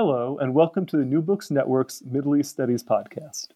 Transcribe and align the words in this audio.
Hello, 0.00 0.38
and 0.40 0.54
welcome 0.54 0.86
to 0.86 0.96
the 0.96 1.04
New 1.04 1.20
Books 1.20 1.50
Network's 1.50 2.04
Middle 2.06 2.36
East 2.36 2.52
Studies 2.52 2.84
podcast. 2.84 3.48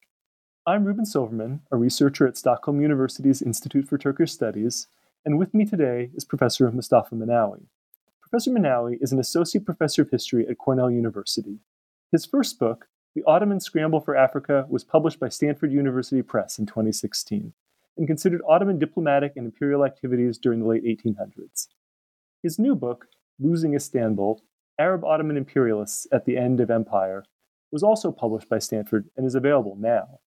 I'm 0.66 0.84
Ruben 0.84 1.06
Silverman, 1.06 1.60
a 1.70 1.76
researcher 1.76 2.26
at 2.26 2.36
Stockholm 2.36 2.80
University's 2.80 3.42
Institute 3.42 3.86
for 3.86 3.96
Turkish 3.96 4.32
Studies, 4.32 4.88
and 5.24 5.38
with 5.38 5.54
me 5.54 5.64
today 5.64 6.10
is 6.16 6.24
Professor 6.24 6.68
Mustafa 6.72 7.14
Minawi. 7.14 7.66
Professor 8.20 8.50
Minawi 8.50 8.98
is 9.00 9.12
an 9.12 9.20
associate 9.20 9.64
professor 9.64 10.02
of 10.02 10.10
history 10.10 10.44
at 10.48 10.58
Cornell 10.58 10.90
University. 10.90 11.60
His 12.10 12.26
first 12.26 12.58
book, 12.58 12.88
The 13.14 13.22
Ottoman 13.24 13.60
Scramble 13.60 14.00
for 14.00 14.16
Africa, 14.16 14.66
was 14.68 14.82
published 14.82 15.20
by 15.20 15.28
Stanford 15.28 15.70
University 15.70 16.22
Press 16.22 16.58
in 16.58 16.66
2016 16.66 17.52
and 17.96 18.06
considered 18.08 18.42
Ottoman 18.48 18.80
diplomatic 18.80 19.34
and 19.36 19.46
imperial 19.46 19.84
activities 19.84 20.38
during 20.38 20.58
the 20.58 20.66
late 20.66 20.82
1800s. 20.82 21.68
His 22.42 22.58
new 22.58 22.74
book, 22.74 23.06
Losing 23.38 23.74
Istanbul 23.74 24.42
Arab 24.78 25.04
Ottoman 25.04 25.36
Imperialists 25.36 26.06
at 26.12 26.24
the 26.24 26.36
End 26.36 26.60
of 26.60 26.70
Empire, 26.70 27.24
was 27.70 27.82
also 27.82 28.12
published 28.12 28.48
by 28.48 28.58
Stanford 28.58 29.08
and 29.16 29.26
is 29.26 29.34
available 29.34 29.76
now. 29.76 30.20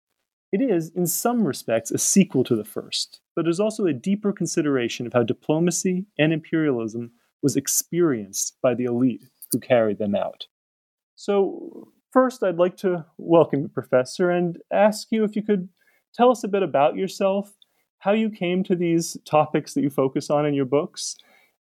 It 0.53 0.61
is, 0.61 0.91
in 0.91 1.07
some 1.07 1.47
respects, 1.47 1.91
a 1.91 1.99
sequel 1.99 2.45
to 2.45 2.55
the 2.55 2.65
first, 2.65 3.21
but 3.35 3.49
is 3.49 3.59
also 3.59 3.87
a 3.87 3.93
deeper 3.93 4.33
consideration 4.33 5.07
of 5.07 5.15
how 5.15 5.23
diplomacy 5.23 6.07
and 6.19 6.33
imperialism 6.33 7.13
was 7.43 7.57
experienced 7.57 8.59
by 8.63 8.75
the 8.75 8.85
elite 8.85 9.25
who 9.51 9.59
carried 9.59 9.99
them 9.99 10.15
out. 10.15 10.47
So, 11.17 11.89
first, 12.11 12.43
I'd 12.43 12.59
like 12.59 12.77
to 12.79 13.07
welcome 13.17 13.63
you, 13.63 13.69
Professor, 13.69 14.31
and 14.31 14.59
ask 14.73 15.09
you 15.11 15.25
if 15.25 15.37
you 15.37 15.43
could 15.43 15.69
tell 16.15 16.31
us 16.31 16.45
a 16.45 16.49
bit 16.49 16.63
about 16.63 16.97
yourself, 16.97 17.55
how 17.99 18.13
you 18.13 18.29
came 18.29 18.63
to 18.65 18.77
these 18.77 19.17
topics 19.25 19.75
that 19.75 19.83
you 19.83 19.91
focus 19.91 20.29
on 20.29 20.45
in 20.45 20.55
your 20.55 20.65
books, 20.67 21.17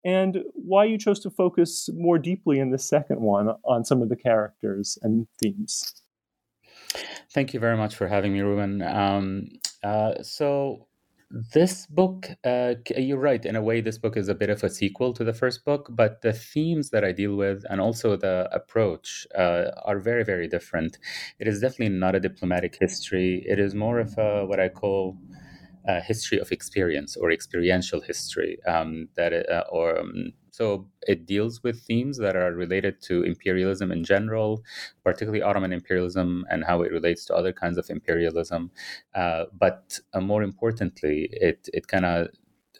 and 0.04 0.38
why 0.54 0.84
you 0.84 0.98
chose 0.98 1.20
to 1.20 1.30
focus 1.30 1.88
more 1.94 2.18
deeply 2.18 2.58
in 2.58 2.70
the 2.70 2.78
second 2.78 3.20
one 3.20 3.50
on 3.64 3.84
some 3.84 4.02
of 4.02 4.08
the 4.08 4.16
characters 4.16 4.98
and 5.02 5.26
themes. 5.40 6.02
Thank 7.32 7.54
you 7.54 7.60
very 7.60 7.76
much 7.76 7.94
for 7.94 8.08
having 8.08 8.32
me, 8.32 8.40
Ruben. 8.40 8.82
Um, 8.82 9.48
uh, 9.84 10.22
so, 10.22 10.88
this 11.30 11.86
book, 11.86 12.28
uh, 12.44 12.74
you're 12.96 13.16
right, 13.16 13.44
in 13.44 13.54
a 13.54 13.62
way, 13.62 13.80
this 13.80 13.98
book 13.98 14.16
is 14.16 14.28
a 14.28 14.34
bit 14.34 14.50
of 14.50 14.64
a 14.64 14.68
sequel 14.68 15.12
to 15.12 15.22
the 15.22 15.32
first 15.32 15.64
book, 15.64 15.88
but 15.90 16.22
the 16.22 16.32
themes 16.32 16.90
that 16.90 17.04
I 17.04 17.12
deal 17.12 17.36
with 17.36 17.64
and 17.70 17.80
also 17.80 18.16
the 18.16 18.48
approach 18.52 19.28
uh, 19.38 19.66
are 19.84 20.00
very, 20.00 20.24
very 20.24 20.48
different. 20.48 20.98
It 21.38 21.46
is 21.46 21.60
definitely 21.60 21.90
not 21.90 22.16
a 22.16 22.20
diplomatic 22.20 22.76
history, 22.80 23.44
it 23.46 23.60
is 23.60 23.76
more 23.76 24.00
of 24.00 24.18
a, 24.18 24.44
what 24.44 24.58
I 24.58 24.68
call 24.68 25.16
history 25.98 26.38
of 26.38 26.52
experience 26.52 27.16
or 27.16 27.32
experiential 27.32 28.00
history 28.00 28.58
um, 28.66 29.08
that 29.16 29.32
uh, 29.50 29.64
or 29.70 29.98
um, 29.98 30.32
so 30.52 30.86
it 31.08 31.26
deals 31.26 31.62
with 31.62 31.80
themes 31.80 32.18
that 32.18 32.36
are 32.36 32.52
related 32.52 33.00
to 33.00 33.22
imperialism 33.22 33.90
in 33.90 34.04
general 34.04 34.62
particularly 35.02 35.42
ottoman 35.42 35.72
imperialism 35.72 36.44
and 36.50 36.64
how 36.64 36.82
it 36.82 36.92
relates 36.92 37.24
to 37.24 37.34
other 37.34 37.52
kinds 37.52 37.78
of 37.78 37.88
imperialism. 37.88 38.70
Uh, 39.14 39.44
but 39.58 39.98
uh, 40.12 40.20
more 40.20 40.42
importantly 40.42 41.28
it 41.32 41.68
it 41.72 41.88
kind 41.88 42.04
of 42.04 42.28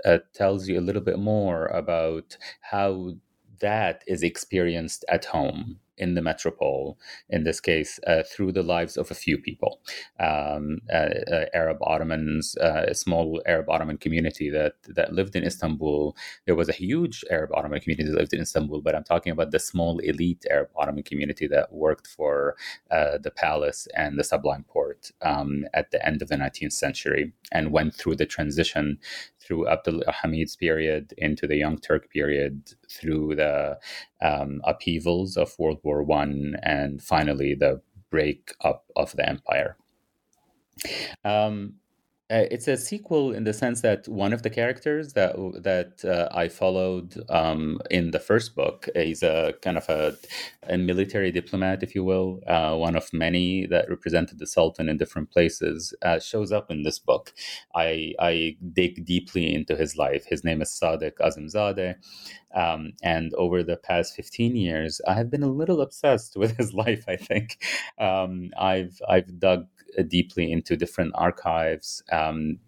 uh, 0.04 0.18
tells 0.34 0.68
you 0.68 0.78
a 0.78 0.86
little 0.88 1.02
bit 1.02 1.18
more 1.18 1.66
about 1.66 2.36
how 2.60 3.12
that 3.60 4.02
is 4.06 4.22
experienced 4.22 5.04
at 5.08 5.24
home 5.24 5.78
in 6.00 6.14
the 6.14 6.22
metropole, 6.22 6.98
in 7.28 7.44
this 7.44 7.60
case, 7.60 8.00
uh, 8.06 8.22
through 8.22 8.52
the 8.52 8.62
lives 8.62 8.96
of 8.96 9.10
a 9.10 9.14
few 9.14 9.38
people. 9.38 9.80
Um, 10.18 10.78
uh, 10.92 11.10
uh, 11.36 11.44
Arab 11.54 11.78
Ottomans, 11.82 12.56
uh, 12.60 12.86
a 12.88 12.94
small 12.94 13.40
Arab 13.46 13.68
Ottoman 13.68 13.98
community 13.98 14.50
that, 14.50 14.74
that 14.88 15.12
lived 15.12 15.36
in 15.36 15.44
Istanbul. 15.44 16.16
There 16.46 16.54
was 16.54 16.68
a 16.68 16.72
huge 16.72 17.24
Arab 17.30 17.50
Ottoman 17.54 17.80
community 17.80 18.10
that 18.10 18.18
lived 18.18 18.32
in 18.32 18.40
Istanbul, 18.40 18.80
but 18.80 18.96
I'm 18.96 19.04
talking 19.04 19.32
about 19.32 19.50
the 19.50 19.58
small 19.58 19.98
elite 19.98 20.44
Arab 20.50 20.70
Ottoman 20.76 21.04
community 21.04 21.46
that 21.48 21.72
worked 21.72 22.06
for 22.06 22.56
uh, 22.90 23.18
the 23.18 23.30
palace 23.30 23.86
and 23.94 24.18
the 24.18 24.24
Sublime 24.24 24.64
Porte 24.68 25.12
um, 25.22 25.64
at 25.74 25.90
the 25.90 26.04
end 26.04 26.22
of 26.22 26.28
the 26.28 26.36
19th 26.36 26.72
century 26.72 27.32
and 27.52 27.72
went 27.72 27.94
through 27.94 28.16
the 28.16 28.26
transition 28.26 28.98
through 29.50 29.66
Abdul 29.66 30.04
Hamid's 30.06 30.54
period 30.54 31.12
into 31.18 31.46
the 31.48 31.56
Young 31.56 31.78
Turk 31.78 32.08
period, 32.10 32.74
through 32.88 33.34
the 33.34 33.78
um, 34.22 34.60
upheavals 34.62 35.36
of 35.36 35.58
World 35.58 35.80
War 35.82 36.04
One, 36.04 36.54
and 36.62 37.02
finally 37.02 37.56
the 37.56 37.80
break 38.10 38.54
up 38.62 38.84
of 38.94 39.10
the 39.16 39.28
empire. 39.28 39.76
Um, 41.24 41.74
uh, 42.30 42.46
it's 42.50 42.68
a 42.68 42.76
sequel 42.76 43.32
in 43.32 43.42
the 43.42 43.52
sense 43.52 43.80
that 43.80 44.06
one 44.06 44.32
of 44.32 44.42
the 44.42 44.50
characters 44.50 45.14
that 45.14 45.34
that 45.62 46.04
uh, 46.04 46.28
I 46.32 46.48
followed 46.48 47.20
um, 47.28 47.80
in 47.90 48.12
the 48.12 48.20
first 48.20 48.54
book 48.54 48.88
is 48.94 49.24
a 49.24 49.54
kind 49.62 49.76
of 49.76 49.88
a, 49.88 50.16
a 50.68 50.78
military 50.78 51.32
diplomat, 51.32 51.82
if 51.82 51.94
you 51.94 52.04
will, 52.04 52.40
uh, 52.46 52.76
one 52.76 52.94
of 52.94 53.12
many 53.12 53.66
that 53.66 53.90
represented 53.90 54.38
the 54.38 54.46
Sultan 54.46 54.88
in 54.88 54.96
different 54.96 55.30
places. 55.32 55.92
Uh, 56.02 56.20
shows 56.20 56.52
up 56.52 56.70
in 56.70 56.84
this 56.84 57.00
book. 57.00 57.32
I 57.74 58.14
I 58.20 58.56
dig 58.72 59.04
deeply 59.04 59.52
into 59.52 59.74
his 59.74 59.96
life. 59.96 60.24
His 60.26 60.44
name 60.44 60.62
is 60.62 60.70
Sadiq 60.70 61.14
Azimzadeh. 61.20 61.96
Um, 62.54 62.92
and 63.02 63.32
over 63.34 63.62
the 63.62 63.76
past 63.76 64.14
15 64.16 64.56
years, 64.56 65.00
I 65.06 65.14
have 65.14 65.30
been 65.30 65.42
a 65.42 65.48
little 65.50 65.80
obsessed 65.80 66.36
with 66.40 66.56
his 66.56 66.72
life. 66.74 67.04
I 67.08 67.16
think 67.16 67.62
um, 67.98 68.50
I've 68.58 69.00
I've 69.08 69.38
dug 69.40 69.66
deeply 70.08 70.52
into 70.52 70.76
different 70.76 71.12
archives, 71.14 72.02
um, 72.12 72.58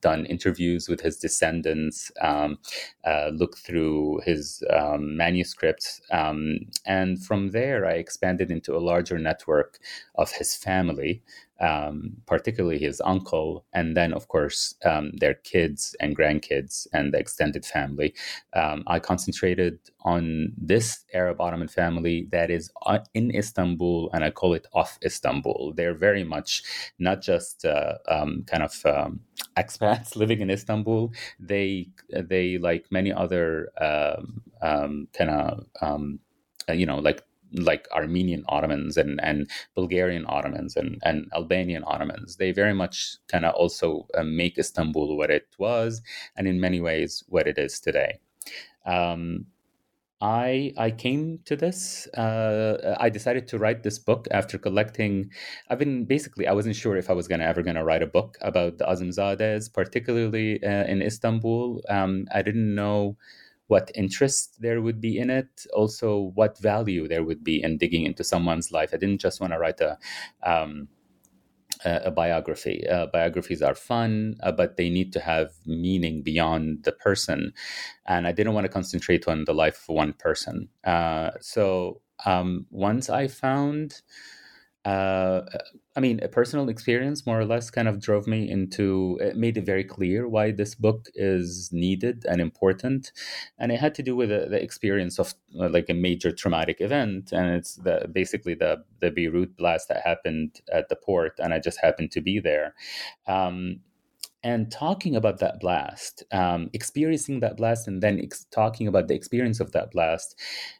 done 0.00 0.24
interviews 0.26 0.88
with 0.88 1.00
his 1.00 1.16
descendants, 1.16 2.12
um, 2.20 2.58
uh, 3.04 3.30
looked 3.34 3.58
through 3.58 4.20
his 4.24 4.62
um, 4.70 5.16
manuscripts, 5.16 6.00
um, 6.10 6.58
and 6.86 7.24
from 7.24 7.50
there 7.50 7.86
I 7.86 7.92
expanded 7.92 8.50
into 8.50 8.76
a 8.76 8.78
larger 8.78 9.18
network 9.18 9.78
of 10.14 10.32
his 10.32 10.54
family 10.54 11.22
um, 11.60 12.16
particularly 12.26 12.78
his 12.78 13.00
uncle, 13.04 13.64
and 13.72 13.96
then, 13.96 14.12
of 14.12 14.28
course, 14.28 14.74
um, 14.84 15.12
their 15.16 15.34
kids 15.34 15.94
and 16.00 16.16
grandkids 16.16 16.86
and 16.92 17.12
the 17.12 17.18
extended 17.18 17.64
family. 17.64 18.14
Um, 18.54 18.82
I 18.86 18.98
concentrated 18.98 19.78
on 20.02 20.52
this 20.56 21.04
Arab 21.12 21.40
Ottoman 21.40 21.68
family 21.68 22.28
that 22.32 22.50
is 22.50 22.70
uh, 22.86 23.00
in 23.14 23.34
Istanbul, 23.34 24.10
and 24.12 24.24
I 24.24 24.30
call 24.30 24.54
it 24.54 24.66
off 24.72 24.98
Istanbul. 25.04 25.74
They're 25.76 25.94
very 25.94 26.24
much 26.24 26.62
not 26.98 27.22
just 27.22 27.64
uh, 27.64 27.94
um, 28.08 28.44
kind 28.46 28.62
of 28.62 28.86
um, 28.86 29.20
expats 29.56 30.16
living 30.16 30.40
in 30.40 30.50
Istanbul. 30.50 31.12
They, 31.38 31.88
they 32.08 32.58
like 32.58 32.86
many 32.90 33.12
other 33.12 33.70
um, 33.80 35.08
kind 35.12 35.30
of 35.30 35.66
uh, 36.70 36.72
you 36.72 36.86
know, 36.86 36.98
like 36.98 37.22
like 37.52 37.88
Armenian 37.92 38.44
Ottomans 38.48 38.96
and, 38.96 39.20
and 39.22 39.50
Bulgarian 39.74 40.24
Ottomans 40.26 40.76
and, 40.76 40.98
and 41.02 41.30
Albanian 41.34 41.84
Ottomans. 41.86 42.36
They 42.36 42.52
very 42.52 42.74
much 42.74 43.16
kind 43.28 43.44
of 43.44 43.54
also 43.54 44.06
uh, 44.16 44.22
make 44.24 44.58
Istanbul 44.58 45.16
what 45.16 45.30
it 45.30 45.48
was, 45.58 46.02
and 46.36 46.46
in 46.46 46.60
many 46.60 46.80
ways 46.80 47.24
what 47.28 47.46
it 47.46 47.58
is 47.58 47.80
today. 47.80 48.20
Um, 48.86 49.46
I 50.22 50.74
I 50.76 50.90
came 50.90 51.40
to 51.46 51.56
this. 51.56 52.06
Uh, 52.08 52.96
I 53.00 53.08
decided 53.08 53.48
to 53.48 53.58
write 53.58 53.82
this 53.82 53.98
book 53.98 54.28
after 54.30 54.58
collecting. 54.58 55.30
I've 55.70 55.78
been 55.78 56.04
basically 56.04 56.46
I 56.46 56.52
wasn't 56.52 56.76
sure 56.76 56.96
if 56.96 57.08
I 57.08 57.14
was 57.14 57.26
gonna 57.26 57.44
ever 57.44 57.62
gonna 57.62 57.84
write 57.84 58.02
a 58.02 58.06
book 58.06 58.36
about 58.42 58.76
the 58.78 58.84
Azimzadehs, 58.84 59.72
particularly 59.72 60.62
uh, 60.62 60.84
in 60.84 61.00
Istanbul. 61.00 61.82
Um, 61.88 62.26
I 62.34 62.42
didn't 62.42 62.74
know 62.74 63.16
what 63.70 63.90
interest 63.94 64.56
there 64.60 64.82
would 64.82 65.00
be 65.00 65.16
in 65.16 65.30
it, 65.30 65.64
also 65.72 66.32
what 66.34 66.58
value 66.58 67.06
there 67.06 67.22
would 67.22 67.44
be 67.44 67.62
in 67.62 67.78
digging 67.78 68.04
into 68.04 68.24
someone's 68.24 68.72
life. 68.72 68.90
I 68.92 68.96
didn't 68.96 69.20
just 69.20 69.40
want 69.40 69.52
to 69.52 69.58
write 69.58 69.80
a 69.80 69.96
um, 70.42 70.88
a 71.84 72.10
biography. 72.10 72.86
Uh, 72.86 73.06
biographies 73.06 73.62
are 73.62 73.74
fun, 73.74 74.36
uh, 74.42 74.52
but 74.52 74.76
they 74.76 74.90
need 74.90 75.12
to 75.14 75.20
have 75.20 75.52
meaning 75.64 76.20
beyond 76.22 76.84
the 76.84 76.92
person. 76.92 77.52
And 78.06 78.26
I 78.26 78.32
didn't 78.32 78.54
want 78.54 78.64
to 78.64 78.72
concentrate 78.72 79.26
on 79.26 79.44
the 79.44 79.54
life 79.54 79.88
of 79.88 79.94
one 79.94 80.12
person. 80.12 80.68
Uh, 80.84 81.30
so 81.40 82.02
um, 82.26 82.66
once 82.70 83.08
I 83.08 83.28
found 83.28 84.02
uh, 84.84 85.42
I 86.00 86.02
mean, 86.02 86.18
a 86.22 86.28
personal 86.28 86.70
experience 86.70 87.26
more 87.26 87.38
or 87.38 87.44
less 87.44 87.68
kind 87.68 87.86
of 87.86 88.00
drove 88.00 88.26
me 88.26 88.50
into, 88.50 89.18
it 89.20 89.36
made 89.36 89.58
it 89.58 89.66
very 89.66 89.84
clear 89.84 90.26
why 90.26 90.50
this 90.50 90.74
book 90.74 91.08
is 91.14 91.68
needed 91.72 92.24
and 92.26 92.40
important. 92.40 93.12
And 93.58 93.70
it 93.70 93.80
had 93.80 93.94
to 93.96 94.02
do 94.02 94.16
with 94.16 94.30
the, 94.30 94.46
the 94.48 94.62
experience 94.62 95.18
of 95.18 95.34
uh, 95.60 95.68
like 95.68 95.90
a 95.90 95.94
major 95.94 96.32
traumatic 96.32 96.80
event. 96.80 97.32
And 97.32 97.54
it's 97.54 97.74
the, 97.74 98.08
basically 98.10 98.54
the, 98.54 98.82
the 99.00 99.10
Beirut 99.10 99.58
blast 99.58 99.88
that 99.90 100.00
happened 100.02 100.62
at 100.72 100.88
the 100.88 100.96
port. 100.96 101.34
And 101.38 101.52
I 101.52 101.58
just 101.58 101.78
happened 101.82 102.12
to 102.12 102.22
be 102.22 102.40
there. 102.40 102.74
Um, 103.26 103.80
and 104.42 104.72
talking 104.72 105.14
about 105.14 105.40
that 105.40 105.60
blast, 105.60 106.24
um, 106.32 106.70
experiencing 106.72 107.40
that 107.40 107.58
blast, 107.58 107.86
and 107.86 108.02
then 108.02 108.18
ex- 108.18 108.46
talking 108.50 108.88
about 108.88 109.08
the 109.08 109.14
experience 109.14 109.60
of 109.60 109.72
that 109.72 109.90
blast, 109.90 110.34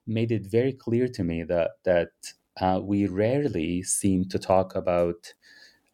made 0.06 0.32
it 0.32 0.46
very 0.46 0.72
clear 0.72 1.08
to 1.08 1.22
me 1.22 1.42
that 1.42 1.72
that 1.84 2.08
uh, 2.60 2.80
we 2.82 3.06
rarely 3.06 3.82
seem 3.82 4.24
to 4.30 4.38
talk 4.38 4.74
about 4.74 5.34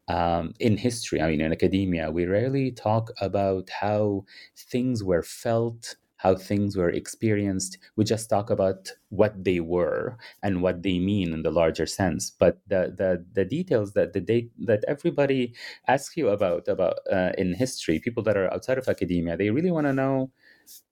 um, 0.07 0.53
in 0.59 0.77
history. 0.77 1.21
I 1.21 1.29
mean, 1.29 1.41
in 1.41 1.51
academia, 1.51 2.11
we 2.11 2.25
rarely 2.25 2.71
talk 2.71 3.11
about 3.21 3.69
how 3.69 4.25
things 4.55 5.03
were 5.03 5.23
felt 5.23 5.95
how 6.21 6.35
things 6.35 6.75
were 6.75 6.89
experienced. 6.89 7.77
We 7.95 8.03
just 8.03 8.27
talk 8.27 8.49
about 8.49 8.91
what 9.09 9.43
they 9.43 9.59
were 9.59 10.17
and 10.41 10.63
what 10.63 10.81
they 10.81 10.97
mean 10.97 11.31
in 11.31 11.43
the 11.43 11.51
larger 11.51 11.85
sense. 11.85 12.31
But 12.31 12.59
the 12.67 12.93
the, 12.97 13.23
the 13.33 13.45
details 13.45 13.93
that 13.93 14.13
the 14.13 14.21
date 14.21 14.51
that 14.65 14.83
everybody 14.87 15.53
asks 15.87 16.17
you 16.17 16.29
about 16.29 16.67
about 16.67 16.95
uh, 17.11 17.33
in 17.37 17.53
history, 17.53 17.99
people 17.99 18.23
that 18.23 18.35
are 18.37 18.51
outside 18.51 18.79
of 18.79 18.87
academia, 18.87 19.37
they 19.37 19.51
really 19.51 19.69
want 19.71 19.85
to 19.87 19.93
know. 19.93 20.31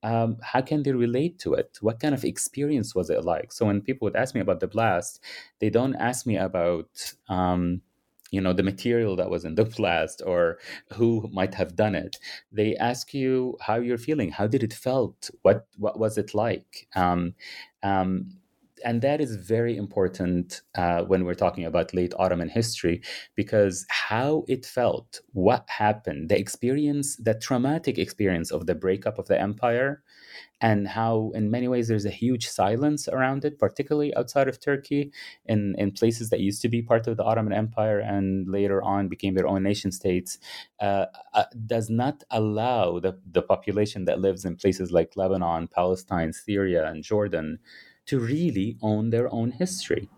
Um, 0.03 0.37
how 0.41 0.61
can 0.61 0.83
they 0.83 0.91
relate 0.91 1.39
to 1.39 1.53
it? 1.53 1.77
What 1.81 1.99
kind 1.99 2.13
of 2.13 2.23
experience 2.23 2.95
was 2.95 3.09
it 3.09 3.23
like? 3.23 3.51
So 3.51 3.65
when 3.65 3.81
people 3.81 4.05
would 4.05 4.15
ask 4.15 4.35
me 4.35 4.41
about 4.41 4.59
the 4.59 4.67
blast, 4.67 5.21
they 5.59 5.69
don't 5.69 5.95
ask 5.95 6.25
me 6.25 6.37
about 6.37 7.13
um, 7.29 7.81
you 8.31 8.41
know 8.41 8.53
the 8.53 8.63
material 8.63 9.15
that 9.15 9.29
was 9.29 9.45
in 9.45 9.55
the 9.55 9.65
blast 9.77 10.21
or 10.25 10.57
who 10.93 11.29
might 11.31 11.53
have 11.53 11.75
done 11.75 11.95
it 11.95 12.17
they 12.51 12.75
ask 12.75 13.13
you 13.13 13.55
how 13.61 13.75
you're 13.75 13.97
feeling 13.97 14.31
how 14.31 14.47
did 14.47 14.63
it 14.63 14.73
felt 14.73 15.29
what 15.43 15.67
what 15.77 15.99
was 15.99 16.17
it 16.17 16.33
like 16.33 16.87
um, 16.95 17.33
um, 17.83 18.31
and 18.83 19.01
that 19.01 19.21
is 19.21 19.35
very 19.35 19.77
important 19.77 20.61
uh, 20.75 21.03
when 21.03 21.23
we're 21.23 21.33
talking 21.33 21.65
about 21.65 21.93
late 21.93 22.13
Ottoman 22.19 22.49
history, 22.49 23.01
because 23.35 23.85
how 23.89 24.43
it 24.47 24.65
felt, 24.65 25.21
what 25.33 25.65
happened, 25.69 26.29
the 26.29 26.37
experience, 26.37 27.15
the 27.17 27.33
traumatic 27.35 27.97
experience 27.97 28.51
of 28.51 28.65
the 28.65 28.75
breakup 28.75 29.17
of 29.17 29.27
the 29.27 29.39
empire, 29.39 30.03
and 30.61 30.87
how, 30.87 31.31
in 31.35 31.51
many 31.51 31.67
ways, 31.67 31.87
there's 31.87 32.05
a 32.05 32.09
huge 32.09 32.47
silence 32.47 33.07
around 33.07 33.45
it, 33.45 33.59
particularly 33.59 34.15
outside 34.15 34.47
of 34.47 34.59
Turkey, 34.59 35.11
in, 35.45 35.75
in 35.77 35.91
places 35.91 36.29
that 36.29 36.39
used 36.39 36.61
to 36.61 36.69
be 36.69 36.81
part 36.81 37.07
of 37.07 37.17
the 37.17 37.23
Ottoman 37.23 37.53
Empire 37.53 37.99
and 37.99 38.47
later 38.47 38.81
on 38.81 39.07
became 39.09 39.35
their 39.35 39.47
own 39.47 39.63
nation 39.63 39.91
states, 39.91 40.37
uh, 40.79 41.05
uh, 41.33 41.45
does 41.65 41.89
not 41.89 42.23
allow 42.31 42.99
the, 42.99 43.19
the 43.29 43.41
population 43.41 44.05
that 44.05 44.19
lives 44.19 44.45
in 44.45 44.55
places 44.55 44.91
like 44.91 45.17
Lebanon, 45.17 45.67
Palestine, 45.67 46.31
Syria, 46.33 46.87
and 46.87 47.03
Jordan 47.03 47.59
to 48.07 48.19
really 48.19 48.77
own 48.81 49.09
their 49.09 49.31
own 49.33 49.51
history. 49.51 50.09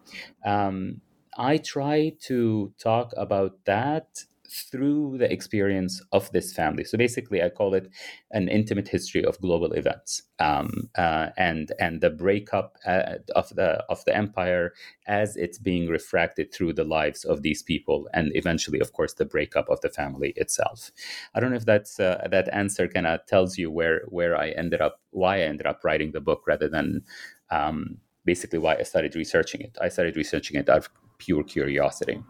Um, 0.46 1.02
I 1.38 1.58
try 1.58 2.14
to 2.22 2.74
talk 2.80 3.14
about 3.16 3.66
that 3.66 4.24
through 4.50 5.18
the 5.18 5.32
experience 5.32 6.02
of 6.12 6.32
this 6.32 6.54
family. 6.54 6.84
So 6.84 6.98
basically, 6.98 7.42
I 7.44 7.50
call 7.50 7.74
it 7.74 7.90
an 8.32 8.48
intimate 8.48 8.88
history 8.88 9.24
of 9.24 9.40
global 9.42 9.74
events 9.74 10.24
um, 10.40 10.90
uh, 10.98 11.30
and 11.38 11.72
and 11.80 12.02
the 12.02 12.10
breakup 12.10 12.78
uh, 12.86 13.16
of 13.36 13.50
the 13.50 13.84
of 13.90 14.04
the 14.06 14.16
empire 14.16 14.74
as 15.06 15.36
it's 15.36 15.58
being 15.58 15.88
refracted 15.88 16.54
through 16.54 16.74
the 16.74 16.84
lives 16.84 17.26
of 17.26 17.42
these 17.42 17.62
people, 17.62 18.08
and 18.14 18.32
eventually, 18.36 18.80
of 18.80 18.94
course, 18.94 19.14
the 19.14 19.26
breakup 19.26 19.70
of 19.70 19.82
the 19.82 19.90
family 19.90 20.34
itself. 20.36 20.92
I 21.36 21.40
don't 21.40 21.52
know 21.52 21.58
if 21.58 21.66
that's 21.66 22.00
uh, 22.00 22.28
that 22.32 22.50
answer 22.54 22.88
kind 22.88 23.08
of 23.08 23.26
tells 23.26 23.58
you 23.58 23.70
where 23.70 24.04
where 24.08 24.38
I 24.38 24.50
ended 24.52 24.82
up, 24.82 25.02
why 25.12 25.38
I 25.38 25.42
ended 25.42 25.68
up 25.68 25.84
writing 25.84 26.12
the 26.12 26.22
book, 26.22 26.48
rather 26.48 26.70
than 26.70 27.04
um, 27.50 27.98
basically 28.26 28.60
why 28.60 28.76
I 28.76 28.84
started 28.84 29.16
researching 29.16 29.62
it. 29.62 29.78
I 29.82 29.90
started 29.90 30.16
researching 30.18 30.60
it 30.60 30.70
out 30.70 30.78
of 30.78 30.90
pure 31.18 31.44
curiosity, 31.44 32.22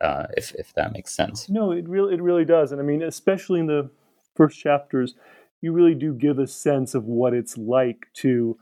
uh, 0.00 0.26
if 0.36 0.54
if 0.54 0.72
that 0.74 0.92
makes 0.92 1.14
sense. 1.14 1.48
No, 1.48 1.72
it 1.72 1.88
really 1.88 2.14
it 2.14 2.22
really 2.22 2.44
does, 2.44 2.72
and 2.72 2.80
I 2.80 2.84
mean, 2.84 3.02
especially 3.02 3.60
in 3.60 3.66
the 3.66 3.90
first 4.34 4.58
chapters, 4.58 5.14
you 5.60 5.72
really 5.72 5.94
do 5.94 6.14
give 6.14 6.38
a 6.38 6.46
sense 6.46 6.94
of 6.94 7.04
what 7.04 7.34
it's 7.34 7.58
like 7.58 8.06
to 8.14 8.58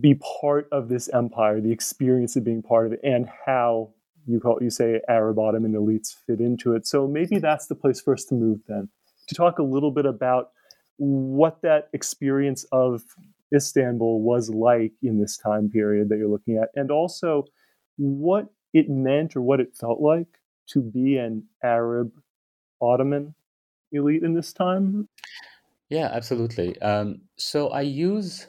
be 0.00 0.14
part 0.40 0.68
of 0.70 0.88
this 0.88 1.08
empire, 1.12 1.60
the 1.60 1.72
experience 1.72 2.36
of 2.36 2.44
being 2.44 2.62
part 2.62 2.86
of 2.86 2.92
it, 2.92 3.00
and 3.02 3.28
how 3.46 3.90
you 4.26 4.40
call 4.40 4.58
you 4.60 4.70
say 4.70 5.00
Arab 5.08 5.38
Ottoman 5.38 5.72
elites 5.72 6.14
fit 6.26 6.40
into 6.40 6.74
it. 6.74 6.86
So 6.86 7.06
maybe 7.06 7.38
that's 7.38 7.66
the 7.66 7.74
place 7.74 8.00
for 8.00 8.14
us 8.14 8.24
to 8.26 8.34
move 8.34 8.60
then 8.68 8.88
to 9.30 9.34
talk 9.34 9.58
a 9.58 9.62
little 9.62 9.92
bit 9.92 10.06
about 10.06 10.50
what 10.98 11.62
that 11.62 11.88
experience 11.92 12.64
of 12.72 13.02
Istanbul 13.54 14.22
was 14.22 14.50
like 14.50 14.92
in 15.02 15.20
this 15.20 15.36
time 15.36 15.70
period 15.70 16.08
that 16.08 16.18
you're 16.18 16.28
looking 16.28 16.56
at, 16.56 16.70
and 16.74 16.90
also 16.90 17.44
what 17.96 18.48
it 18.72 18.88
meant 18.88 19.36
or 19.36 19.42
what 19.42 19.60
it 19.60 19.76
felt 19.76 20.00
like 20.00 20.38
to 20.68 20.80
be 20.80 21.16
an 21.16 21.44
Arab 21.62 22.12
Ottoman 22.80 23.34
elite 23.92 24.22
in 24.22 24.34
this 24.34 24.52
time? 24.52 25.08
Yeah, 25.88 26.08
absolutely. 26.12 26.80
Um, 26.80 27.22
so 27.36 27.68
I 27.70 27.80
use, 27.82 28.46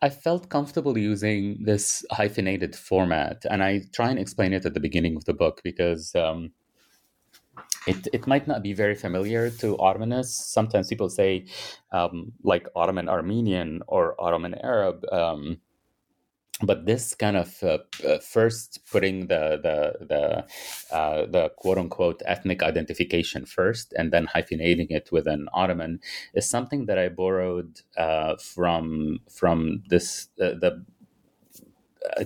I 0.00 0.08
felt 0.08 0.48
comfortable 0.48 0.96
using 0.96 1.62
this 1.62 2.04
hyphenated 2.10 2.74
format, 2.74 3.44
and 3.50 3.62
I 3.62 3.82
try 3.92 4.10
and 4.10 4.18
explain 4.18 4.52
it 4.52 4.64
at 4.64 4.74
the 4.74 4.80
beginning 4.80 5.16
of 5.16 5.26
the 5.26 5.34
book 5.34 5.60
because 5.62 6.14
um, 6.14 6.52
it, 7.86 8.08
it 8.12 8.26
might 8.26 8.46
not 8.46 8.62
be 8.62 8.72
very 8.72 8.94
familiar 8.94 9.50
to 9.50 9.76
Ottomanists. 9.76 10.52
Sometimes 10.52 10.88
people 10.88 11.08
say, 11.08 11.46
um, 11.92 12.32
like 12.42 12.68
Ottoman 12.76 13.08
Armenian 13.08 13.82
or 13.86 14.20
Ottoman 14.20 14.54
Arab. 14.62 15.04
Um, 15.12 15.58
but 16.62 16.84
this 16.84 17.14
kind 17.14 17.36
of 17.36 17.62
uh, 17.62 17.78
uh, 18.06 18.18
first 18.18 18.80
putting 18.90 19.28
the 19.28 19.58
the 19.62 20.06
the 20.06 20.94
uh, 20.94 21.26
the 21.26 21.50
quote 21.56 21.78
unquote 21.78 22.22
ethnic 22.26 22.62
identification 22.62 23.46
first, 23.46 23.94
and 23.96 24.12
then 24.12 24.26
hyphenating 24.26 24.88
it 24.90 25.10
with 25.10 25.26
an 25.26 25.48
Ottoman 25.54 26.00
is 26.34 26.48
something 26.48 26.86
that 26.86 26.98
I 26.98 27.08
borrowed 27.08 27.80
uh, 27.96 28.36
from 28.36 29.20
from 29.30 29.84
this 29.88 30.28
uh, 30.40 30.52
the 30.60 30.84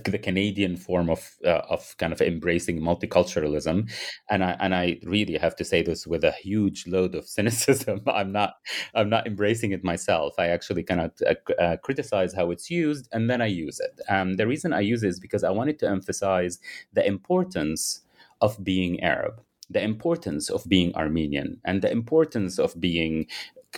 the 0.04 0.18
Canadian 0.18 0.76
form 0.76 1.10
of 1.10 1.36
uh, 1.44 1.62
of 1.68 1.96
kind 1.98 2.12
of 2.12 2.20
embracing 2.20 2.80
multiculturalism, 2.80 3.90
and 4.30 4.44
I 4.44 4.56
and 4.60 4.74
I 4.74 4.98
really 5.04 5.36
have 5.36 5.56
to 5.56 5.64
say 5.64 5.82
this 5.82 6.06
with 6.06 6.24
a 6.24 6.32
huge 6.32 6.86
load 6.86 7.14
of 7.14 7.26
cynicism. 7.36 8.02
I'm 8.06 8.32
not 8.32 8.54
I'm 8.94 9.10
not 9.10 9.26
embracing 9.26 9.72
it 9.72 9.84
myself. 9.84 10.34
I 10.38 10.48
actually 10.48 10.84
kind 10.84 11.00
of 11.00 11.12
uh, 11.26 11.52
uh, 11.62 11.76
criticize 11.78 12.32
how 12.34 12.50
it's 12.50 12.70
used, 12.70 13.08
and 13.12 13.28
then 13.28 13.42
I 13.42 13.46
use 13.46 13.80
it. 13.80 14.00
Um, 14.08 14.34
the 14.34 14.46
reason 14.46 14.72
I 14.72 14.80
use 14.80 15.02
it 15.02 15.08
is 15.08 15.20
because 15.20 15.44
I 15.44 15.50
wanted 15.50 15.78
to 15.80 15.88
emphasize 15.88 16.58
the 16.92 17.06
importance 17.06 18.02
of 18.40 18.62
being 18.62 19.02
Arab, 19.02 19.42
the 19.70 19.82
importance 19.82 20.50
of 20.50 20.64
being 20.68 20.94
Armenian, 20.94 21.60
and 21.64 21.82
the 21.82 21.90
importance 21.90 22.58
of 22.58 22.78
being 22.80 23.26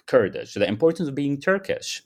Kurdish, 0.07 0.55
the 0.55 0.69
importance 0.69 1.09
of 1.09 1.15
being 1.15 1.41
Turkish. 1.41 2.03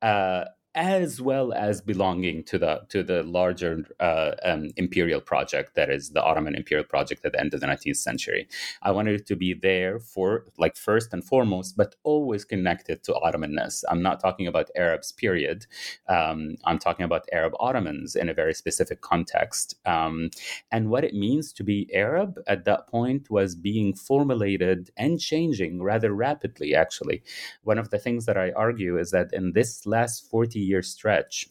Uh, 0.00 0.44
as 0.74 1.20
well 1.20 1.52
as 1.52 1.80
belonging 1.80 2.42
to 2.42 2.58
the 2.58 2.80
to 2.88 3.02
the 3.02 3.22
larger 3.22 3.84
uh, 4.00 4.32
um, 4.44 4.70
imperial 4.76 5.20
project 5.20 5.76
that 5.76 5.88
is 5.88 6.10
the 6.10 6.22
Ottoman 6.22 6.56
imperial 6.56 6.84
project 6.84 7.24
at 7.24 7.32
the 7.32 7.40
end 7.40 7.54
of 7.54 7.60
the 7.60 7.66
19th 7.66 7.96
century. 7.96 8.48
I 8.82 8.90
wanted 8.90 9.20
it 9.20 9.26
to 9.26 9.36
be 9.36 9.54
there 9.54 10.00
for 10.00 10.46
like 10.58 10.76
first 10.76 11.12
and 11.12 11.24
foremost, 11.24 11.76
but 11.76 11.94
always 12.02 12.44
connected 12.44 13.04
to 13.04 13.12
Ottomanness. 13.12 13.84
I'm 13.88 14.02
not 14.02 14.18
talking 14.18 14.48
about 14.48 14.70
Arabs, 14.76 15.12
period. 15.12 15.66
Um, 16.08 16.56
I'm 16.64 16.80
talking 16.80 17.04
about 17.04 17.28
Arab 17.32 17.52
Ottomans 17.60 18.16
in 18.16 18.28
a 18.28 18.34
very 18.34 18.54
specific 18.54 19.00
context. 19.00 19.76
Um, 19.86 20.30
and 20.72 20.90
what 20.90 21.04
it 21.04 21.14
means 21.14 21.52
to 21.52 21.62
be 21.62 21.88
Arab 21.94 22.40
at 22.48 22.64
that 22.64 22.88
point 22.88 23.30
was 23.30 23.54
being 23.54 23.94
formulated 23.94 24.90
and 24.96 25.20
changing 25.20 25.82
rather 25.82 26.12
rapidly. 26.12 26.74
Actually, 26.74 27.22
one 27.62 27.78
of 27.78 27.90
the 27.90 27.98
things 27.98 28.26
that 28.26 28.36
I 28.36 28.50
argue 28.52 28.98
is 28.98 29.12
that 29.12 29.32
in 29.32 29.52
this 29.52 29.86
last 29.86 30.28
40 30.28 30.63
year 30.64 30.82
stretch 30.82 31.48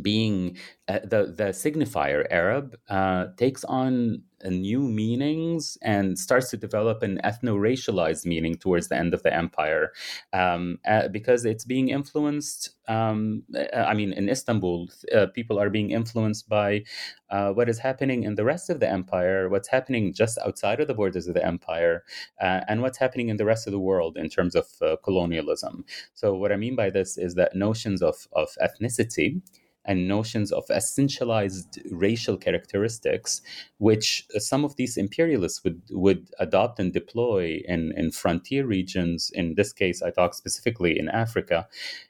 being 0.00 0.56
uh, 0.92 0.98
the 1.04 1.32
the 1.36 1.48
signifier 1.52 2.26
Arab 2.30 2.76
uh, 2.88 3.26
takes 3.36 3.64
on 3.64 4.22
new 4.50 4.80
meanings 4.80 5.78
and 5.82 6.18
starts 6.18 6.50
to 6.50 6.56
develop 6.56 7.02
an 7.02 7.20
ethno-racialized 7.24 8.26
meaning 8.26 8.54
towards 8.54 8.88
the 8.88 8.96
end 8.96 9.14
of 9.14 9.22
the 9.22 9.32
empire 9.32 9.92
um, 10.32 10.78
uh, 10.86 11.08
because 11.08 11.44
it's 11.44 11.64
being 11.64 11.88
influenced 11.88 12.70
um, 12.88 13.44
uh, 13.54 13.76
i 13.76 13.94
mean 13.94 14.12
in 14.12 14.28
istanbul 14.28 14.88
uh, 15.14 15.26
people 15.26 15.60
are 15.60 15.70
being 15.70 15.90
influenced 15.90 16.48
by 16.48 16.82
uh, 17.30 17.52
what 17.52 17.68
is 17.68 17.78
happening 17.78 18.24
in 18.24 18.34
the 18.34 18.44
rest 18.44 18.68
of 18.68 18.80
the 18.80 18.88
empire 18.88 19.48
what's 19.48 19.68
happening 19.68 20.12
just 20.12 20.38
outside 20.38 20.80
of 20.80 20.88
the 20.88 20.94
borders 20.94 21.28
of 21.28 21.34
the 21.34 21.46
empire 21.46 22.02
and 22.40 22.82
what's 22.82 22.98
happening 22.98 23.28
in 23.28 23.36
the 23.36 23.44
rest 23.44 23.66
of 23.66 23.72
the 23.72 23.78
world 23.78 24.16
in 24.16 24.28
terms 24.28 24.54
of 24.54 24.66
colonialism. 25.04 25.84
So 26.14 26.34
what 26.34 26.52
i 26.52 26.56
mean 26.56 26.76
by 26.76 26.90
this 26.90 27.16
is 27.16 27.34
that 27.36 27.54
notions 27.54 28.02
of, 28.02 28.26
of 28.32 28.48
ethnicity 28.60 29.40
and 29.84 30.06
notions 30.06 30.52
of 30.52 30.64
essentialized 30.68 31.78
racial 31.90 32.36
characteristics, 32.36 33.40
which 33.78 34.24
some 34.38 34.64
of 34.64 34.76
these 34.76 34.96
imperialists 34.96 35.64
would, 35.64 35.82
would 35.90 36.30
adopt 36.38 36.78
and 36.78 36.92
deploy 36.92 37.60
in, 37.66 37.92
in 37.96 38.10
frontier 38.12 38.64
regions. 38.66 39.30
In 39.34 39.54
this 39.54 39.72
case, 39.72 40.02
I 40.02 40.10
talk 40.10 40.34
specifically 40.34 40.98
in 40.98 41.08
Africa, 41.08 41.66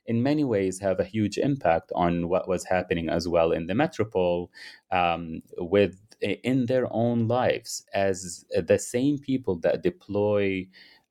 in 0.07 0.23
many 0.23 0.45
ways 0.45 0.81
have 0.81 1.01
a 1.01 1.05
huge 1.05 1.39
impact 1.39 1.91
on 1.95 2.29
what 2.29 2.49
was 2.49 2.65
happening 2.65 3.09
as 3.09 3.27
well 3.27 3.53
in 3.53 3.67
the 3.67 3.75
metropole 3.75 4.51
um, 4.91 5.43
with 5.57 5.99
in 6.21 6.67
their 6.67 6.87
own 6.93 7.27
lives 7.27 7.85
as 7.95 8.45
the 8.55 8.79
same 8.79 9.19
people 9.19 9.57
that 9.57 9.83
deploy 9.83 10.67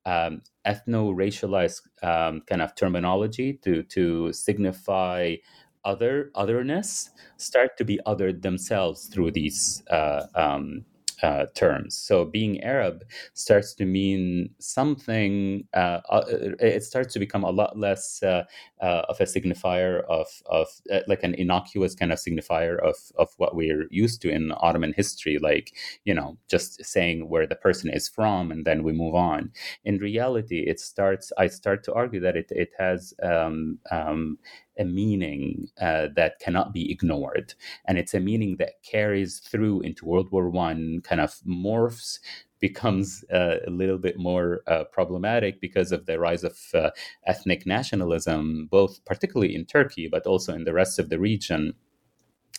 um, 0.06 0.42
ethno-racialized 0.66 1.82
um, 2.02 2.40
kind 2.46 2.62
of 2.62 2.74
terminology 2.74 3.54
to 3.62 3.82
to 3.84 4.32
signify 4.32 5.36
other 5.84 6.30
otherness 6.34 7.10
start 7.36 7.76
to 7.78 7.84
be 7.84 7.98
othered 8.06 8.42
themselves 8.42 9.06
through 9.06 9.30
these 9.30 9.82
uh, 9.90 10.26
um, 10.34 10.84
uh, 11.22 11.46
terms. 11.54 11.96
So 11.96 12.24
being 12.24 12.62
Arab 12.62 13.04
starts 13.34 13.74
to 13.74 13.84
mean 13.84 14.50
something. 14.58 15.64
Uh, 15.72 16.00
uh 16.10 16.24
it 16.58 16.82
starts 16.82 17.12
to 17.14 17.20
become 17.20 17.44
a 17.44 17.50
lot 17.50 17.78
less 17.78 18.22
uh, 18.22 18.44
uh, 18.80 19.02
of 19.08 19.20
a 19.20 19.24
signifier 19.24 20.02
of 20.08 20.26
of 20.46 20.66
like 21.06 21.22
an 21.22 21.34
innocuous 21.34 21.94
kind 21.94 22.12
of 22.12 22.18
signifier 22.18 22.78
of 22.80 22.96
of 23.16 23.28
what 23.36 23.54
we're 23.54 23.86
used 23.90 24.20
to 24.22 24.30
in 24.30 24.52
Ottoman 24.56 24.94
history, 24.96 25.38
like 25.38 25.72
you 26.04 26.14
know 26.14 26.36
just 26.48 26.84
saying 26.84 27.28
where 27.28 27.46
the 27.46 27.56
person 27.56 27.88
is 27.90 28.08
from 28.08 28.50
and 28.50 28.64
then 28.64 28.82
we 28.82 28.92
move 28.92 29.14
on. 29.14 29.52
In 29.84 29.98
reality, 29.98 30.64
it 30.66 30.80
starts. 30.80 31.32
I 31.38 31.46
start 31.46 31.84
to 31.84 31.94
argue 31.94 32.20
that 32.20 32.36
it 32.36 32.50
it 32.50 32.70
has 32.78 33.14
um, 33.22 33.78
um, 33.90 34.38
a 34.78 34.84
meaning 34.84 35.68
uh, 35.80 36.08
that 36.16 36.38
cannot 36.40 36.72
be 36.72 36.90
ignored, 36.90 37.54
and 37.86 37.98
it's 37.98 38.14
a 38.14 38.20
meaning 38.20 38.56
that 38.58 38.82
carries 38.82 39.38
through 39.40 39.80
into 39.82 40.06
World 40.06 40.30
War 40.30 40.48
One, 40.48 41.00
kind 41.02 41.20
of 41.20 41.40
morphs 41.46 42.18
becomes 42.62 43.24
uh, 43.32 43.56
a 43.66 43.70
little 43.70 43.98
bit 43.98 44.16
more 44.16 44.62
uh, 44.68 44.84
problematic 44.84 45.60
because 45.60 45.90
of 45.90 46.06
the 46.06 46.18
rise 46.18 46.44
of 46.44 46.56
uh, 46.72 46.90
ethnic 47.26 47.66
nationalism, 47.66 48.68
both 48.70 49.04
particularly 49.04 49.52
in 49.54 49.66
Turkey, 49.66 50.08
but 50.08 50.26
also 50.26 50.54
in 50.54 50.62
the 50.62 50.72
rest 50.72 51.00
of 51.00 51.10
the 51.10 51.18
region 51.18 51.74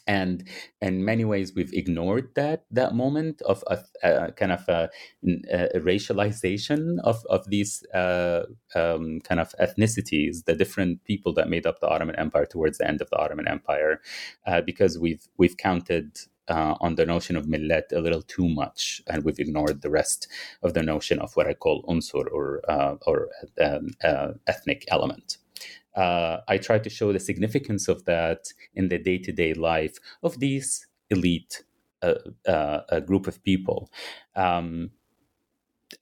and 0.08 0.48
in 0.82 1.06
many 1.06 1.26
ways 1.26 1.54
we've 1.56 1.74
ignored 1.74 2.30
that 2.36 2.66
that 2.72 2.94
moment 2.94 3.42
of 3.44 3.64
a, 3.68 3.80
a 4.04 4.32
kind 4.34 4.52
of 4.52 4.68
a, 4.68 4.90
a, 5.52 5.80
racialization 5.80 6.98
of 7.04 7.26
of 7.30 7.50
these 7.50 7.84
uh, 7.94 8.44
um, 8.76 9.20
kind 9.22 9.40
of 9.40 9.54
ethnicities, 9.60 10.46
the 10.46 10.56
different 10.56 11.04
people 11.06 11.34
that 11.34 11.50
made 11.50 11.66
up 11.66 11.80
the 11.80 11.88
Ottoman 11.88 12.18
Empire 12.18 12.46
towards 12.46 12.78
the 12.78 12.88
end 12.88 13.02
of 13.02 13.10
the 13.10 13.18
Ottoman 13.18 13.48
Empire, 13.48 14.02
uh, 14.46 14.62
because 14.62 15.00
we've 15.00 15.28
we've 15.38 15.58
counted 15.58 16.18
uh, 16.50 16.76
on 16.82 16.96
the 16.96 17.06
notion 17.06 17.38
of 17.38 17.48
millet 17.48 17.92
a 17.94 18.02
little 18.02 18.22
too 18.22 18.50
much, 18.50 19.02
and 19.08 19.24
we've 19.24 19.40
ignored 19.40 19.82
the 19.82 19.90
rest 19.90 20.28
of 20.62 20.74
the 20.74 20.84
notion 20.84 21.20
of 21.20 21.36
what 21.36 21.48
I 21.48 21.54
call 21.54 21.86
unsur 21.88 22.28
or 22.28 22.62
uh, 22.70 22.96
or 23.08 23.30
um, 23.62 23.92
uh, 24.04 24.34
ethnic 24.48 24.86
element 24.90 25.38
uh, 25.96 26.40
I 26.48 26.58
try 26.58 26.80
to 26.80 26.90
show 26.90 27.14
the 27.14 27.20
significance 27.20 27.88
of 27.88 28.06
that 28.06 28.46
in 28.74 28.90
the 28.90 28.98
day 28.98 29.18
to 29.20 29.32
day 29.32 29.54
life 29.54 29.98
of 30.24 30.40
these 30.40 30.88
elite 31.10 31.64
uh, 32.02 32.16
uh, 32.48 33.00
group 33.02 33.28
of 33.28 33.44
people. 33.44 33.90
Um, 34.36 34.92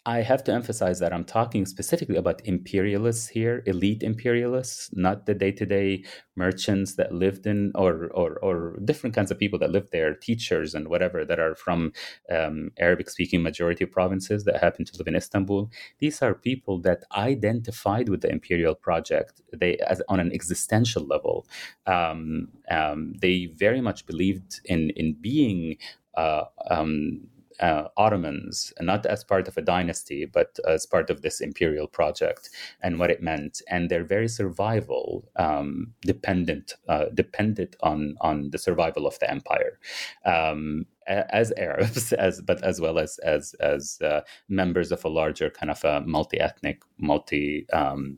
I 0.06 0.22
have 0.22 0.44
to 0.46 0.54
emphasize 0.54 1.00
that 1.00 1.14
I'm 1.14 1.24
talking 1.24 1.66
specifically 1.66 2.16
about 2.16 2.42
imperialists 2.46 3.28
here, 3.28 3.64
elite 3.66 4.04
imperialists, 4.04 4.90
not 4.94 5.26
the 5.26 5.34
day-to-day 5.34 6.04
merchants 6.36 6.96
that 6.96 7.14
lived 7.14 7.46
in, 7.46 7.72
or 7.76 8.08
or, 8.14 8.40
or 8.40 8.80
different 8.86 9.16
kinds 9.16 9.32
of 9.32 9.40
people 9.40 9.60
that 9.60 9.72
lived 9.72 9.92
there, 9.92 10.14
teachers 10.16 10.74
and 10.74 10.88
whatever 10.88 11.26
that 11.26 11.40
are 11.40 11.56
from 11.56 11.92
um, 12.30 12.72
Arabic-speaking 12.80 13.42
majority 13.42 13.86
provinces 13.86 14.44
that 14.46 14.62
happen 14.64 14.86
to 14.86 14.98
live 14.98 15.08
in 15.08 15.16
Istanbul. 15.16 15.70
These 16.00 16.22
are 16.22 16.34
people 16.34 16.80
that 16.82 17.04
identified 17.16 18.10
with 18.10 18.22
the 18.22 18.32
imperial 18.32 18.76
project. 18.76 19.42
They, 19.54 19.78
as 19.78 20.02
on 20.10 20.20
an 20.20 20.32
existential 20.32 21.04
level, 21.06 21.48
um, 21.86 22.50
um, 22.70 23.14
they 23.22 23.48
very 23.48 23.82
much 23.82 24.06
believed 24.06 24.62
in 24.66 24.92
in 24.92 25.14
being. 25.20 25.78
Uh, 26.14 26.44
um, 26.70 27.22
uh, 27.62 27.88
Ottomans, 27.98 28.74
not 28.82 29.06
as 29.06 29.24
part 29.24 29.48
of 29.48 29.58
a 29.58 29.62
dynasty, 29.62 30.26
but 30.26 30.60
as 30.68 30.86
part 30.86 31.10
of 31.10 31.22
this 31.22 31.40
imperial 31.42 31.88
project 31.88 32.50
and 32.82 33.00
what 33.00 33.12
it 33.12 33.22
meant. 33.22 33.62
And 33.70 33.90
their 33.90 34.04
very 34.04 34.28
survival 34.28 35.30
um, 35.36 35.94
dependent 36.02 36.74
uh, 36.90 37.06
depended 37.14 37.76
on 37.82 38.16
on 38.22 38.50
the 38.52 38.58
survival 38.58 39.08
of 39.08 39.20
the 39.20 39.30
empire. 39.30 39.80
Um, 40.26 40.86
as 41.08 41.52
Arabs, 41.58 42.14
as 42.28 42.42
but 42.42 42.64
as 42.64 42.82
well 42.82 43.00
as 43.00 43.20
as 43.20 43.54
as 43.60 44.00
uh, 44.02 44.22
members 44.50 44.92
of 44.92 45.06
a 45.06 45.10
larger 45.10 45.50
kind 45.50 45.72
of 45.72 45.84
a 45.84 46.02
multi-ethnic, 46.02 46.82
multi 46.98 47.68
um, 47.72 48.18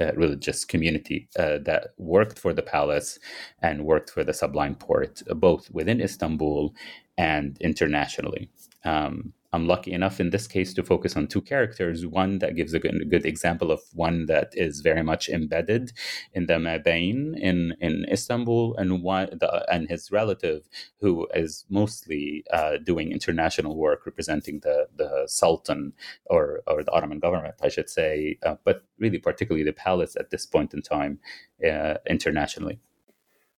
uh, 0.00 0.12
religious 0.14 0.64
community 0.64 1.28
uh, 1.38 1.58
that 1.64 1.94
worked 1.98 2.38
for 2.38 2.52
the 2.52 2.62
palace 2.62 3.18
and 3.62 3.84
worked 3.84 4.10
for 4.10 4.24
the 4.24 4.32
Sublime 4.32 4.74
Porte, 4.74 5.22
both 5.36 5.70
within 5.70 6.00
Istanbul 6.00 6.74
and 7.16 7.56
internationally. 7.60 8.50
Um, 8.84 9.32
I'm 9.54 9.68
lucky 9.68 9.92
enough 9.92 10.18
in 10.18 10.30
this 10.30 10.48
case 10.48 10.74
to 10.74 10.82
focus 10.82 11.16
on 11.16 11.28
two 11.28 11.40
characters. 11.40 12.04
One 12.04 12.40
that 12.40 12.56
gives 12.56 12.74
a 12.74 12.80
good, 12.80 13.08
good 13.08 13.24
example 13.24 13.70
of 13.70 13.80
one 13.92 14.26
that 14.26 14.48
is 14.54 14.80
very 14.80 15.04
much 15.04 15.28
embedded 15.28 15.92
in 16.32 16.46
the 16.46 16.54
Mabain 16.54 17.38
in, 17.38 17.76
in 17.80 18.04
Istanbul, 18.10 18.74
and 18.76 19.00
one 19.00 19.28
the, 19.30 19.64
and 19.72 19.88
his 19.88 20.10
relative 20.10 20.68
who 21.00 21.28
is 21.34 21.66
mostly 21.70 22.42
uh, 22.52 22.78
doing 22.84 23.12
international 23.12 23.76
work 23.76 24.04
representing 24.06 24.58
the 24.64 24.88
the 24.96 25.22
Sultan 25.28 25.92
or 26.26 26.62
or 26.66 26.82
the 26.82 26.90
Ottoman 26.90 27.20
government, 27.20 27.54
I 27.62 27.68
should 27.68 27.88
say, 27.88 28.38
uh, 28.44 28.56
but 28.64 28.82
really 28.98 29.18
particularly 29.18 29.64
the 29.64 29.72
palace 29.72 30.16
at 30.16 30.30
this 30.30 30.46
point 30.46 30.74
in 30.74 30.82
time 30.82 31.20
uh, 31.64 31.94
internationally. 32.10 32.80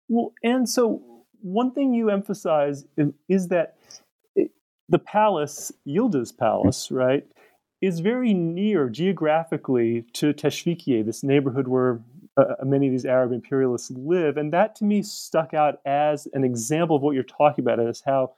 Well, 0.09 0.35
and 0.43 0.69
so 0.69 1.01
one 1.41 1.73
thing 1.73 1.95
you 1.95 2.11
emphasize 2.11 2.85
is 3.29 3.49
that 3.49 3.77
the 4.97 5.01
palace, 5.05 5.71
Yildiz 5.87 6.35
Palace, 6.35 6.91
right, 6.91 7.27
is 7.83 8.01
very 8.01 8.33
near 8.33 8.89
geographically 8.89 10.07
to 10.15 10.33
Teşvikiye, 10.33 11.05
this 11.05 11.23
neighborhood 11.23 11.69
where 11.69 12.01
uh, 12.39 12.55
uh, 12.63 12.65
many 12.65 12.87
of 12.87 12.93
these 12.93 13.05
Arab 13.05 13.31
imperialists 13.31 13.91
live. 13.91 14.39
And 14.39 14.55
that 14.55 14.75
to 14.77 14.85
me 14.85 15.03
stuck 15.03 15.53
out 15.53 15.81
as 15.85 16.27
an 16.33 16.45
example 16.45 16.97
of 16.97 17.03
what 17.03 17.15
you're 17.15 17.25
talking 17.25 17.63
about, 17.63 17.79
as 17.79 18.01
how 18.07 18.37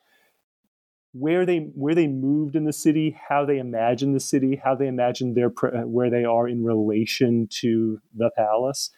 where 1.13 1.47
they 1.47 1.59
where 1.77 1.95
they 1.95 2.09
moved 2.09 2.57
in 2.57 2.65
the 2.65 2.73
city, 2.73 3.17
how 3.29 3.45
they 3.45 3.59
imagined 3.59 4.17
the 4.17 4.21
city, 4.21 4.61
how 4.65 4.75
they 4.75 4.89
imagined 4.89 5.37
their 5.37 5.51
where 5.51 6.11
they 6.11 6.25
are 6.25 6.49
in 6.49 6.65
relation 6.65 7.47
to 7.61 8.01
the 8.17 8.31
palace 8.37 8.91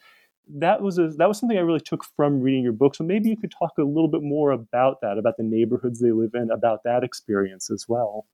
that 0.58 0.82
was 0.82 0.98
a, 0.98 1.08
that 1.16 1.28
was 1.28 1.38
something 1.38 1.58
I 1.58 1.62
really 1.62 1.80
took 1.80 2.04
from 2.16 2.40
reading 2.40 2.62
your 2.62 2.72
book. 2.72 2.94
So 2.94 3.04
maybe 3.04 3.28
you 3.28 3.36
could 3.36 3.52
talk 3.52 3.72
a 3.78 3.82
little 3.82 4.08
bit 4.08 4.22
more 4.22 4.50
about 4.50 5.00
that, 5.02 5.18
about 5.18 5.36
the 5.36 5.44
neighborhoods 5.44 6.00
they 6.00 6.12
live 6.12 6.34
in, 6.34 6.50
about 6.50 6.82
that 6.84 7.04
experience 7.04 7.70
as 7.70 7.86
well. 7.88 8.26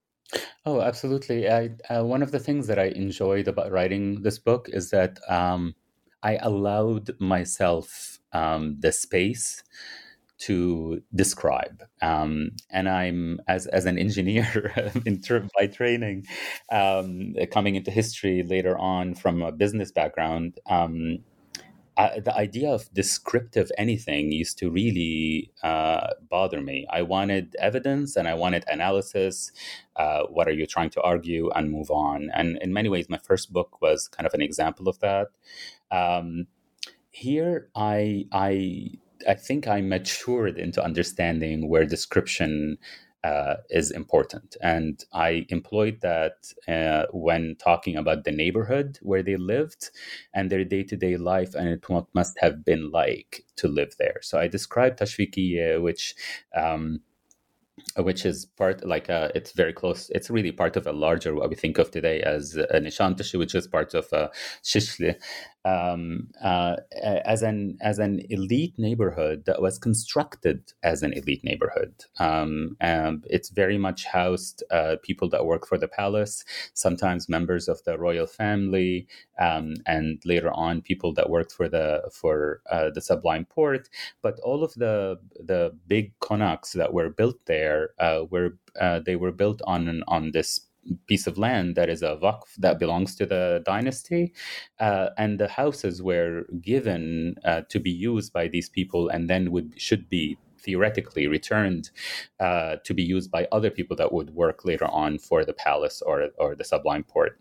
Oh, 0.64 0.80
absolutely. 0.80 1.48
I, 1.48 1.70
uh, 1.88 2.02
one 2.04 2.22
of 2.22 2.32
the 2.32 2.40
things 2.40 2.66
that 2.66 2.78
I 2.78 2.86
enjoyed 2.86 3.46
about 3.46 3.70
writing 3.70 4.22
this 4.22 4.38
book 4.38 4.68
is 4.72 4.90
that 4.90 5.18
um, 5.28 5.74
I 6.22 6.36
allowed 6.36 7.10
myself 7.20 8.18
um, 8.32 8.76
the 8.80 8.90
space 8.90 9.62
to 10.38 11.02
describe. 11.14 11.82
Um, 12.02 12.50
and 12.70 12.88
I'm 12.88 13.40
as 13.48 13.66
as 13.66 13.86
an 13.86 13.98
engineer 13.98 14.92
in 15.06 15.20
by 15.58 15.66
training, 15.66 16.26
um, 16.70 17.34
coming 17.50 17.76
into 17.76 17.90
history 17.90 18.42
later 18.42 18.76
on 18.76 19.14
from 19.14 19.42
a 19.42 19.52
business 19.52 19.92
background. 19.92 20.58
Um, 20.68 21.20
I, 21.96 22.20
the 22.20 22.34
idea 22.34 22.70
of 22.70 22.92
descriptive 22.92 23.70
anything 23.78 24.30
used 24.30 24.58
to 24.58 24.70
really 24.70 25.50
uh, 25.62 26.08
bother 26.28 26.60
me. 26.60 26.86
I 26.90 27.02
wanted 27.02 27.56
evidence 27.58 28.16
and 28.16 28.28
I 28.28 28.34
wanted 28.34 28.64
analysis. 28.68 29.50
Uh, 29.96 30.24
what 30.24 30.46
are 30.46 30.52
you 30.52 30.66
trying 30.66 30.90
to 30.90 31.02
argue 31.02 31.50
and 31.50 31.70
move 31.70 31.90
on? 31.90 32.30
And 32.34 32.58
in 32.60 32.72
many 32.72 32.88
ways, 32.88 33.08
my 33.08 33.18
first 33.18 33.52
book 33.52 33.80
was 33.80 34.08
kind 34.08 34.26
of 34.26 34.34
an 34.34 34.42
example 34.42 34.88
of 34.88 34.98
that. 35.00 35.28
Um, 35.90 36.46
here, 37.10 37.70
I 37.74 38.26
I 38.30 38.90
I 39.26 39.34
think 39.34 39.66
I 39.66 39.80
matured 39.80 40.58
into 40.58 40.84
understanding 40.84 41.68
where 41.68 41.86
description 41.86 42.76
uh, 43.26 43.56
is 43.70 43.90
important. 43.90 44.56
And 44.62 44.94
I 45.12 45.46
employed 45.48 46.00
that 46.02 46.36
uh, 46.68 47.06
when 47.12 47.56
talking 47.58 47.96
about 47.96 48.24
the 48.24 48.30
neighborhood 48.42 48.98
where 49.02 49.22
they 49.22 49.36
lived 49.36 49.90
and 50.34 50.50
their 50.50 50.64
day 50.64 50.84
to 50.84 50.96
day 50.96 51.16
life 51.16 51.54
and 51.54 51.68
it, 51.68 51.88
what 51.88 52.06
must 52.14 52.34
have 52.44 52.64
been 52.64 52.90
like 52.90 53.44
to 53.56 53.66
live 53.68 53.92
there. 53.98 54.18
So 54.22 54.38
I 54.38 54.48
described 54.48 54.98
Teşvikiye, 55.00 55.82
which 55.82 56.14
um, 56.54 57.00
which 57.98 58.24
is 58.26 58.44
part 58.44 58.86
like 58.86 59.08
uh, 59.10 59.28
it's 59.34 59.52
very 59.52 59.72
close. 59.72 60.10
It's 60.10 60.30
really 60.30 60.52
part 60.52 60.76
of 60.76 60.86
a 60.86 60.92
larger 60.92 61.34
what 61.34 61.48
we 61.50 61.56
think 61.56 61.78
of 61.78 61.90
today 61.90 62.20
as 62.22 62.56
uh, 62.56 62.66
Nişantaşı, 62.80 63.38
which 63.38 63.54
is 63.54 63.66
part 63.66 63.94
of 63.94 64.12
uh, 64.12 64.28
Şişli, 64.62 65.16
um, 65.64 66.28
uh, 66.42 66.76
as 67.02 67.42
an 67.42 67.76
as 67.80 67.98
an 67.98 68.20
elite 68.30 68.78
neighborhood 68.78 69.44
that 69.46 69.60
was 69.60 69.78
constructed 69.78 70.72
as 70.82 71.02
an 71.02 71.12
elite 71.12 71.44
neighborhood. 71.44 71.92
Um, 72.18 72.76
and 72.80 73.26
it's 73.28 73.50
very 73.50 73.78
much 73.78 74.04
housed 74.06 74.62
uh, 74.70 74.96
people 75.02 75.28
that 75.30 75.46
work 75.46 75.66
for 75.66 75.78
the 75.78 75.88
palace, 75.88 76.44
sometimes 76.74 77.28
members 77.28 77.68
of 77.68 77.82
the 77.84 77.98
royal 77.98 78.26
family, 78.26 79.06
um, 79.38 79.74
and 79.86 80.22
later 80.24 80.50
on 80.52 80.82
people 80.82 81.12
that 81.14 81.30
worked 81.30 81.52
for 81.52 81.68
the 81.68 82.08
for 82.12 82.60
uh, 82.70 82.90
the 82.94 83.00
Sublime 83.00 83.46
Porte. 83.46 83.88
But 84.22 84.38
all 84.40 84.62
of 84.62 84.72
the 84.74 85.18
the 85.34 85.76
big 85.86 86.18
konaks 86.20 86.72
that 86.72 86.92
were 86.92 87.10
built 87.10 87.38
there 87.46 87.65
uh, 87.98 88.24
were 88.30 88.58
uh, 88.80 89.00
they 89.04 89.16
were 89.16 89.32
built 89.32 89.60
on 89.66 90.02
on 90.08 90.32
this 90.32 90.60
piece 91.06 91.26
of 91.26 91.36
land 91.38 91.74
that 91.74 91.88
is 91.88 92.02
a 92.02 92.16
waqf 92.22 92.54
that 92.58 92.78
belongs 92.78 93.14
to 93.16 93.26
the 93.26 93.62
dynasty. 93.64 94.32
Uh, 94.78 95.08
and 95.18 95.38
the 95.40 95.48
houses 95.48 96.02
were 96.02 96.44
given 96.60 97.34
uh, 97.44 97.62
to 97.68 97.80
be 97.80 97.90
used 97.90 98.32
by 98.32 98.48
these 98.48 98.68
people 98.68 99.08
and 99.08 99.28
then 99.28 99.50
would 99.50 99.72
should 99.76 100.08
be 100.08 100.38
theoretically 100.66 101.26
returned 101.28 101.90
uh, 102.40 102.76
to 102.84 102.92
be 102.92 103.02
used 103.02 103.30
by 103.30 103.46
other 103.52 103.70
people 103.70 103.96
that 103.96 104.12
would 104.12 104.30
work 104.30 104.64
later 104.64 104.86
on 104.86 105.18
for 105.18 105.44
the 105.44 105.52
palace 105.52 106.02
or, 106.02 106.28
or 106.38 106.56
the 106.56 106.64
Sublime 106.64 107.04
Porte. 107.04 107.38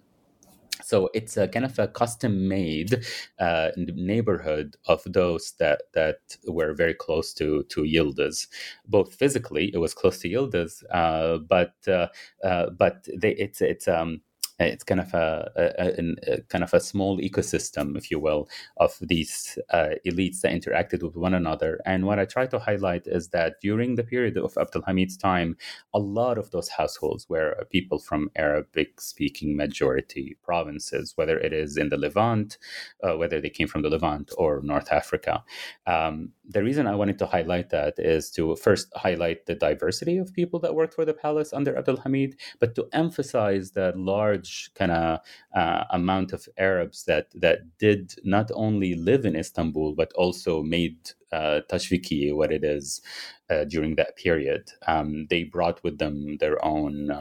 So 0.84 1.10
it's 1.13 1.38
a 1.38 1.48
kind 1.48 1.65
of 1.65 1.77
a 1.79 1.88
custom-made 1.88 3.05
uh, 3.39 3.72
neighborhood 3.77 4.75
of 4.88 5.01
those 5.05 5.53
that 5.60 5.84
that 5.94 6.20
were 6.48 6.74
very 6.74 6.94
close 6.94 7.34
to 7.36 7.63
to 7.63 7.82
Yildiz. 7.82 8.48
Both 8.88 9.15
physically, 9.15 9.72
it 9.74 9.77
was 9.77 9.94
close 9.94 10.20
to 10.20 10.29
Yildiz, 10.29 10.84
uh, 10.91 11.38
but 11.39 11.74
uh, 11.88 12.08
uh 12.44 12.70
but 12.72 13.08
they, 13.15 13.32
it's 13.32 13.62
it's 13.62 13.88
um 13.88 14.22
it's 14.59 14.83
kind 14.83 15.01
of 15.01 15.13
a, 15.13 15.51
a, 15.57 16.33
a, 16.33 16.41
kind 16.43 16.63
of 16.63 16.74
a 16.74 16.79
small 16.79 17.19
ecosystem, 17.19 17.97
if 17.97 18.09
you 18.09 18.19
will, 18.19 18.47
of 18.77 18.97
these 19.01 19.57
uh, 19.71 19.89
elites 20.05 20.41
that 20.41 20.53
interacted 20.53 21.03
with 21.03 21.15
one 21.15 21.33
another. 21.33 21.79
And 21.85 22.05
what 22.05 22.19
I 22.19 22.25
try 22.25 22.45
to 22.47 22.59
highlight 22.59 23.05
is 23.05 23.29
that 23.29 23.59
during 23.62 23.95
the 23.95 24.03
period 24.03 24.38
of 24.38 24.57
Abdul 24.57 24.83
Hamid's 24.83 25.17
time, 25.17 25.57
a 25.93 26.00
lot 26.00 26.38
of 26.38 26.51
those 26.51 26.69
households 26.69 27.27
were 27.27 27.67
people 27.69 28.00
from 28.00 28.29
Arabic-speaking 28.35 29.57
majority 29.57 30.38
provinces, 30.43 31.13
whether 31.15 31.38
it 31.38 31.51
is 31.51 31.75
in 31.75 31.89
the 31.89 31.97
Levant, 31.97 32.57
uh, 33.03 33.17
whether 33.17 33.41
they 33.41 33.50
came 33.50 33.67
from 33.67 33.81
the 33.81 33.89
Levant 33.89 34.31
or 34.38 34.62
North 34.62 34.91
Africa. 34.91 35.43
Um, 35.85 36.29
the 36.47 36.63
reason 36.63 36.88
I 36.88 36.95
wanted 36.95 37.19
to 37.19 37.25
highlight 37.25 37.71
that 37.71 37.95
is 37.97 38.31
to 38.31 38.55
first 38.55 38.88
highlight 38.95 39.47
the 39.47 39.55
diversity 39.55 40.17
of 40.17 40.33
people 40.33 40.59
that 40.59 40.75
worked 40.75 40.93
for 40.93 41.05
the 41.05 41.13
palace 41.13 41.51
under 41.51 41.77
Abdul 41.77 41.97
Hamid, 41.97 42.38
but 42.59 42.75
to 42.75 42.88
emphasize 42.93 43.71
the 43.71 43.91
large 43.95 44.44
large 44.45 44.71
kind 44.75 44.91
of 44.91 45.19
uh, 45.55 45.83
amount 45.91 46.33
of 46.33 46.47
Arabs 46.57 47.05
that 47.05 47.27
that 47.33 47.59
did 47.79 48.13
not 48.23 48.51
only 48.53 48.95
live 48.95 49.25
in 49.25 49.35
Istanbul 49.35 49.95
but 49.95 50.11
also 50.13 50.63
made 50.63 50.97
uh, 51.31 51.61
Teşvikiye 51.69 52.35
what 52.35 52.51
it 52.51 52.63
is 52.63 53.01
uh, 53.49 53.65
during 53.65 53.95
that 53.95 54.15
period. 54.15 54.71
Um, 54.87 55.27
they 55.29 55.43
brought 55.43 55.83
with 55.83 55.97
them 55.97 56.37
their 56.39 56.63
own. 56.63 57.11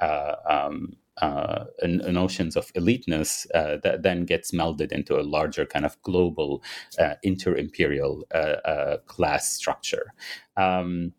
Uh, 0.00 0.34
um, 0.48 0.96
uh, 1.20 1.66
notions 2.10 2.56
of 2.56 2.72
eliteness 2.74 3.46
uh, 3.54 3.76
that 3.82 4.02
then 4.02 4.24
gets 4.24 4.50
melded 4.50 4.90
into 4.92 5.20
a 5.20 5.22
larger 5.22 5.66
kind 5.66 5.84
of 5.84 6.00
global 6.02 6.62
uh, 6.98 7.14
inter-imperial 7.22 8.24
uh, 8.34 8.56
uh, 8.64 8.96
class 9.06 9.52
structure. 9.52 10.14
Um, 10.56 11.12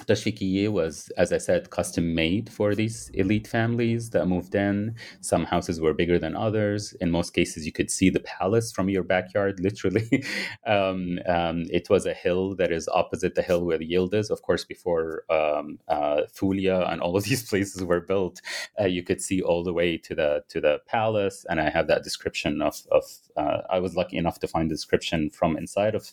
Teşvikiye 0.00 0.68
was, 0.68 1.08
as 1.16 1.32
I 1.32 1.38
said, 1.38 1.70
custom 1.70 2.14
made 2.14 2.50
for 2.50 2.74
these 2.74 3.10
elite 3.14 3.46
families 3.46 4.10
that 4.10 4.26
moved 4.26 4.54
in. 4.54 4.96
Some 5.20 5.44
houses 5.44 5.80
were 5.80 5.94
bigger 5.94 6.18
than 6.18 6.34
others. 6.34 6.94
In 7.00 7.12
most 7.12 7.30
cases, 7.30 7.64
you 7.64 7.70
could 7.70 7.90
see 7.92 8.10
the 8.10 8.20
palace 8.20 8.72
from 8.72 8.88
your 8.88 9.04
backyard, 9.04 9.60
literally. 9.62 10.24
um, 10.66 11.20
um, 11.26 11.64
it 11.70 11.88
was 11.88 12.06
a 12.06 12.12
hill 12.12 12.56
that 12.56 12.72
is 12.72 12.88
opposite 12.88 13.36
the 13.36 13.42
hill 13.42 13.64
where 13.64 13.78
the 13.78 13.88
Yildiz. 13.88 14.30
Of 14.30 14.42
course, 14.42 14.64
before 14.64 15.24
um, 15.30 15.78
uh, 15.86 16.22
Fulya 16.32 16.90
and 16.90 17.00
all 17.00 17.16
of 17.16 17.24
these 17.28 17.48
places 17.48 17.84
were 17.84 18.00
built, 18.00 18.40
uh, 18.80 18.86
you 18.86 19.04
could 19.04 19.22
see 19.22 19.40
all 19.42 19.62
the 19.62 19.72
way 19.72 19.96
to 19.98 20.14
the 20.14 20.42
to 20.48 20.60
the 20.60 20.80
palace. 20.86 21.46
And 21.48 21.60
I 21.60 21.70
have 21.70 21.86
that 21.86 22.02
description 22.02 22.60
of, 22.62 22.82
of 22.90 23.04
uh, 23.36 23.58
I 23.70 23.78
was 23.78 23.94
lucky 23.94 24.16
enough 24.16 24.40
to 24.40 24.48
find 24.48 24.70
the 24.70 24.74
description 24.74 25.30
from 25.30 25.56
inside 25.56 25.94
of 25.94 26.10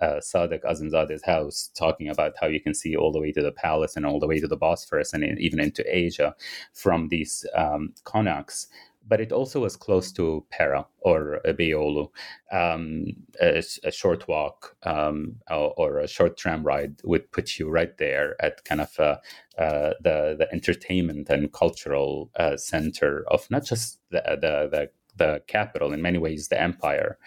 uh, 0.00 0.20
Sadek 0.20 0.62
Azimzade's 0.64 1.24
house, 1.24 1.70
talking 1.74 2.08
about 2.08 2.34
how 2.40 2.46
you 2.46 2.60
can 2.60 2.74
see 2.74 2.96
all 2.96 3.12
the 3.12 3.20
way 3.20 3.23
to 3.32 3.42
the 3.42 3.52
palace 3.52 3.96
and 3.96 4.06
all 4.06 4.20
the 4.20 4.26
way 4.26 4.40
to 4.40 4.48
the 4.48 4.56
Bosphorus 4.56 5.12
and 5.12 5.24
even 5.38 5.60
into 5.60 5.84
Asia 5.86 6.34
from 6.72 7.08
these 7.08 7.44
um, 7.54 7.92
konaks 8.04 8.66
but 9.06 9.20
it 9.20 9.32
also 9.32 9.60
was 9.60 9.76
close 9.76 10.10
to 10.12 10.44
Pera 10.50 10.86
or 11.00 11.40
Beyoğlu. 11.44 12.08
Um, 12.52 13.06
a, 13.40 13.62
a, 13.84 13.90
short 13.90 14.26
walk 14.28 14.76
um, 14.84 15.36
or, 15.50 15.74
or, 15.76 15.98
a 15.98 16.08
short 16.08 16.36
tram 16.36 16.62
ride 16.62 16.96
would 17.04 17.30
put 17.32 17.58
you 17.58 17.68
right 17.68 17.96
there 17.98 18.36
at 18.40 18.64
kind 18.64 18.80
of 18.80 18.98
uh, 18.98 19.16
uh, 19.58 19.94
the 20.00 20.36
the 20.38 20.48
entertainment 20.52 21.28
and 21.28 21.52
cultural 21.52 22.30
uh, 22.36 22.56
center 22.56 23.24
of 23.28 23.50
not 23.50 23.64
just 23.64 23.98
the, 24.10 24.22
the, 24.40 24.68
the 24.70 24.90
the 25.16 25.42
capital 25.46 25.92
in 25.92 26.02
many 26.02 26.18
ways 26.18 26.48
the 26.48 26.60
empire 26.60 27.18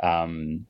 um, 0.00 0.66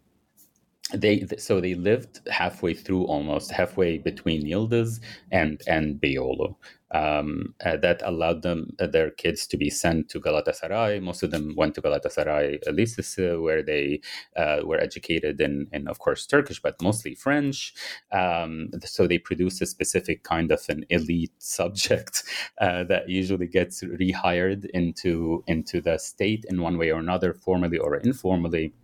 they 0.94 1.26
so 1.38 1.60
they 1.60 1.74
lived 1.74 2.20
halfway 2.28 2.74
through 2.74 3.04
almost 3.04 3.50
halfway 3.50 3.98
between 3.98 4.46
Yildiz 4.46 5.00
and 5.30 5.60
and 5.66 6.00
Beyoğlu. 6.00 6.54
Um, 6.94 7.54
uh, 7.64 7.78
that 7.78 8.02
allowed 8.04 8.42
them 8.42 8.76
uh, 8.78 8.86
their 8.86 9.10
kids 9.10 9.46
to 9.46 9.56
be 9.56 9.70
sent 9.70 10.10
to 10.10 10.20
Galatasaray. 10.20 11.00
Most 11.00 11.22
of 11.22 11.30
them 11.30 11.54
went 11.56 11.74
to 11.76 11.80
Galatasaray 11.80 12.62
Lisesi, 12.68 13.42
where 13.42 13.62
they 13.62 14.02
uh, 14.36 14.60
were 14.62 14.78
educated 14.78 15.40
in, 15.40 15.68
in, 15.72 15.88
of 15.88 16.00
course, 16.00 16.26
Turkish, 16.26 16.60
but 16.60 16.82
mostly 16.82 17.14
French. 17.14 17.72
Um, 18.12 18.68
so 18.84 19.06
they 19.06 19.16
produce 19.16 19.62
a 19.62 19.66
specific 19.66 20.22
kind 20.22 20.52
of 20.52 20.60
an 20.68 20.84
elite 20.90 21.32
subject 21.38 22.24
uh, 22.60 22.84
that 22.84 23.08
usually 23.08 23.46
gets 23.46 23.82
rehired 23.82 24.66
into 24.74 25.42
into 25.46 25.80
the 25.80 25.96
state 25.96 26.44
in 26.50 26.60
one 26.60 26.76
way 26.76 26.90
or 26.90 27.00
another, 27.00 27.32
formally 27.32 27.78
or 27.78 27.96
informally. 27.96 28.74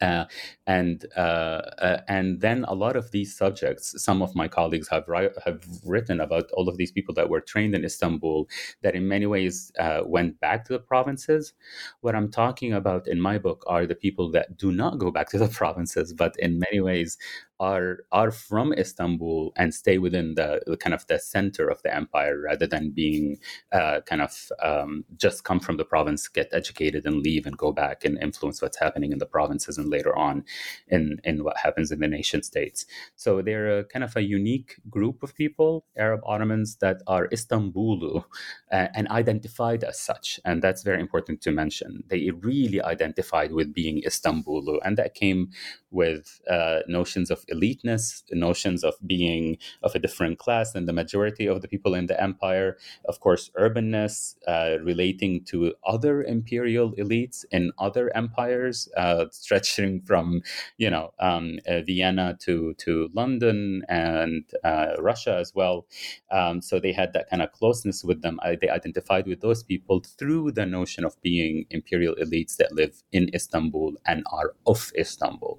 Uh, 0.00 0.24
and 0.66 1.06
uh, 1.16 1.62
uh, 1.78 2.00
and 2.08 2.40
then 2.40 2.64
a 2.68 2.74
lot 2.74 2.96
of 2.96 3.10
these 3.10 3.36
subjects, 3.36 4.00
some 4.02 4.22
of 4.22 4.34
my 4.34 4.46
colleagues 4.48 4.88
have 4.88 5.08
ri- 5.08 5.30
have 5.44 5.64
written 5.84 6.20
about 6.20 6.50
all 6.52 6.68
of 6.68 6.76
these 6.76 6.92
people 6.92 7.14
that 7.14 7.28
were 7.28 7.40
trained 7.40 7.74
in 7.74 7.84
Istanbul 7.84 8.48
that 8.82 8.94
in 8.94 9.08
many 9.08 9.26
ways 9.26 9.72
uh, 9.78 10.02
went 10.04 10.38
back 10.40 10.64
to 10.66 10.72
the 10.72 10.78
provinces. 10.78 11.52
What 12.00 12.14
I'm 12.14 12.30
talking 12.30 12.72
about 12.72 13.08
in 13.08 13.20
my 13.20 13.38
book 13.38 13.64
are 13.66 13.86
the 13.86 13.94
people 13.94 14.30
that 14.32 14.56
do 14.56 14.72
not 14.72 14.98
go 14.98 15.10
back 15.10 15.30
to 15.30 15.38
the 15.38 15.48
provinces, 15.60 16.12
but 16.12 16.38
in 16.38 16.58
many 16.58 16.80
ways 16.80 17.18
are 17.60 17.98
are 18.12 18.30
from 18.30 18.72
Istanbul 18.72 19.52
and 19.56 19.74
stay 19.74 19.98
within 19.98 20.34
the, 20.34 20.60
the 20.66 20.76
kind 20.76 20.94
of 20.94 21.06
the 21.06 21.18
center 21.18 21.68
of 21.68 21.82
the 21.82 21.94
empire 21.94 22.40
rather 22.40 22.66
than 22.66 22.90
being 22.90 23.38
uh, 23.72 24.00
kind 24.06 24.22
of 24.22 24.50
um, 24.62 25.04
just 25.16 25.44
come 25.44 25.60
from 25.60 25.76
the 25.76 25.84
province, 25.84 26.28
get 26.28 26.48
educated, 26.52 27.04
and 27.04 27.22
leave 27.22 27.46
and 27.46 27.58
go 27.58 27.72
back 27.72 28.04
and 28.04 28.18
influence 28.22 28.62
what's 28.62 28.78
happening 28.78 29.12
in 29.12 29.18
the 29.18 29.26
provinces 29.26 29.78
and 29.78 29.88
later 29.88 30.16
on 30.16 30.44
in 30.88 31.18
in 31.24 31.44
what 31.44 31.56
happens 31.56 31.90
in 31.90 32.00
the 32.00 32.08
nation 32.08 32.42
states. 32.42 32.86
So 33.16 33.42
they're 33.42 33.80
a, 33.80 33.84
kind 33.84 34.04
of 34.04 34.16
a 34.16 34.22
unique 34.22 34.76
group 34.88 35.22
of 35.22 35.34
people, 35.34 35.84
Arab 35.96 36.20
Ottomans 36.24 36.76
that 36.76 37.02
are 37.06 37.28
Istanbulu 37.28 38.24
uh, 38.72 38.86
and 38.94 39.08
identified 39.08 39.84
as 39.84 39.98
such, 39.98 40.38
and 40.44 40.62
that's 40.62 40.82
very 40.82 41.00
important 41.00 41.40
to 41.42 41.50
mention. 41.50 42.04
They 42.06 42.30
really 42.30 42.80
identified 42.82 43.52
with 43.52 43.74
being 43.74 44.02
Istanbulu, 44.02 44.78
and 44.84 44.96
that 44.96 45.14
came 45.14 45.50
with 45.90 46.40
uh, 46.50 46.80
notions 46.86 47.30
of 47.30 47.44
eliteness, 47.46 48.22
notions 48.32 48.84
of 48.84 48.94
being 49.06 49.58
of 49.82 49.94
a 49.94 49.98
different 49.98 50.38
class 50.38 50.72
than 50.72 50.86
the 50.86 50.92
majority 50.92 51.46
of 51.46 51.62
the 51.62 51.68
people 51.68 51.94
in 51.94 52.06
the 52.06 52.20
empire. 52.20 52.76
Of 53.06 53.20
course, 53.20 53.50
urbanness 53.58 54.36
uh, 54.46 54.78
relating 54.82 55.44
to 55.46 55.74
other 55.86 56.22
imperial 56.22 56.92
elites 56.92 57.44
in 57.50 57.72
other 57.78 58.14
empires, 58.16 58.88
uh, 58.96 59.26
stretching 59.30 60.02
from 60.02 60.42
you 60.76 60.90
know 60.90 61.12
um, 61.20 61.58
uh, 61.66 61.80
Vienna 61.82 62.36
to 62.40 62.74
to 62.74 63.10
London 63.14 63.82
and 63.88 64.44
uh, 64.64 64.92
Russia 64.98 65.36
as 65.38 65.54
well. 65.54 65.86
Um, 66.30 66.60
so 66.60 66.78
they 66.78 66.92
had 66.92 67.12
that 67.14 67.30
kind 67.30 67.42
of 67.42 67.52
closeness 67.52 68.04
with 68.04 68.22
them. 68.22 68.40
they 68.60 68.68
identified 68.68 69.26
with 69.26 69.40
those 69.40 69.62
people 69.62 70.00
through 70.18 70.52
the 70.52 70.66
notion 70.66 71.04
of 71.04 71.20
being 71.22 71.64
imperial 71.70 72.14
elites 72.16 72.56
that 72.56 72.72
live 72.72 73.02
in 73.12 73.30
Istanbul 73.34 73.94
and 74.06 74.24
are 74.32 74.54
of 74.66 74.92
Istanbul. 74.98 75.58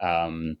Um, 0.00 0.56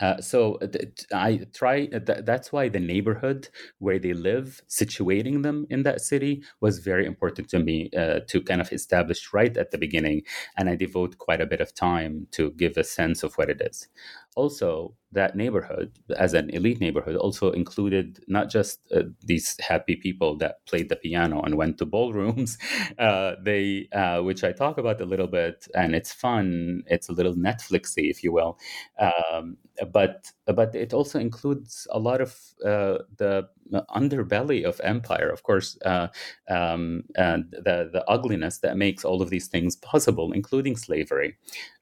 uh, 0.00 0.20
so 0.20 0.56
th- 0.58 1.06
I 1.12 1.46
try. 1.52 1.86
Th- 1.86 2.24
that's 2.24 2.52
why 2.52 2.68
the 2.68 2.78
neighborhood 2.78 3.48
where 3.78 3.98
they 3.98 4.12
live, 4.12 4.62
situating 4.68 5.42
them 5.42 5.66
in 5.70 5.82
that 5.82 6.00
city, 6.00 6.42
was 6.60 6.78
very 6.78 7.04
important 7.04 7.48
to 7.50 7.58
me 7.58 7.90
uh, 7.96 8.20
to 8.28 8.40
kind 8.40 8.60
of 8.60 8.72
establish 8.72 9.32
right 9.32 9.56
at 9.56 9.72
the 9.72 9.78
beginning, 9.78 10.22
and 10.56 10.68
I 10.68 10.76
devote 10.76 11.18
quite 11.18 11.40
a 11.40 11.46
bit 11.46 11.60
of 11.60 11.74
time 11.74 12.28
to 12.32 12.52
give 12.52 12.76
a 12.76 12.84
sense 12.84 13.24
of 13.24 13.34
what 13.34 13.50
it 13.50 13.60
is. 13.60 13.88
Also 14.38 14.94
that 15.10 15.34
neighborhood 15.34 15.90
as 16.16 16.34
an 16.34 16.50
elite 16.50 16.80
neighborhood 16.80 17.16
also 17.16 17.50
included 17.50 18.20
not 18.28 18.48
just 18.50 18.80
uh, 18.94 19.02
these 19.24 19.56
happy 19.60 19.96
people 19.96 20.36
that 20.36 20.64
played 20.66 20.88
the 20.88 20.96
piano 20.96 21.40
and 21.42 21.56
went 21.56 21.78
to 21.78 21.86
ballrooms 21.86 22.58
uh, 22.98 23.32
they 23.42 23.88
uh, 23.92 24.20
which 24.22 24.44
i 24.44 24.52
talk 24.52 24.78
about 24.78 25.00
a 25.00 25.06
little 25.12 25.26
bit 25.26 25.66
and 25.74 25.94
it's 25.94 26.12
fun 26.12 26.82
it's 26.86 27.08
a 27.08 27.12
little 27.12 27.34
netflixy 27.34 28.10
if 28.10 28.22
you 28.22 28.32
will 28.32 28.58
um, 29.06 29.56
but 29.92 30.30
but 30.46 30.74
it 30.74 30.92
also 30.92 31.18
includes 31.18 31.86
a 31.90 31.98
lot 31.98 32.20
of 32.20 32.30
uh, 32.64 32.98
the 33.16 33.48
underbelly 33.94 34.64
of 34.64 34.80
empire 34.84 35.28
of 35.28 35.42
course 35.42 35.78
uh, 35.84 36.08
um, 36.50 37.04
and 37.16 37.50
the 37.52 37.88
the 37.92 38.04
ugliness 38.08 38.58
that 38.58 38.76
makes 38.76 39.04
all 39.04 39.22
of 39.22 39.30
these 39.30 39.48
things 39.48 39.76
possible 39.76 40.32
including 40.32 40.76
slavery 40.76 41.36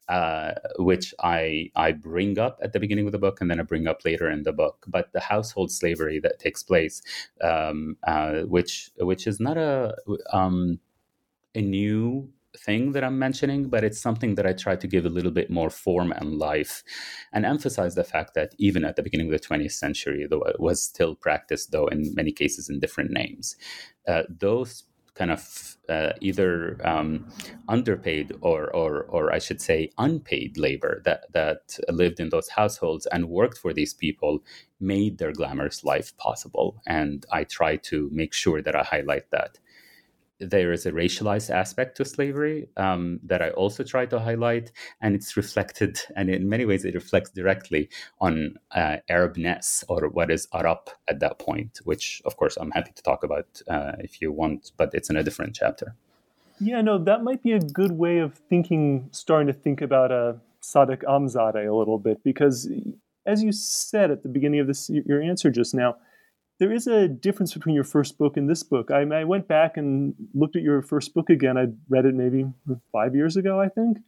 uh, 0.09 0.53
which 0.79 1.13
I 1.19 1.69
I 1.75 1.91
bring 1.91 2.39
up 2.39 2.59
at 2.61 2.73
the 2.73 2.79
beginning 2.79 3.07
of 3.07 3.11
the 3.11 3.19
book 3.19 3.41
and 3.41 3.51
then 3.51 3.59
I 3.59 3.63
bring 3.63 3.87
up 3.87 4.05
later 4.05 4.29
in 4.29 4.43
the 4.43 4.53
book. 4.53 4.85
But 4.87 5.11
the 5.11 5.19
household 5.19 5.71
slavery 5.71 6.19
that 6.21 6.39
takes 6.39 6.63
place, 6.63 7.01
um, 7.41 7.97
uh, 8.07 8.43
which 8.43 8.89
which 8.99 9.27
is 9.27 9.39
not 9.39 9.57
a 9.57 9.95
um, 10.31 10.79
a 11.55 11.61
new 11.61 12.29
thing 12.57 12.91
that 12.93 13.03
I'm 13.03 13.19
mentioning, 13.19 13.69
but 13.69 13.83
it's 13.83 13.99
something 13.99 14.35
that 14.35 14.45
I 14.45 14.53
try 14.53 14.75
to 14.75 14.87
give 14.87 15.05
a 15.05 15.09
little 15.09 15.31
bit 15.31 15.49
more 15.49 15.69
form 15.69 16.11
and 16.11 16.37
life, 16.37 16.83
and 17.33 17.45
emphasize 17.45 17.95
the 17.95 18.03
fact 18.03 18.33
that 18.35 18.53
even 18.57 18.83
at 18.83 18.95
the 18.95 19.03
beginning 19.03 19.33
of 19.33 19.39
the 19.39 19.47
20th 19.47 19.73
century, 19.73 20.25
though 20.29 20.43
it 20.43 20.59
was 20.59 20.81
still 20.81 21.15
practiced, 21.15 21.71
though 21.71 21.87
in 21.87 22.13
many 22.15 22.31
cases 22.31 22.69
in 22.69 22.79
different 22.79 23.11
names, 23.11 23.55
uh, 24.07 24.23
those 24.29 24.83
kind 25.17 25.31
of 25.31 25.77
uh, 25.89 26.11
either 26.21 26.77
um, 26.87 27.27
underpaid 27.67 28.33
or, 28.41 28.73
or, 28.75 29.03
or 29.05 29.33
I 29.33 29.39
should 29.39 29.61
say, 29.61 29.89
unpaid 29.97 30.57
labor 30.57 31.01
that 31.05 31.25
that 31.33 31.79
lived 31.89 32.19
in 32.19 32.29
those 32.29 32.49
households 32.49 33.07
and 33.07 33.29
worked 33.29 33.57
for 33.57 33.73
these 33.73 33.93
people 33.93 34.43
made 34.79 35.17
their 35.17 35.31
glamorous 35.31 35.83
life 35.83 36.15
possible. 36.17 36.81
And 36.85 37.25
I 37.31 37.45
try 37.45 37.77
to 37.89 38.09
make 38.13 38.33
sure 38.33 38.61
that 38.61 38.75
I 38.75 38.83
highlight 38.83 39.31
that 39.31 39.57
there 40.39 40.71
is 40.71 40.85
a 40.85 40.91
racialized 40.91 41.49
aspect 41.49 41.97
to 41.97 42.05
slavery 42.05 42.67
um, 42.77 43.19
that 43.23 43.41
I 43.41 43.49
also 43.51 43.83
try 43.83 44.05
to 44.07 44.19
highlight, 44.19 44.71
and 45.01 45.15
it's 45.15 45.35
reflected, 45.35 45.99
and 46.15 46.29
in 46.29 46.47
many 46.47 46.65
ways, 46.65 46.85
it 46.85 46.93
reflects 46.93 47.31
directly 47.31 47.89
on 48.21 48.55
uh, 48.71 48.97
Arabness 49.09 49.83
or 49.89 50.09
what 50.09 50.31
is 50.31 50.47
Arab 50.53 50.89
at 51.07 51.19
that 51.19 51.39
point, 51.39 51.79
which, 51.83 52.21
of 52.25 52.37
course, 52.37 52.57
I'm 52.57 52.71
happy 52.71 52.91
to 52.95 53.03
talk 53.03 53.23
about 53.23 53.61
uh, 53.67 53.93
if 53.99 54.21
you 54.21 54.31
want, 54.31 54.71
but 54.77 54.91
it's 54.93 55.09
in 55.09 55.17
a 55.17 55.23
different 55.23 55.55
chapter. 55.55 55.95
Yeah, 56.59 56.81
no, 56.81 56.97
that 57.03 57.23
might 57.23 57.43
be 57.43 57.51
a 57.51 57.59
good 57.59 57.91
way 57.91 58.17
of 58.19 58.33
thinking, 58.33 59.09
starting 59.11 59.47
to 59.47 59.53
think 59.53 59.81
about 59.81 60.11
a 60.11 60.15
uh, 60.15 60.33
Sadiq 60.61 61.03
Amzadeh 61.03 61.69
a 61.69 61.75
little 61.75 61.99
bit, 61.99 62.23
because 62.23 62.69
as 63.25 63.43
you 63.43 63.51
said 63.51 64.09
at 64.09 64.23
the 64.23 64.29
beginning 64.29 64.59
of 64.59 64.67
this, 64.67 64.89
your 64.89 65.21
answer 65.21 65.51
just 65.51 65.73
now, 65.73 65.97
there 66.59 66.71
is 66.71 66.87
a 66.87 67.07
difference 67.07 67.53
between 67.53 67.75
your 67.75 67.83
first 67.83 68.17
book 68.17 68.37
and 68.37 68.49
this 68.49 68.63
book. 68.63 68.89
I, 68.89 69.01
I 69.01 69.23
went 69.23 69.47
back 69.47 69.77
and 69.77 70.15
looked 70.33 70.55
at 70.55 70.63
your 70.63 70.81
first 70.81 71.13
book 71.13 71.29
again. 71.29 71.57
I 71.57 71.67
read 71.89 72.05
it 72.05 72.15
maybe 72.15 72.45
five 72.91 73.15
years 73.15 73.37
ago, 73.37 73.59
I 73.59 73.69
think. 73.69 73.99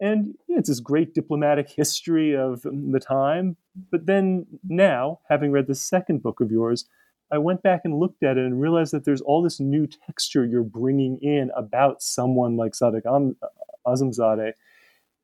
And 0.00 0.34
it's 0.48 0.68
this 0.68 0.80
great 0.80 1.12
diplomatic 1.12 1.68
history 1.68 2.34
of 2.34 2.62
the 2.62 3.00
time. 3.00 3.56
But 3.90 4.06
then 4.06 4.46
now, 4.66 5.20
having 5.28 5.50
read 5.50 5.66
the 5.66 5.74
second 5.74 6.22
book 6.22 6.40
of 6.40 6.50
yours, 6.50 6.86
I 7.30 7.38
went 7.38 7.62
back 7.62 7.82
and 7.84 7.98
looked 7.98 8.22
at 8.22 8.38
it 8.38 8.46
and 8.46 8.60
realized 8.60 8.92
that 8.92 9.04
there's 9.04 9.20
all 9.20 9.42
this 9.42 9.60
new 9.60 9.86
texture 9.86 10.46
you're 10.46 10.62
bringing 10.62 11.18
in 11.20 11.50
about 11.56 12.00
someone 12.00 12.56
like 12.56 12.72
Sadiq 12.72 13.02
uh, 13.06 13.46
Azamzadeh. 13.86 14.52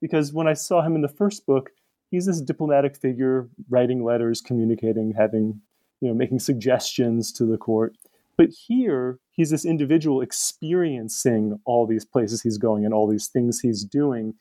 Because 0.02 0.32
when 0.32 0.48
I 0.48 0.52
saw 0.52 0.82
him 0.82 0.96
in 0.96 1.02
the 1.02 1.08
first 1.08 1.46
book, 1.46 1.70
he's 2.10 2.26
this 2.26 2.42
diplomatic 2.42 2.96
figure 2.96 3.48
writing 3.70 4.04
letters, 4.04 4.42
communicating, 4.42 5.14
having 5.16 5.62
you 6.04 6.10
know, 6.10 6.14
making 6.14 6.38
suggestions 6.38 7.32
to 7.32 7.46
the 7.46 7.56
court. 7.56 7.96
But 8.36 8.50
here, 8.50 9.18
he's 9.30 9.48
this 9.48 9.64
individual 9.64 10.20
experiencing 10.20 11.58
all 11.64 11.86
these 11.86 12.04
places 12.04 12.42
he's 12.42 12.58
going 12.58 12.84
and 12.84 12.92
all 12.92 13.08
these 13.08 13.28
things 13.28 13.60
he's 13.60 13.84
doing. 13.84 14.34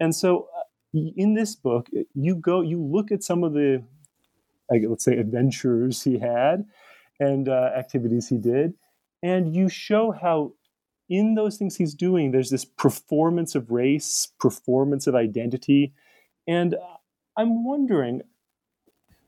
And 0.00 0.12
so, 0.12 0.48
uh, 0.58 0.62
in 1.16 1.34
this 1.34 1.54
book, 1.54 1.88
you 2.14 2.34
go, 2.34 2.62
you 2.62 2.82
look 2.82 3.12
at 3.12 3.22
some 3.22 3.44
of 3.44 3.52
the, 3.52 3.84
let's 4.70 5.04
say, 5.04 5.16
adventures 5.16 6.02
he 6.02 6.18
had 6.18 6.64
and 7.20 7.48
uh, 7.48 7.70
activities 7.76 8.28
he 8.28 8.38
did, 8.38 8.74
and 9.22 9.54
you 9.54 9.68
show 9.68 10.10
how 10.10 10.52
in 11.08 11.34
those 11.34 11.56
things 11.56 11.76
he's 11.76 11.94
doing, 11.94 12.32
there's 12.32 12.50
this 12.50 12.64
performance 12.64 13.54
of 13.54 13.70
race, 13.70 14.32
performance 14.40 15.06
of 15.06 15.14
identity. 15.14 15.92
And 16.48 16.74
I'm 17.36 17.64
wondering, 17.64 18.22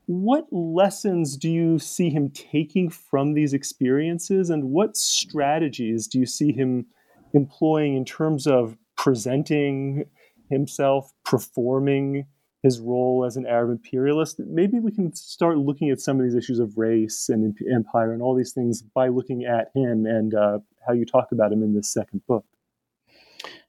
what 0.07 0.45
lessons 0.51 1.35
do 1.37 1.49
you 1.49 1.79
see 1.79 2.09
him 2.09 2.31
taking 2.31 2.89
from 2.89 3.33
these 3.33 3.53
experiences, 3.53 4.49
and 4.49 4.71
what 4.71 4.97
strategies 4.97 6.07
do 6.07 6.17
you 6.17 6.25
see 6.25 6.53
him 6.53 6.87
employing 7.33 7.95
in 7.95 8.05
terms 8.05 8.47
of 8.47 8.77
presenting 8.95 10.05
himself, 10.49 11.11
performing 11.25 12.25
his 12.63 12.79
role 12.79 13.25
as 13.25 13.35
an 13.35 13.45
Arab 13.45 13.69
imperialist? 13.69 14.39
Maybe 14.39 14.79
we 14.79 14.91
can 14.91 15.13
start 15.13 15.57
looking 15.57 15.89
at 15.89 15.99
some 15.99 16.17
of 16.17 16.23
these 16.23 16.35
issues 16.35 16.59
of 16.59 16.77
race 16.77 17.27
and 17.27 17.55
empire 17.71 18.13
and 18.13 18.21
all 18.21 18.33
these 18.33 18.53
things 18.53 18.81
by 18.81 19.09
looking 19.09 19.43
at 19.43 19.71
him 19.75 20.05
and 20.05 20.33
uh, 20.33 20.59
how 20.87 20.93
you 20.93 21.05
talk 21.05 21.33
about 21.33 21.51
him 21.51 21.61
in 21.61 21.75
this 21.75 21.91
second 21.91 22.25
book. 22.27 22.45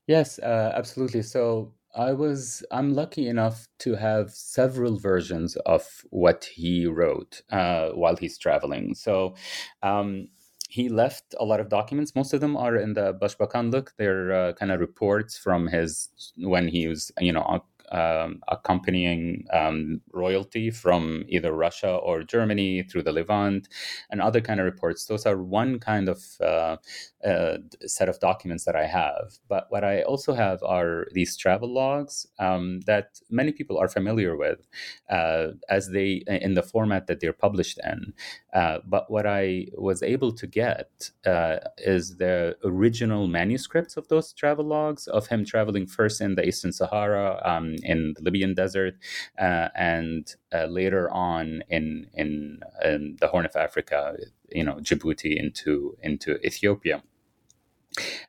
Yes, 0.07 0.38
uh, 0.38 0.72
absolutely. 0.74 1.22
So 1.22 1.74
I 1.98 2.12
was 2.12 2.64
I'm 2.70 2.94
lucky 2.94 3.28
enough 3.28 3.66
to 3.80 3.96
have 3.96 4.30
several 4.30 4.98
versions 4.98 5.56
of 5.66 6.04
what 6.11 6.44
he 6.44 6.87
wrote 6.87 7.42
uh, 7.50 7.88
while 7.90 8.16
he's 8.16 8.38
traveling. 8.38 8.94
So 8.94 9.34
um, 9.82 10.28
he 10.68 10.88
left 10.88 11.34
a 11.40 11.44
lot 11.44 11.58
of 11.58 11.68
documents. 11.68 12.14
Most 12.14 12.32
of 12.32 12.40
them 12.40 12.56
are 12.56 12.76
in 12.76 12.92
the 12.94 13.14
Başbakanlık. 13.14 13.88
They're 13.96 14.32
uh, 14.32 14.52
kind 14.52 14.70
of 14.70 14.78
reports 14.78 15.37
from 15.37 15.66
his 15.66 16.08
when 16.37 16.68
he 16.68 16.87
was 16.87 17.11
you 17.20 17.32
know 17.32 17.62
um, 17.92 18.40
accompanying 18.48 19.44
um, 19.53 20.01
royalty 20.12 20.70
from 20.70 21.24
either 21.29 21.53
Russia 21.53 21.96
or 21.96 22.22
Germany 22.22 22.83
through 22.83 23.03
the 23.03 23.12
Levant 23.12 23.68
and 24.11 24.20
other 24.20 24.40
kind 24.40 24.61
of 24.61 24.66
reports. 24.66 25.07
Those 25.07 25.27
are 25.27 25.37
one 25.37 25.79
kind 25.79 26.09
of 26.09 26.22
uh, 26.40 26.77
uh, 27.24 27.59
set 27.87 28.09
of 28.09 28.20
documents 28.20 28.64
that 28.64 28.77
I 28.77 28.87
have. 28.87 29.38
But 29.48 29.66
what 29.70 29.85
I 29.85 30.03
also 30.03 30.35
have 30.35 30.62
are 30.62 31.07
these 31.12 31.37
travel 31.37 31.72
logs 31.72 32.27
um, 32.38 32.81
that 32.87 33.20
many 33.31 33.53
people 33.53 33.79
are 33.79 33.88
familiar 33.88 34.37
with 34.37 34.66
uh, 35.11 35.48
as 35.68 35.90
they 35.90 36.22
in 36.27 36.55
the 36.55 36.62
format 36.62 37.07
that 37.07 37.20
they're 37.20 37.33
published 37.33 37.79
in. 37.85 38.12
Uh, 38.53 38.79
but 38.87 39.11
what 39.11 39.27
I 39.27 39.66
was 39.77 40.03
able 40.03 40.33
to 40.33 40.46
get 40.46 41.11
uh, 41.27 41.57
is 41.79 42.16
the 42.16 42.57
original 42.64 43.27
manuscripts 43.27 43.96
of 43.96 44.09
those 44.09 44.33
travel 44.33 44.64
logs 44.64 45.07
of 45.07 45.27
him 45.27 45.44
traveling 45.44 45.87
first 45.87 46.20
in 46.20 46.35
the 46.35 46.46
Eastern 46.46 46.72
Sahara, 46.72 47.40
um, 47.44 47.77
in 47.83 48.14
the 48.17 48.23
Libyan 48.23 48.55
desert, 48.55 48.95
uh, 49.38 49.69
and 49.75 50.35
uh, 50.53 50.67
later 50.67 51.11
on 51.11 51.62
in, 51.69 52.09
in, 52.14 52.61
in 52.85 53.17
the 53.21 53.29
Horn 53.29 53.47
of 53.47 53.57
Africa, 53.57 54.17
you 54.51 54.64
know, 54.64 54.75
Djibouti 54.75 55.37
into 55.38 55.97
into 56.03 56.37
Ethiopia. 56.47 57.03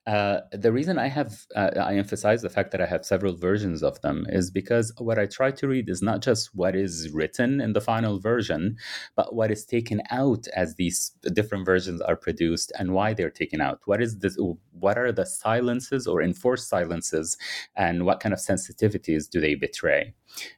Uh, 0.07 0.41
the 0.51 0.71
reason 0.71 0.97
I 0.97 1.07
have 1.07 1.45
uh, 1.55 1.71
I 1.79 1.95
emphasize 1.95 2.41
the 2.41 2.49
fact 2.49 2.71
that 2.71 2.81
I 2.81 2.85
have 2.85 3.05
several 3.05 3.35
versions 3.35 3.83
of 3.83 4.01
them 4.01 4.25
is 4.29 4.51
because 4.51 4.91
what 4.97 5.19
I 5.19 5.25
try 5.25 5.51
to 5.51 5.67
read 5.67 5.89
is 5.89 6.01
not 6.01 6.21
just 6.21 6.55
what 6.55 6.75
is 6.75 7.09
written 7.11 7.61
in 7.61 7.73
the 7.73 7.81
final 7.81 8.19
version, 8.19 8.77
but 9.15 9.35
what 9.35 9.51
is 9.51 9.65
taken 9.65 10.01
out 10.09 10.47
as 10.55 10.75
these 10.75 11.11
different 11.33 11.65
versions 11.65 12.01
are 12.01 12.15
produced 12.15 12.71
and 12.79 12.93
why 12.93 13.13
they're 13.13 13.29
taken 13.29 13.61
out. 13.61 13.81
What 13.85 14.01
is 14.01 14.19
this? 14.19 14.37
What 14.71 14.97
are 14.97 15.11
the 15.11 15.25
silences 15.25 16.07
or 16.07 16.21
enforced 16.21 16.69
silences, 16.69 17.37
and 17.75 18.05
what 18.05 18.19
kind 18.19 18.33
of 18.33 18.39
sensitivities 18.39 19.29
do 19.29 19.39
they 19.39 19.55
betray 19.55 20.13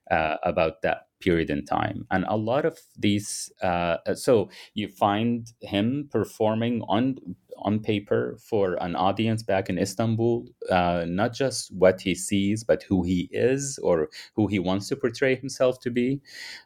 uh, 0.09 0.37
about 0.43 0.81
that 0.81 1.07
period 1.21 1.49
in 1.49 1.65
time. 1.65 2.05
And 2.11 2.25
a 2.27 2.37
lot 2.37 2.65
of 2.65 2.79
these, 2.97 3.51
uh, 3.61 3.97
so 4.15 4.49
you 4.73 4.87
find 4.87 5.51
him 5.61 6.09
performing 6.11 6.81
on 6.87 7.17
on 7.61 7.79
paper 7.79 8.37
for 8.39 8.75
an 8.81 8.95
audience 8.95 9.43
back 9.43 9.69
in 9.69 9.77
Istanbul, 9.77 10.47
uh, 10.69 11.05
not 11.07 11.33
just 11.33 11.73
what 11.73 12.01
he 12.01 12.15
sees, 12.15 12.63
but 12.63 12.83
who 12.83 13.03
he 13.03 13.29
is 13.31 13.79
or 13.83 14.09
who 14.35 14.47
he 14.47 14.59
wants 14.59 14.87
to 14.89 14.95
portray 14.95 15.35
himself 15.35 15.79
to 15.81 15.91
be. 15.91 16.21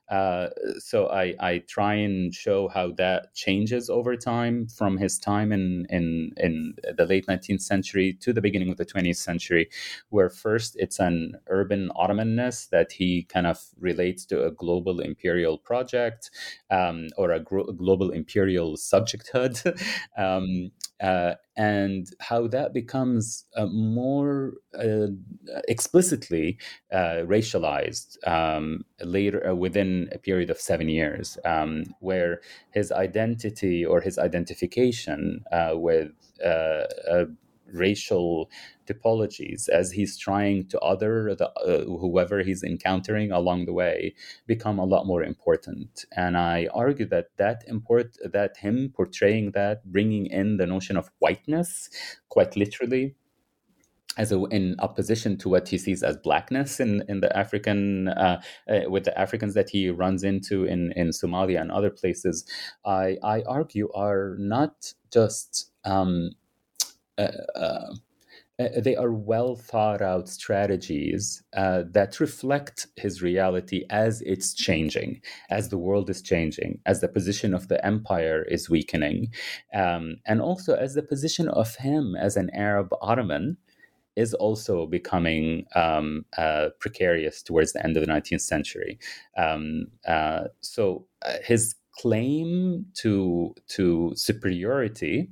Uh, 0.09 0.47
so 0.77 1.07
I, 1.09 1.35
I 1.39 1.57
try 1.67 1.95
and 1.95 2.33
show 2.33 2.67
how 2.67 2.91
that 2.93 3.33
changes 3.33 3.89
over 3.89 4.15
time 4.15 4.67
from 4.67 4.97
his 4.97 5.17
time 5.17 5.51
in, 5.51 5.85
in, 5.89 6.31
in 6.37 6.75
the 6.95 7.05
late 7.05 7.25
19th 7.27 7.61
century 7.61 8.13
to 8.21 8.31
the 8.31 8.41
beginning 8.41 8.69
of 8.69 8.77
the 8.77 8.85
20th 8.85 9.17
century, 9.17 9.69
where 10.09 10.29
first 10.29 10.75
it's 10.77 10.99
an 10.99 11.33
urban 11.47 11.89
Ottomanness 11.95 12.69
that 12.69 12.91
he 12.91 13.23
kind 13.23 13.47
of 13.47 13.59
relates 13.79 14.25
to 14.25 14.44
a 14.45 14.51
global 14.51 14.99
imperial 14.99 15.57
project 15.57 16.29
um, 16.69 17.07
or 17.17 17.31
a 17.31 17.39
gro- 17.39 17.65
global 17.65 18.11
imperial 18.11 18.75
subjecthood, 18.75 19.55
um, 20.17 20.71
uh, 21.01 21.33
and 21.57 22.07
how 22.19 22.47
that 22.47 22.73
becomes 22.73 23.45
uh, 23.55 23.65
more 23.65 24.53
uh, 24.79 25.07
explicitly 25.67 26.57
uh, 26.91 27.23
racialized 27.25 28.15
um, 28.27 28.85
later 29.01 29.49
uh, 29.49 29.53
within 29.53 30.09
a 30.13 30.17
period 30.17 30.49
of 30.49 30.59
seven 30.59 30.87
years, 30.87 31.37
um, 31.45 31.83
where 31.99 32.41
his 32.71 32.91
identity 32.91 33.85
or 33.85 34.01
his 34.01 34.17
identification 34.17 35.43
uh, 35.51 35.71
with 35.73 36.11
racial 37.75 38.49
typologies 38.87 39.69
as 39.69 39.91
he's 39.91 40.17
trying 40.17 40.67
to 40.67 40.79
other 40.79 41.35
the, 41.35 41.49
uh, 41.51 41.83
whoever 41.85 42.43
he's 42.43 42.63
encountering 42.63 43.31
along 43.31 43.65
the 43.65 43.73
way 43.73 44.13
become 44.47 44.79
a 44.79 44.85
lot 44.85 45.05
more 45.05 45.23
important. 45.23 46.05
And 46.15 46.37
i 46.37 46.67
argue 46.73 47.07
that 47.07 47.27
that 47.37 47.63
import 47.67 48.17
that 48.31 48.57
him 48.57 48.91
portraying 48.95 49.51
that 49.51 49.85
bringing 49.91 50.25
in 50.27 50.57
the 50.57 50.67
notion 50.67 50.97
of 50.97 51.09
whiteness 51.19 51.89
quite 52.29 52.55
literally 52.55 53.15
as 54.17 54.31
a, 54.31 54.43
in 54.45 54.75
opposition 54.79 55.37
to 55.37 55.49
what 55.49 55.67
he 55.67 55.77
sees 55.77 56.03
as 56.03 56.17
blackness 56.17 56.79
in, 56.79 57.03
in 57.07 57.19
the 57.19 57.35
African 57.37 58.07
uh, 58.09 58.41
uh, 58.69 58.89
with 58.89 59.03
the 59.03 59.17
Africans 59.19 59.53
that 59.53 59.69
he 59.69 59.89
runs 59.89 60.23
into 60.23 60.65
in, 60.65 60.91
in 60.93 61.09
Somalia 61.09 61.61
and 61.61 61.71
other 61.71 61.89
places, 61.89 62.45
I, 62.85 63.17
I 63.23 63.41
argue 63.43 63.89
are 63.93 64.35
not 64.39 64.93
just 65.11 65.71
um, 65.83 66.31
they 68.57 68.95
are 68.95 69.11
well 69.11 69.55
thought 69.55 70.01
out 70.01 70.29
strategies 70.29 71.43
uh, 71.55 71.83
that 71.91 72.19
reflect 72.19 72.87
his 72.95 73.21
reality 73.21 73.83
as 73.89 74.21
it's 74.21 74.53
changing, 74.53 75.21
as 75.49 75.69
the 75.69 75.77
world 75.77 76.09
is 76.09 76.21
changing, 76.21 76.79
as 76.85 77.01
the 77.01 77.07
position 77.07 77.53
of 77.53 77.67
the 77.67 77.85
empire 77.85 78.43
is 78.43 78.69
weakening, 78.69 79.31
um, 79.73 80.15
and 80.25 80.41
also 80.41 80.75
as 80.75 80.93
the 80.93 81.03
position 81.03 81.49
of 81.49 81.75
him 81.75 82.15
as 82.15 82.37
an 82.37 82.49
Arab 82.53 82.89
Ottoman 83.01 83.57
is 84.15 84.33
also 84.33 84.85
becoming 84.85 85.65
um, 85.75 86.25
uh, 86.37 86.69
precarious 86.79 87.41
towards 87.43 87.73
the 87.73 87.83
end 87.83 87.97
of 87.97 88.05
the 88.05 88.11
19th 88.11 88.41
century. 88.41 88.97
Um, 89.37 89.87
uh, 90.07 90.45
so 90.61 91.05
his 91.43 91.75
claim 91.97 92.85
to 92.93 93.53
to 93.67 94.11
superiority 94.15 95.29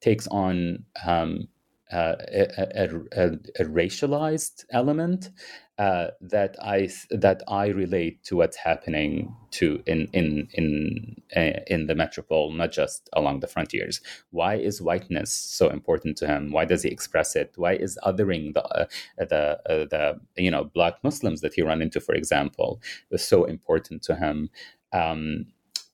takes 0.00 0.26
on 0.28 0.84
um, 1.04 1.48
uh, 1.92 2.14
a, 2.32 2.88
a, 3.16 3.30
a, 3.58 3.64
racialized 3.64 4.64
element 4.70 5.30
uh, 5.78 6.08
that 6.20 6.54
I 6.62 6.88
that 7.10 7.42
I 7.48 7.66
relate 7.66 8.22
to 8.24 8.36
what's 8.36 8.56
happening 8.56 9.34
to 9.52 9.82
in 9.86 10.06
in 10.12 10.46
in 10.52 11.16
uh, 11.34 11.60
in 11.66 11.86
the 11.86 11.96
metropole, 11.96 12.52
not 12.52 12.70
just 12.70 13.08
along 13.14 13.40
the 13.40 13.48
frontiers. 13.48 14.00
Why 14.30 14.54
is 14.54 14.80
whiteness 14.80 15.32
so 15.32 15.68
important 15.68 16.16
to 16.18 16.28
him? 16.28 16.52
Why 16.52 16.64
does 16.64 16.84
he 16.84 16.90
express 16.90 17.34
it? 17.34 17.54
Why 17.56 17.72
is 17.72 17.98
othering 18.04 18.54
the 18.54 18.62
uh, 18.62 18.86
the 19.18 19.58
uh, 19.68 19.86
the 19.90 20.20
you 20.36 20.50
know 20.50 20.64
black 20.64 21.02
Muslims 21.02 21.40
that 21.40 21.54
he 21.54 21.62
run 21.62 21.82
into, 21.82 22.00
for 22.00 22.14
example, 22.14 22.80
so 23.16 23.44
important 23.44 24.02
to 24.04 24.14
him? 24.14 24.50
Um, 24.92 25.46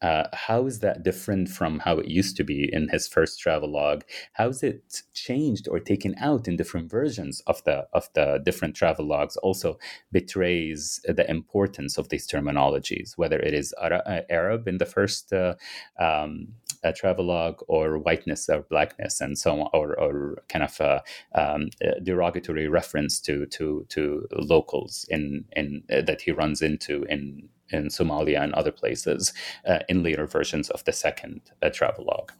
uh, 0.02 0.24
how 0.32 0.66
is 0.66 0.80
that 0.80 1.02
different 1.02 1.48
from 1.48 1.78
how 1.80 1.98
it 1.98 2.08
used 2.08 2.36
to 2.36 2.44
be 2.44 2.68
in 2.70 2.88
his 2.88 3.08
first 3.08 3.40
travel 3.40 3.72
log? 3.72 4.04
How 4.34 4.48
is 4.48 4.62
it 4.62 5.02
changed 5.14 5.68
or 5.68 5.80
taken 5.80 6.14
out 6.20 6.46
in 6.46 6.56
different 6.56 6.90
versions 6.90 7.40
of 7.46 7.64
the 7.64 7.86
of 7.92 8.08
the 8.14 8.40
different 8.44 8.76
travel 8.76 9.06
logs? 9.06 9.36
Also 9.38 9.78
betrays 10.12 11.00
the 11.06 11.28
importance 11.30 11.96
of 11.96 12.10
these 12.10 12.26
terminologies, 12.28 13.16
whether 13.16 13.38
it 13.38 13.54
is 13.54 13.74
uh, 13.80 14.20
Arab 14.28 14.68
in 14.68 14.78
the 14.78 14.86
first 14.86 15.32
uh, 15.32 15.54
um, 15.98 16.48
uh, 16.84 16.92
travelogue 16.92 17.60
or 17.66 17.98
whiteness 17.98 18.48
or 18.50 18.62
blackness 18.68 19.20
and 19.20 19.38
so 19.38 19.60
on, 19.60 19.68
or, 19.72 19.98
or 19.98 20.42
kind 20.48 20.64
of 20.64 20.78
a, 20.80 21.02
um, 21.34 21.68
a 21.80 22.00
derogatory 22.00 22.68
reference 22.68 23.18
to 23.20 23.46
to 23.46 23.86
to 23.88 24.26
locals 24.32 25.06
in 25.08 25.46
in 25.52 25.82
uh, 25.90 26.02
that 26.02 26.20
he 26.20 26.32
runs 26.32 26.60
into 26.60 27.04
in 27.04 27.48
in 27.70 27.88
Somalia 27.88 28.42
and 28.42 28.52
other 28.54 28.72
places 28.72 29.32
uh, 29.66 29.80
in 29.88 30.02
later 30.02 30.26
versions 30.26 30.70
of 30.70 30.84
the 30.84 30.92
second 30.92 31.40
uh, 31.62 31.70
travelogue. 31.70 32.32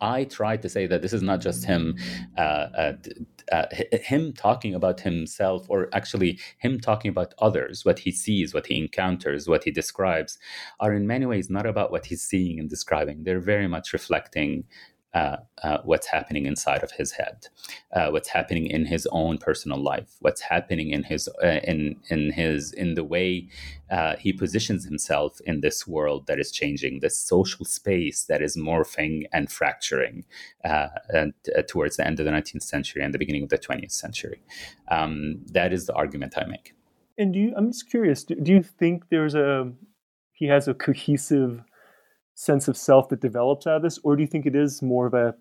I 0.00 0.24
try 0.24 0.56
to 0.56 0.68
say 0.68 0.86
that 0.86 1.02
this 1.02 1.12
is 1.12 1.22
not 1.22 1.40
just 1.40 1.64
him, 1.64 1.96
uh, 2.36 2.40
uh, 2.40 2.92
uh, 3.50 3.66
him 3.92 4.32
talking 4.32 4.74
about 4.74 5.00
himself, 5.00 5.66
or 5.68 5.88
actually 5.92 6.38
him 6.58 6.80
talking 6.80 7.08
about 7.08 7.34
others, 7.38 7.84
what 7.84 8.00
he 8.00 8.10
sees, 8.10 8.52
what 8.52 8.66
he 8.66 8.76
encounters, 8.76 9.48
what 9.48 9.64
he 9.64 9.70
describes, 9.70 10.38
are 10.80 10.92
in 10.92 11.06
many 11.06 11.26
ways 11.26 11.48
not 11.48 11.66
about 11.66 11.90
what 11.90 12.06
he's 12.06 12.22
seeing 12.22 12.58
and 12.58 12.68
describing. 12.68 13.24
They're 13.24 13.40
very 13.40 13.68
much 13.68 13.92
reflecting 13.92 14.64
uh, 15.14 15.36
uh, 15.62 15.78
what's 15.84 16.08
happening 16.08 16.44
inside 16.44 16.82
of 16.82 16.90
his 16.90 17.12
head, 17.12 17.46
uh, 17.92 18.08
what's 18.10 18.28
happening 18.28 18.66
in 18.66 18.84
his 18.84 19.06
own 19.12 19.38
personal 19.38 19.78
life, 19.78 20.16
what's 20.18 20.40
happening 20.40 20.90
in 20.90 21.04
his 21.04 21.28
uh, 21.42 21.60
in 21.62 21.96
in 22.10 22.32
his 22.32 22.72
in 22.72 22.94
the 22.94 23.04
way 23.04 23.48
uh, 23.90 24.16
he 24.16 24.32
positions 24.32 24.84
himself 24.84 25.40
in 25.42 25.60
this 25.60 25.86
world 25.86 26.26
that 26.26 26.40
is 26.40 26.50
changing, 26.50 26.98
this 26.98 27.16
social 27.16 27.64
space 27.64 28.24
that 28.24 28.42
is 28.42 28.56
morphing 28.56 29.22
and 29.32 29.52
fracturing 29.52 30.24
and, 30.64 31.32
towards 31.68 31.96
the 31.96 32.04
end 32.04 32.18
of 32.18 32.26
the 32.26 32.32
19th 32.32 32.62
century 32.62 33.02
and 33.02 33.14
the 33.14 33.18
beginning 33.18 33.44
of 33.44 33.50
the 33.50 33.58
20th 33.58 33.92
century. 33.92 34.42
Um, 34.88 35.44
that 35.52 35.72
is 35.72 35.86
the 35.86 35.94
argument 35.94 36.34
I 36.36 36.46
make. 36.46 36.74
And 37.16 37.32
do 37.32 37.38
you? 37.38 37.54
I'm 37.56 37.70
just 37.70 37.88
curious. 37.88 38.24
Do, 38.24 38.34
do 38.34 38.50
you 38.50 38.62
think 38.62 39.04
there's 39.10 39.36
a 39.36 39.72
he 40.32 40.46
has 40.46 40.66
a 40.66 40.74
cohesive 40.74 41.62
sense 42.34 42.68
of 42.68 42.76
self 42.76 43.08
that 43.08 43.20
develops 43.20 43.66
out 43.66 43.76
of 43.76 43.82
this, 43.82 43.98
or 44.02 44.16
do 44.16 44.22
you 44.22 44.26
think 44.26 44.46
it 44.46 44.56
is 44.56 44.82
more 44.82 45.06
of 45.06 45.14
a 45.14 45.34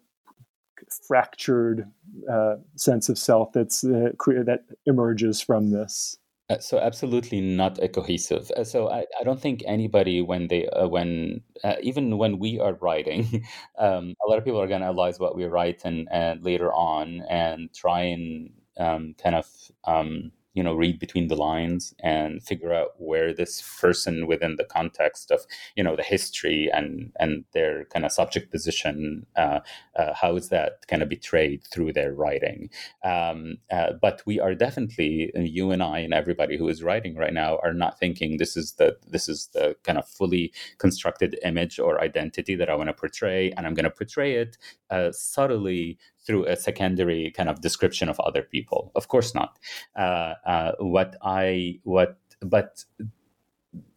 fractured 1.07 1.89
uh, 2.31 2.55
sense 2.75 3.09
of 3.09 3.17
self 3.17 3.51
that's 3.53 3.83
uh, 3.83 4.11
that 4.45 4.61
emerges 4.85 5.41
from 5.41 5.71
this? 5.71 6.17
Uh, 6.49 6.59
so 6.59 6.77
absolutely 6.77 7.39
not 7.39 7.81
a 7.81 7.87
cohesive. 7.87 8.51
Uh, 8.57 8.63
so 8.63 8.89
I, 8.89 9.05
I 9.19 9.23
don't 9.23 9.39
think 9.39 9.63
anybody 9.65 10.21
when 10.21 10.49
they 10.49 10.67
uh, 10.67 10.87
when 10.87 11.41
uh, 11.63 11.75
even 11.81 12.17
when 12.17 12.37
we 12.37 12.59
are 12.59 12.73
writing, 12.73 13.45
um, 13.79 14.13
a 14.25 14.29
lot 14.29 14.37
of 14.37 14.43
people 14.43 14.61
are 14.61 14.67
going 14.67 14.81
to 14.81 14.87
analyze 14.87 15.19
what 15.19 15.35
we 15.35 15.45
write 15.45 15.81
and, 15.85 16.07
and 16.11 16.43
later 16.43 16.71
on 16.73 17.23
and 17.29 17.73
try 17.73 18.01
and 18.01 18.49
um, 18.77 19.15
kind 19.21 19.35
of 19.35 19.47
um, 19.85 20.31
you 20.53 20.63
know 20.63 20.73
read 20.73 20.99
between 20.99 21.27
the 21.27 21.35
lines 21.35 21.93
and 21.99 22.43
figure 22.43 22.73
out 22.73 22.91
where 22.97 23.33
this 23.33 23.61
person 23.81 24.27
within 24.27 24.55
the 24.57 24.65
context 24.65 25.31
of 25.31 25.41
you 25.75 25.83
know 25.83 25.95
the 25.95 26.03
history 26.03 26.69
and 26.73 27.11
and 27.19 27.45
their 27.53 27.85
kind 27.85 28.05
of 28.05 28.11
subject 28.11 28.51
position 28.51 29.25
uh, 29.35 29.59
uh, 29.95 30.13
how 30.13 30.35
is 30.35 30.49
that 30.49 30.87
kind 30.87 31.03
of 31.03 31.09
betrayed 31.09 31.63
through 31.71 31.93
their 31.93 32.13
writing. 32.13 32.69
Um, 33.03 33.57
uh, 33.71 33.93
but 34.01 34.21
we 34.25 34.39
are 34.39 34.55
definitely 34.55 35.31
you 35.35 35.71
and 35.71 35.83
i 35.83 35.99
and 35.99 36.13
everybody 36.13 36.57
who 36.57 36.67
is 36.69 36.83
writing 36.83 37.15
right 37.15 37.33
now 37.33 37.59
are 37.63 37.73
not 37.73 37.99
thinking 37.99 38.37
this 38.37 38.55
is 38.57 38.73
the 38.73 38.97
this 39.07 39.29
is 39.29 39.49
the 39.53 39.75
kind 39.83 39.97
of 39.97 40.07
fully 40.07 40.53
constructed 40.77 41.37
image 41.43 41.79
or 41.79 42.01
identity 42.01 42.55
that 42.55 42.69
i 42.69 42.75
want 42.75 42.89
to 42.89 42.93
portray 42.93 43.51
and 43.51 43.65
i'm 43.65 43.73
going 43.73 43.83
to 43.85 43.89
portray 43.89 44.33
it 44.35 44.57
uh, 44.89 45.11
subtly 45.11 45.97
through 46.25 46.45
a 46.45 46.55
secondary 46.55 47.31
kind 47.31 47.49
of 47.49 47.61
description 47.61 48.09
of 48.09 48.19
other 48.19 48.41
people. 48.41 48.91
Of 48.95 49.07
course 49.07 49.33
not. 49.35 49.59
Uh, 49.95 50.33
uh, 50.45 50.71
what 50.79 51.15
I 51.21 51.79
what 51.83 52.17
but 52.41 52.83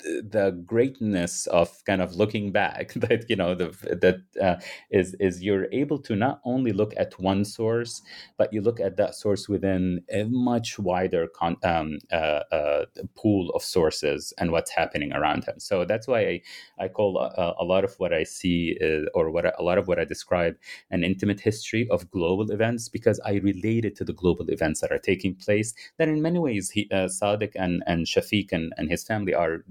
the 0.05 0.63
greatness 0.67 1.47
of 1.49 1.85
kind 1.85 2.03
of 2.03 2.15
looking 2.17 2.53
back 2.53 2.93
that 2.97 3.29
you 3.29 3.37
know 3.37 3.55
the, 3.55 3.67
that 4.01 4.21
uh, 4.43 4.61
is 4.91 5.15
is 5.21 5.43
you're 5.43 5.67
able 5.73 5.99
to 5.99 6.17
not 6.17 6.41
only 6.45 6.73
look 6.73 6.93
at 6.97 7.19
one 7.21 7.45
source 7.45 8.03
but 8.37 8.53
you 8.53 8.61
look 8.61 8.81
at 8.81 8.97
that 8.97 9.15
source 9.15 9.49
within 9.49 10.01
a 10.13 10.25
much 10.25 10.79
wider 10.79 11.27
con- 11.27 11.57
um, 11.65 11.99
uh, 12.13 12.43
uh, 12.53 12.85
pool 13.17 13.51
of 13.51 13.63
sources 13.63 14.33
and 14.39 14.53
what's 14.53 14.71
happening 14.71 15.13
around 15.13 15.45
him 15.45 15.59
so 15.59 15.85
that's 15.85 16.07
why 16.09 16.21
i, 16.21 16.43
I 16.79 16.89
call 16.89 17.19
a, 17.19 17.55
a 17.59 17.65
lot 17.65 17.85
of 17.85 17.95
what 17.99 18.13
i 18.13 18.25
see 18.25 18.77
is, 18.81 19.09
or 19.15 19.31
what 19.31 19.47
I, 19.47 19.53
a 19.59 19.63
lot 19.63 19.79
of 19.79 19.89
what 19.89 19.99
i 19.99 20.05
describe 20.05 20.57
an 20.91 21.05
intimate 21.05 21.41
history 21.41 21.89
of 21.91 22.11
global 22.11 22.51
events 22.51 22.89
because 22.89 23.21
i 23.25 23.35
relate 23.35 23.85
it 23.85 23.97
to 23.97 24.05
the 24.05 24.13
global 24.13 24.49
events 24.51 24.81
that 24.81 24.93
are 24.93 24.99
taking 24.99 25.35
place 25.35 25.75
that 25.99 26.09
in 26.09 26.23
many 26.23 26.39
ways 26.39 26.71
he, 26.71 26.89
uh, 26.93 27.07
Sadiq 27.07 27.53
and, 27.57 27.83
and 27.87 28.07
Shafiq 28.07 28.53
and, 28.53 28.73
and 28.77 28.91
his 28.91 29.05
family 29.05 29.35
are 29.35 29.65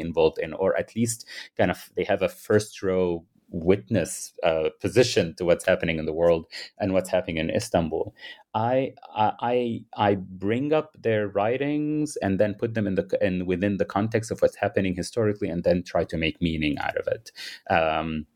involved 0.00 0.38
in, 0.38 0.52
or 0.52 0.76
at 0.76 0.94
least 0.96 1.26
kind 1.56 1.70
of 1.70 1.90
they 1.96 2.04
have 2.04 2.22
a 2.22 2.28
first 2.28 2.82
row 2.82 3.24
witness 3.52 4.32
uh, 4.42 4.70
position 4.80 5.34
to 5.36 5.44
what's 5.44 5.66
happening 5.66 5.98
in 5.98 6.06
the 6.06 6.12
world 6.12 6.46
and 6.78 6.92
what's 6.92 7.10
happening 7.10 7.36
in 7.36 7.50
Istanbul. 7.50 8.14
I 8.54 8.94
I 9.14 9.84
I 9.96 10.14
bring 10.14 10.72
up 10.72 10.96
their 11.00 11.28
writings 11.28 12.16
and 12.16 12.40
then 12.40 12.54
put 12.54 12.74
them 12.74 12.86
in 12.86 12.94
the 12.94 13.06
in 13.20 13.46
within 13.46 13.76
the 13.76 13.84
context 13.84 14.30
of 14.30 14.40
what's 14.40 14.56
happening 14.56 14.94
historically, 14.94 15.48
and 15.48 15.64
then 15.64 15.82
try 15.82 16.04
to 16.04 16.16
make 16.16 16.40
meaning 16.42 16.78
out 16.78 16.96
of 16.96 17.06
it. 17.06 17.30
Um, 17.70 18.26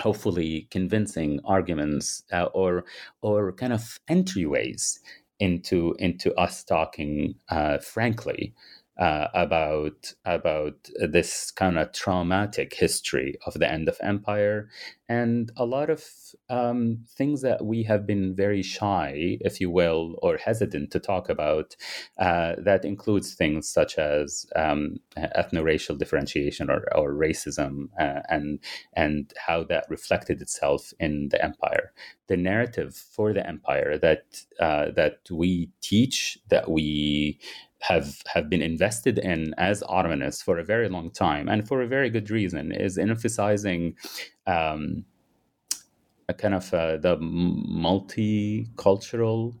hopefully, 0.00 0.68
convincing 0.70 1.40
arguments 1.44 2.24
uh, 2.32 2.44
or 2.54 2.84
or 3.20 3.52
kind 3.52 3.72
of 3.72 4.00
entryways 4.08 4.98
into 5.38 5.94
into 5.98 6.34
us 6.34 6.62
talking 6.64 7.34
uh, 7.48 7.78
frankly 7.78 8.54
uh, 8.98 9.28
about 9.34 10.12
about 10.24 10.88
this 10.98 11.50
kind 11.50 11.78
of 11.78 11.92
traumatic 11.92 12.74
history 12.74 13.36
of 13.46 13.54
the 13.54 13.70
end 13.70 13.88
of 13.88 13.96
empire 14.02 14.68
and 15.08 15.52
a 15.58 15.66
lot 15.66 15.90
of 15.90 16.04
um, 16.48 17.04
things 17.18 17.42
that 17.42 17.64
we 17.66 17.82
have 17.82 18.06
been 18.06 18.34
very 18.34 18.62
shy, 18.62 19.36
if 19.42 19.60
you 19.60 19.70
will, 19.70 20.16
or 20.22 20.38
hesitant 20.38 20.90
to 20.90 20.98
talk 20.98 21.28
about. 21.28 21.76
Uh, 22.18 22.54
that 22.58 22.84
includes 22.86 23.34
things 23.34 23.68
such 23.68 23.98
as 23.98 24.46
um, 24.56 24.96
ethno-racial 25.18 25.96
differentiation 25.96 26.70
or, 26.70 26.82
or 26.96 27.12
racism, 27.12 27.88
uh, 28.00 28.20
and 28.30 28.58
and 28.94 29.34
how 29.46 29.62
that 29.64 29.84
reflected 29.90 30.40
itself 30.40 30.94
in 30.98 31.28
the 31.30 31.44
empire. 31.44 31.92
The 32.28 32.36
narrative 32.38 32.94
for 32.94 33.34
the 33.34 33.46
empire 33.46 33.98
that 33.98 34.44
uh, 34.60 34.92
that 34.96 35.18
we 35.30 35.70
teach, 35.82 36.38
that 36.48 36.70
we 36.70 37.38
have 37.82 38.22
have 38.32 38.48
been 38.48 38.62
invested 38.62 39.18
in 39.18 39.52
as 39.58 39.82
Ottomanists 39.82 40.42
for 40.42 40.58
a 40.58 40.64
very 40.64 40.88
long 40.88 41.10
time, 41.10 41.48
and 41.48 41.66
for 41.66 41.82
a 41.82 41.86
very 41.86 42.10
good 42.10 42.30
reason, 42.30 42.70
is 42.72 42.96
emphasizing 42.96 43.96
um, 44.46 45.04
a 46.28 46.34
kind 46.34 46.54
of 46.54 46.72
uh, 46.72 46.96
the 46.98 47.16
multicultural, 47.18 49.56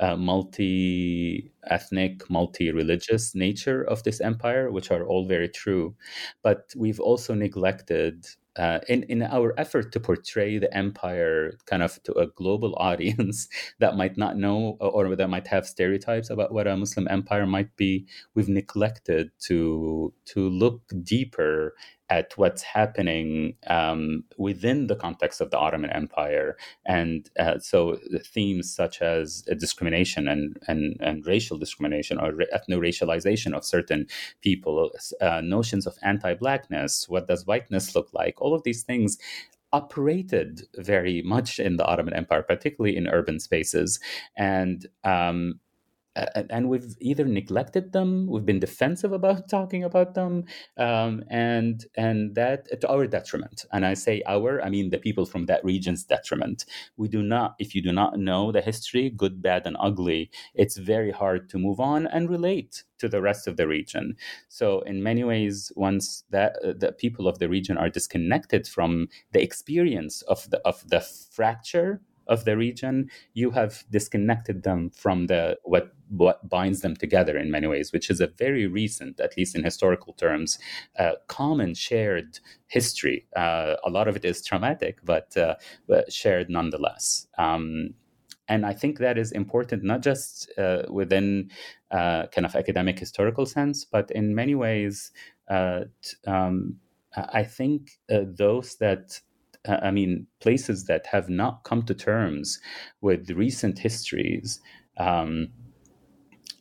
uh, 0.00 0.16
multi-ethnic, 0.16 2.30
multi-religious 2.30 3.34
nature 3.34 3.82
of 3.82 4.02
this 4.04 4.20
empire, 4.20 4.70
which 4.72 4.90
are 4.90 5.06
all 5.06 5.26
very 5.26 5.48
true, 5.48 5.94
but 6.42 6.72
we've 6.76 7.00
also 7.00 7.34
neglected 7.34 8.26
uh, 8.58 8.80
in 8.88 9.02
in 9.04 9.22
our 9.22 9.54
effort 9.58 9.92
to 9.92 10.00
portray 10.00 10.58
the 10.58 10.74
empire 10.76 11.52
kind 11.66 11.82
of 11.82 12.02
to 12.04 12.12
a 12.14 12.26
global 12.26 12.74
audience 12.78 13.48
that 13.78 13.96
might 13.96 14.16
not 14.16 14.36
know 14.36 14.76
or 14.80 15.14
that 15.16 15.30
might 15.30 15.46
have 15.46 15.66
stereotypes 15.66 16.30
about 16.30 16.52
what 16.52 16.66
a 16.66 16.76
Muslim 16.76 17.06
empire 17.08 17.46
might 17.46 17.74
be, 17.76 18.06
we've 18.34 18.48
neglected 18.48 19.30
to 19.40 20.12
to 20.26 20.48
look 20.48 20.82
deeper 21.02 21.74
at 22.08 22.32
what's 22.36 22.62
happening 22.62 23.54
um, 23.66 24.24
within 24.36 24.86
the 24.86 24.96
context 24.96 25.40
of 25.40 25.50
the 25.50 25.58
Ottoman 25.58 25.90
Empire. 25.90 26.56
And 26.84 27.28
uh, 27.38 27.58
so 27.58 27.98
themes 28.24 28.72
such 28.72 29.02
as 29.02 29.42
discrimination 29.58 30.28
and, 30.28 30.56
and, 30.68 30.96
and 31.00 31.26
racial 31.26 31.58
discrimination 31.58 32.18
or 32.18 32.32
ethno 32.32 32.78
racialization 32.78 33.54
of 33.54 33.64
certain 33.64 34.06
people, 34.40 34.92
uh, 35.20 35.40
notions 35.40 35.86
of 35.86 35.96
anti 36.02 36.34
blackness, 36.34 37.08
what 37.08 37.26
does 37.26 37.46
whiteness 37.46 37.94
look 37.94 38.08
like, 38.12 38.40
all 38.40 38.54
of 38.54 38.62
these 38.62 38.82
things 38.82 39.18
operated 39.72 40.62
very 40.76 41.22
much 41.22 41.58
in 41.58 41.76
the 41.76 41.84
Ottoman 41.84 42.14
Empire, 42.14 42.42
particularly 42.42 42.96
in 42.96 43.08
urban 43.08 43.40
spaces. 43.40 44.00
And 44.36 44.86
um, 45.04 45.60
and 46.50 46.68
we've 46.68 46.96
either 47.00 47.24
neglected 47.24 47.92
them, 47.92 48.26
we've 48.26 48.46
been 48.46 48.58
defensive 48.58 49.12
about 49.12 49.48
talking 49.56 49.84
about 49.84 50.14
them, 50.14 50.44
um, 50.76 51.24
and 51.28 51.84
and 51.96 52.34
that 52.34 52.80
to 52.80 52.88
our 52.88 53.06
detriment. 53.06 53.64
And 53.72 53.84
I 53.84 53.94
say 53.94 54.22
our, 54.26 54.62
I 54.62 54.70
mean 54.70 54.90
the 54.90 54.98
people 54.98 55.26
from 55.26 55.46
that 55.46 55.64
region's 55.64 56.04
detriment. 56.04 56.64
We 56.96 57.08
do 57.08 57.22
not, 57.22 57.56
if 57.58 57.74
you 57.74 57.82
do 57.82 57.92
not 57.92 58.18
know 58.18 58.52
the 58.52 58.60
history, 58.60 59.10
good, 59.10 59.42
bad, 59.42 59.66
and 59.66 59.76
ugly, 59.78 60.30
it's 60.54 60.76
very 60.76 61.10
hard 61.10 61.48
to 61.50 61.58
move 61.58 61.80
on 61.80 62.06
and 62.06 62.30
relate 62.30 62.84
to 62.98 63.08
the 63.08 63.20
rest 63.20 63.46
of 63.46 63.56
the 63.56 63.68
region. 63.68 64.16
So 64.48 64.80
in 64.80 65.02
many 65.02 65.22
ways, 65.24 65.70
once 65.76 66.24
that 66.30 66.56
uh, 66.64 66.72
the 66.76 66.92
people 66.92 67.28
of 67.28 67.38
the 67.38 67.48
region 67.48 67.76
are 67.76 67.90
disconnected 67.90 68.66
from 68.66 69.08
the 69.32 69.42
experience 69.42 70.22
of 70.22 70.48
the 70.50 70.58
of 70.60 70.88
the 70.88 71.00
fracture 71.00 72.00
of 72.26 72.44
the 72.44 72.56
region, 72.56 73.10
you 73.34 73.50
have 73.52 73.84
disconnected 73.90 74.62
them 74.62 74.90
from 74.90 75.26
the 75.26 75.58
what 75.64 75.92
what 76.08 76.48
binds 76.48 76.80
them 76.80 76.94
together 76.94 77.36
in 77.36 77.50
many 77.50 77.66
ways, 77.66 77.92
which 77.92 78.10
is 78.10 78.20
a 78.20 78.28
very 78.28 78.66
recent, 78.66 79.20
at 79.20 79.36
least 79.36 79.56
in 79.56 79.64
historical 79.64 80.12
terms, 80.12 80.58
uh, 80.98 81.12
common 81.26 81.74
shared 81.74 82.38
history. 82.68 83.26
Uh, 83.34 83.74
a 83.84 83.90
lot 83.90 84.08
of 84.08 84.16
it 84.16 84.24
is 84.24 84.44
traumatic, 84.44 84.98
but, 85.04 85.36
uh, 85.36 85.56
but 85.88 86.12
shared 86.12 86.48
nonetheless. 86.48 87.26
Um, 87.38 87.94
and 88.48 88.64
I 88.64 88.72
think 88.72 88.98
that 88.98 89.18
is 89.18 89.32
important, 89.32 89.82
not 89.82 90.02
just 90.02 90.50
uh, 90.56 90.82
within 90.88 91.50
uh, 91.90 92.28
kind 92.28 92.46
of 92.46 92.54
academic 92.54 92.98
historical 92.98 93.44
sense, 93.44 93.84
but 93.84 94.10
in 94.12 94.34
many 94.34 94.54
ways, 94.54 95.10
uh, 95.48 95.84
t- 96.02 96.16
um, 96.30 96.76
I 97.16 97.42
think 97.44 97.98
those 98.08 98.76
that 98.76 99.20
I 99.68 99.90
mean, 99.90 100.26
places 100.40 100.84
that 100.84 101.06
have 101.06 101.28
not 101.28 101.64
come 101.64 101.82
to 101.84 101.94
terms 101.94 102.60
with 103.00 103.30
recent 103.30 103.78
histories. 103.78 104.60
Um, 104.98 105.48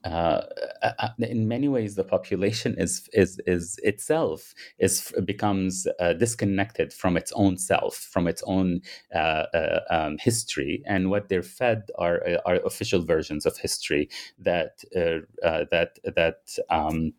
uh, 0.04 0.44
uh, 0.84 0.92
uh 1.00 1.10
in 1.20 1.48
many 1.48 1.68
ways, 1.68 1.96
the 1.96 2.04
population 2.04 2.76
is 2.78 3.10
is 3.14 3.40
is 3.48 3.80
itself 3.82 4.54
is 4.78 5.12
becomes 5.26 5.88
uh, 6.00 6.14
disconnected 6.14 6.94
from 6.94 7.18
its 7.18 7.32
own 7.32 7.58
self, 7.58 7.96
from 7.96 8.28
its 8.28 8.44
own 8.46 8.82
uh, 9.16 9.46
uh 9.54 9.80
um, 9.90 10.18
history, 10.20 10.84
and 10.86 11.10
what 11.10 11.30
they're 11.30 11.42
fed 11.42 11.84
are 11.98 12.22
are 12.46 12.56
official 12.66 13.02
versions 13.04 13.46
of 13.46 13.58
history 13.58 14.10
that 14.38 14.84
that 14.94 15.98
that. 16.16 16.58
Um, 16.70 17.14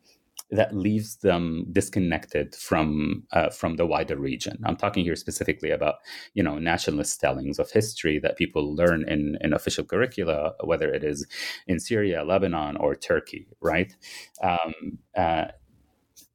that 0.51 0.75
leaves 0.75 1.17
them 1.17 1.67
disconnected 1.73 2.55
from 2.55 3.25
uh, 3.33 3.51
from 3.51 3.77
the 3.77 3.87
wider 3.87 4.17
region. 4.17 4.59
I'm 4.65 4.77
talking 4.77 5.05
here 5.05 5.17
specifically 5.17 5.71
about 5.71 5.97
you 6.35 6.43
know 6.43 6.59
nationalist 6.59 7.21
tellings 7.21 7.59
of 7.59 7.71
history 7.71 8.19
that 8.21 8.37
people 8.37 8.75
learn 8.75 9.09
in 9.09 9.39
in 9.41 9.53
official 9.53 9.85
curricula, 9.85 10.53
whether 10.63 10.93
it 10.93 11.03
is 11.03 11.27
in 11.67 11.81
Syria, 11.81 12.23
Lebanon, 12.25 12.77
or 12.77 12.95
Turkey, 12.95 13.49
right? 13.61 13.95
Um, 14.43 14.99
uh, 15.17 15.47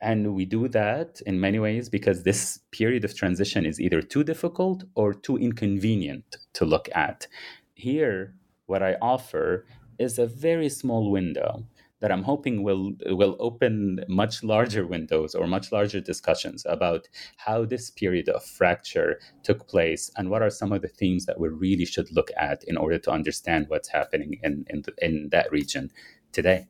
and 0.02 0.34
we 0.34 0.46
do 0.46 0.68
that 0.70 1.22
in 1.26 1.40
many 1.40 1.60
ways 1.60 1.88
because 1.88 2.24
this 2.24 2.60
period 2.72 3.06
of 3.06 3.16
transition 3.16 3.66
is 3.66 3.80
either 3.80 4.02
too 4.02 4.24
difficult 4.24 4.84
or 4.96 5.14
too 5.14 5.38
inconvenient 5.38 6.38
to 6.54 6.66
look 6.66 6.90
at. 6.94 7.28
Here, 7.76 8.34
what 8.66 8.82
I 8.82 8.96
offer 9.02 9.66
is 10.00 10.18
a 10.18 10.26
very 10.26 10.70
small 10.70 11.12
window 11.12 11.66
that 12.02 12.12
I'm 12.12 12.24
hoping 12.24 12.64
will 12.64 12.94
will 13.06 13.38
open 13.40 14.04
much 14.08 14.44
larger 14.44 14.86
windows 14.86 15.34
or 15.34 15.48
much 15.48 15.72
larger 15.72 16.02
discussions 16.02 16.66
about 16.68 17.08
how 17.38 17.66
this 17.66 17.90
period 17.90 18.28
of 18.28 18.44
fracture 18.44 19.20
took 19.44 19.68
place 19.68 20.12
and 20.18 20.30
what 20.30 20.42
are 20.42 20.50
some 20.50 20.72
of 20.72 20.82
the 20.82 20.88
themes 20.88 21.26
that 21.26 21.40
we 21.40 21.48
really 21.48 21.86
should 21.86 22.12
look 22.12 22.32
at 22.38 22.64
in 22.66 22.76
order 22.76 22.98
to 22.98 23.12
understand 23.12 23.66
what's 23.70 23.90
happening 23.90 24.40
in 24.44 24.66
in, 24.70 24.84
in 24.98 25.30
that 25.32 25.52
region 25.52 25.92
today. 26.32 26.68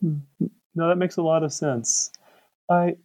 No, 0.00 0.88
that 0.88 0.96
makes 0.96 1.16
a 1.16 1.22
lot 1.22 1.42
of 1.42 1.52
sense. 1.52 2.10
I 2.70 2.96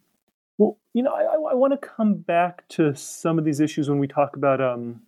well, 0.58 0.78
you 0.94 1.02
know, 1.02 1.12
I, 1.12 1.52
I 1.52 1.54
want 1.54 1.78
to 1.78 1.88
come 1.88 2.14
back 2.14 2.66
to 2.70 2.94
some 2.94 3.38
of 3.38 3.44
these 3.44 3.60
issues 3.60 3.90
when 3.90 3.98
we 3.98 4.08
talk 4.08 4.36
about 4.36 4.60
um, 4.60 5.02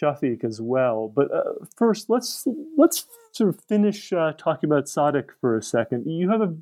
Shafiq 0.00 0.44
as 0.44 0.60
well. 0.60 1.12
But 1.14 1.32
uh, 1.32 1.64
first, 1.76 2.10
let's 2.10 2.46
let's 2.76 3.06
sort 3.32 3.50
of 3.50 3.60
finish 3.68 4.12
uh, 4.12 4.32
talking 4.36 4.68
about 4.68 4.84
Sadiq 4.84 5.30
for 5.40 5.56
a 5.56 5.62
second. 5.62 6.06
You 6.06 6.30
have 6.30 6.42
a, 6.42 6.54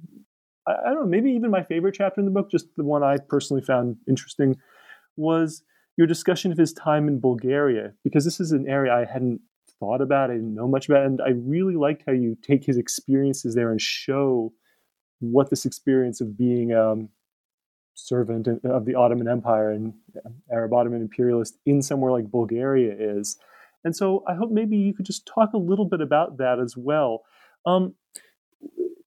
I 0.66 0.90
don't 0.90 1.00
know, 1.00 1.06
maybe 1.06 1.30
even 1.30 1.50
my 1.50 1.62
favorite 1.62 1.94
chapter 1.94 2.20
in 2.20 2.26
the 2.26 2.32
book, 2.32 2.50
just 2.50 2.66
the 2.76 2.84
one 2.84 3.02
I 3.02 3.18
personally 3.18 3.62
found 3.62 3.96
interesting, 4.08 4.56
was 5.16 5.62
your 5.96 6.06
discussion 6.06 6.52
of 6.52 6.58
his 6.58 6.72
time 6.72 7.06
in 7.08 7.20
Bulgaria, 7.20 7.92
because 8.02 8.24
this 8.24 8.40
is 8.40 8.52
an 8.52 8.68
area 8.68 8.92
I 8.92 9.04
hadn't 9.04 9.40
thought 9.78 10.00
about, 10.00 10.30
I 10.30 10.34
didn't 10.34 10.54
know 10.54 10.68
much 10.68 10.88
about, 10.88 11.06
and 11.06 11.20
I 11.20 11.30
really 11.30 11.76
liked 11.76 12.02
how 12.06 12.12
you 12.12 12.36
take 12.42 12.64
his 12.64 12.76
experiences 12.76 13.54
there 13.54 13.70
and 13.70 13.80
show 13.80 14.52
what 15.20 15.50
this 15.50 15.64
experience 15.64 16.20
of 16.20 16.36
being 16.36 16.72
um, 16.72 17.08
servant 17.94 18.48
of 18.64 18.84
the 18.84 18.94
Ottoman 18.94 19.28
Empire 19.28 19.70
and 19.70 19.94
Arab 20.50 20.72
Ottoman 20.72 21.00
imperialist 21.00 21.58
in 21.64 21.82
somewhere 21.82 22.12
like 22.12 22.30
Bulgaria 22.30 22.94
is. 22.98 23.38
And 23.84 23.94
so 23.94 24.24
I 24.26 24.34
hope 24.34 24.50
maybe 24.50 24.76
you 24.76 24.94
could 24.94 25.06
just 25.06 25.26
talk 25.26 25.52
a 25.52 25.58
little 25.58 25.84
bit 25.84 26.00
about 26.00 26.38
that 26.38 26.58
as 26.58 26.76
well. 26.76 27.24
Um, 27.66 27.94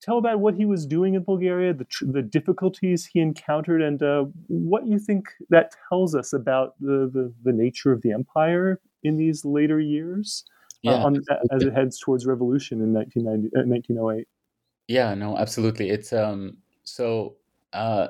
tell 0.01 0.17
about 0.17 0.39
what 0.39 0.55
he 0.55 0.65
was 0.65 0.85
doing 0.85 1.15
in 1.15 1.23
Bulgaria, 1.23 1.73
the, 1.73 1.87
the 2.01 2.21
difficulties 2.21 3.05
he 3.05 3.19
encountered, 3.19 3.81
and 3.81 4.01
uh, 4.01 4.25
what 4.47 4.87
you 4.87 4.99
think 4.99 5.29
that 5.49 5.73
tells 5.89 6.15
us 6.15 6.33
about 6.33 6.75
the, 6.79 7.09
the, 7.11 7.33
the, 7.43 7.51
nature 7.51 7.91
of 7.91 8.01
the 8.03 8.11
empire 8.11 8.79
in 9.03 9.17
these 9.17 9.43
later 9.43 9.79
years 9.79 10.43
uh, 10.85 10.91
yeah, 10.91 11.03
uh, 11.03 11.05
on, 11.05 11.21
as 11.51 11.63
it 11.63 11.73
heads 11.73 11.99
towards 11.99 12.25
revolution 12.25 12.81
in 12.81 12.93
1990, 12.93 13.47
uh, 13.57 13.65
1908. 13.65 14.27
Yeah, 14.87 15.13
no, 15.15 15.37
absolutely. 15.37 15.89
It's 15.89 16.13
um, 16.13 16.57
so 16.83 17.35
uh, 17.73 18.07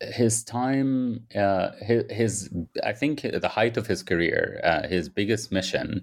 his 0.00 0.44
time 0.44 1.20
uh, 1.34 1.70
his, 1.80 2.04
his, 2.10 2.54
i 2.84 2.92
think 2.92 3.22
the 3.22 3.48
height 3.48 3.76
of 3.76 3.86
his 3.86 4.02
career 4.02 4.60
uh, 4.62 4.86
his 4.86 5.08
biggest 5.08 5.50
mission 5.50 6.02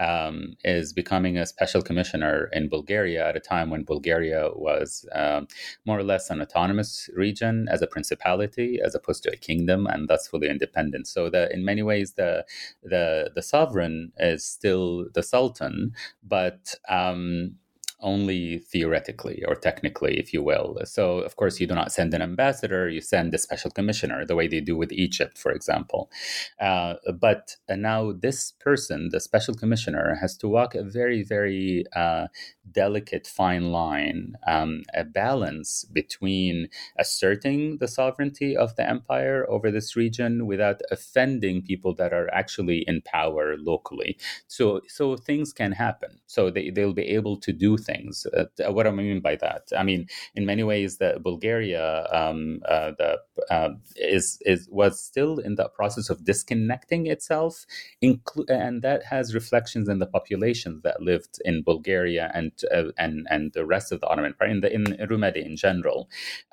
um, 0.00 0.56
is 0.64 0.92
becoming 0.92 1.36
a 1.36 1.46
special 1.46 1.80
commissioner 1.80 2.50
in 2.52 2.68
bulgaria 2.68 3.28
at 3.28 3.36
a 3.36 3.40
time 3.40 3.70
when 3.70 3.84
bulgaria 3.84 4.48
was 4.54 5.06
um, 5.12 5.46
more 5.86 5.98
or 5.98 6.02
less 6.02 6.30
an 6.30 6.40
autonomous 6.40 7.08
region 7.14 7.68
as 7.70 7.82
a 7.82 7.86
principality 7.86 8.80
as 8.84 8.94
opposed 8.94 9.22
to 9.22 9.32
a 9.32 9.36
kingdom 9.36 9.86
and 9.86 10.08
thus 10.08 10.28
fully 10.28 10.48
independent. 10.48 11.06
So 11.06 11.30
that 11.30 11.52
in 11.52 11.64
many 11.64 11.82
ways 11.82 12.12
the 12.12 12.44
the 12.82 13.30
the 13.34 13.42
sovereign 13.42 14.12
is 14.18 14.44
still 14.44 15.06
the 15.14 15.22
sultan 15.22 15.92
but 16.22 16.74
um, 16.88 17.56
only 18.00 18.58
theoretically 18.58 19.44
or 19.46 19.54
technically, 19.54 20.18
if 20.18 20.32
you 20.32 20.42
will. 20.42 20.78
So, 20.84 21.18
of 21.18 21.36
course, 21.36 21.60
you 21.60 21.66
do 21.66 21.74
not 21.74 21.92
send 21.92 22.14
an 22.14 22.22
ambassador, 22.22 22.88
you 22.88 23.00
send 23.00 23.34
a 23.34 23.38
special 23.38 23.70
commissioner, 23.70 24.24
the 24.24 24.36
way 24.36 24.46
they 24.46 24.60
do 24.60 24.76
with 24.76 24.92
Egypt, 24.92 25.36
for 25.38 25.52
example. 25.52 26.10
Uh, 26.60 26.94
but 27.18 27.56
uh, 27.68 27.76
now, 27.76 28.12
this 28.12 28.52
person, 28.52 29.08
the 29.10 29.20
special 29.20 29.54
commissioner, 29.54 30.16
has 30.20 30.36
to 30.38 30.48
walk 30.48 30.74
a 30.74 30.82
very, 30.82 31.22
very 31.22 31.84
uh, 31.94 32.28
delicate, 32.70 33.26
fine 33.26 33.72
line, 33.72 34.34
um, 34.46 34.82
a 34.94 35.04
balance 35.04 35.84
between 35.84 36.68
asserting 36.98 37.78
the 37.78 37.88
sovereignty 37.88 38.56
of 38.56 38.76
the 38.76 38.88
empire 38.88 39.44
over 39.48 39.70
this 39.70 39.96
region 39.96 40.46
without 40.46 40.80
offending 40.90 41.62
people 41.62 41.94
that 41.94 42.12
are 42.12 42.32
actually 42.32 42.84
in 42.86 43.00
power 43.02 43.56
locally. 43.58 44.16
So, 44.46 44.80
so 44.86 45.16
things 45.16 45.52
can 45.52 45.72
happen. 45.72 46.20
So 46.26 46.50
they, 46.50 46.70
they'll 46.70 46.92
be 46.92 47.08
able 47.08 47.38
to 47.38 47.52
do 47.52 47.76
things. 47.90 48.26
Uh, 48.38 48.72
what 48.74 48.82
do 48.84 48.90
I 48.90 48.92
mean 48.92 49.20
by 49.28 49.36
that? 49.44 49.62
I 49.80 49.82
mean, 49.90 50.02
in 50.38 50.44
many 50.52 50.64
ways, 50.72 50.90
the 51.02 51.10
Bulgaria 51.30 51.86
um, 52.20 52.40
uh, 52.74 52.90
the, 53.00 53.10
uh, 53.56 53.70
is 53.96 54.26
is 54.52 54.60
was 54.80 54.94
still 55.10 55.34
in 55.46 55.54
the 55.60 55.68
process 55.78 56.06
of 56.12 56.24
disconnecting 56.30 57.02
itself, 57.14 57.52
inclu- 58.08 58.50
and 58.66 58.74
that 58.86 59.00
has 59.12 59.34
reflections 59.40 59.86
in 59.92 59.98
the 60.02 60.10
populations 60.18 60.78
that 60.86 60.96
lived 61.10 61.34
in 61.50 61.54
Bulgaria 61.72 62.24
and 62.38 62.52
uh, 62.76 62.90
and 63.04 63.14
and 63.34 63.42
the 63.58 63.66
rest 63.74 63.88
of 63.92 64.00
the 64.00 64.08
Ottoman 64.10 64.32
Empire 64.32 64.52
in 64.54 64.60
the 64.64 64.70
in 64.78 64.84
Rumeli 65.10 65.42
in 65.50 65.56
general. 65.66 65.98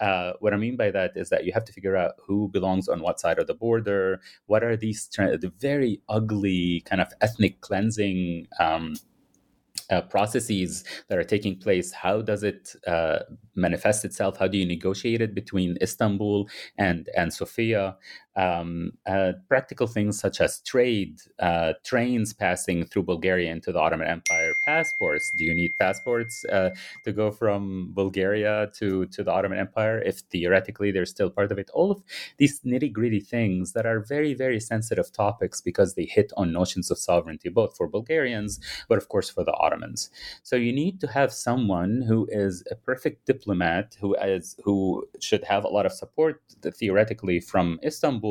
Uh, 0.05 0.31
what 0.41 0.53
I 0.53 0.57
mean 0.65 0.77
by 0.83 0.89
that 0.97 1.11
is 1.15 1.27
that 1.29 1.43
you 1.45 1.51
have 1.57 1.65
to 1.65 1.73
figure 1.77 1.97
out 2.03 2.13
who 2.25 2.37
belongs 2.57 2.87
on 2.93 3.01
what 3.05 3.19
side 3.19 3.39
of 3.39 3.47
the 3.47 3.59
border. 3.65 4.05
What 4.51 4.63
are 4.63 4.77
these 4.85 5.01
the 5.43 5.51
very 5.59 5.93
ugly 6.17 6.83
kind 6.89 7.01
of 7.01 7.09
ethnic 7.21 7.61
cleansing. 7.61 8.47
Um, 8.59 8.95
uh, 9.89 10.01
processes 10.01 10.83
that 11.07 11.17
are 11.17 11.23
taking 11.23 11.57
place 11.57 11.91
how 11.91 12.21
does 12.21 12.43
it 12.43 12.75
uh, 12.87 13.19
manifest 13.55 14.05
itself? 14.05 14.37
How 14.37 14.47
do 14.47 14.57
you 14.57 14.65
negotiate 14.65 15.21
it 15.21 15.33
between 15.33 15.77
istanbul 15.81 16.49
and 16.77 17.09
and 17.15 17.33
sofia 17.33 17.97
um, 18.35 18.91
uh, 19.05 19.33
practical 19.47 19.87
things 19.87 20.19
such 20.19 20.41
as 20.41 20.59
trade, 20.61 21.21
uh, 21.39 21.73
trains 21.83 22.33
passing 22.33 22.85
through 22.85 23.03
Bulgaria 23.03 23.51
into 23.51 23.71
the 23.71 23.79
Ottoman 23.79 24.07
Empire, 24.07 24.53
passports. 24.65 25.31
Do 25.31 25.45
you 25.45 25.55
need 25.55 25.73
passports 25.79 26.43
uh, 26.45 26.71
to 27.05 27.11
go 27.11 27.31
from 27.31 27.91
Bulgaria 27.93 28.69
to, 28.75 29.05
to 29.07 29.23
the 29.23 29.31
Ottoman 29.31 29.59
Empire 29.59 30.01
if 30.01 30.19
theoretically 30.31 30.91
they're 30.91 31.05
still 31.05 31.29
part 31.29 31.51
of 31.51 31.57
it? 31.57 31.69
All 31.73 31.91
of 31.91 32.03
these 32.37 32.59
nitty 32.61 32.91
gritty 32.91 33.21
things 33.21 33.73
that 33.73 33.85
are 33.85 34.01
very, 34.01 34.33
very 34.33 34.59
sensitive 34.59 35.11
topics 35.13 35.61
because 35.61 35.95
they 35.95 36.05
hit 36.05 36.31
on 36.35 36.51
notions 36.51 36.91
of 36.91 36.97
sovereignty, 36.97 37.49
both 37.49 37.77
for 37.77 37.87
Bulgarians, 37.87 38.59
but 38.89 38.97
of 38.97 39.07
course 39.07 39.29
for 39.29 39.43
the 39.43 39.53
Ottomans. 39.53 40.09
So 40.43 40.55
you 40.55 40.73
need 40.73 40.99
to 41.01 41.07
have 41.07 41.31
someone 41.31 42.03
who 42.07 42.27
is 42.29 42.63
a 42.69 42.75
perfect 42.75 43.25
diplomat, 43.25 43.95
who 44.01 44.15
is 44.15 44.55
who 44.63 45.07
should 45.19 45.43
have 45.45 45.63
a 45.63 45.69
lot 45.69 45.85
of 45.85 45.93
support 45.93 46.41
theoretically 46.79 47.39
from 47.39 47.79
Istanbul 47.83 48.24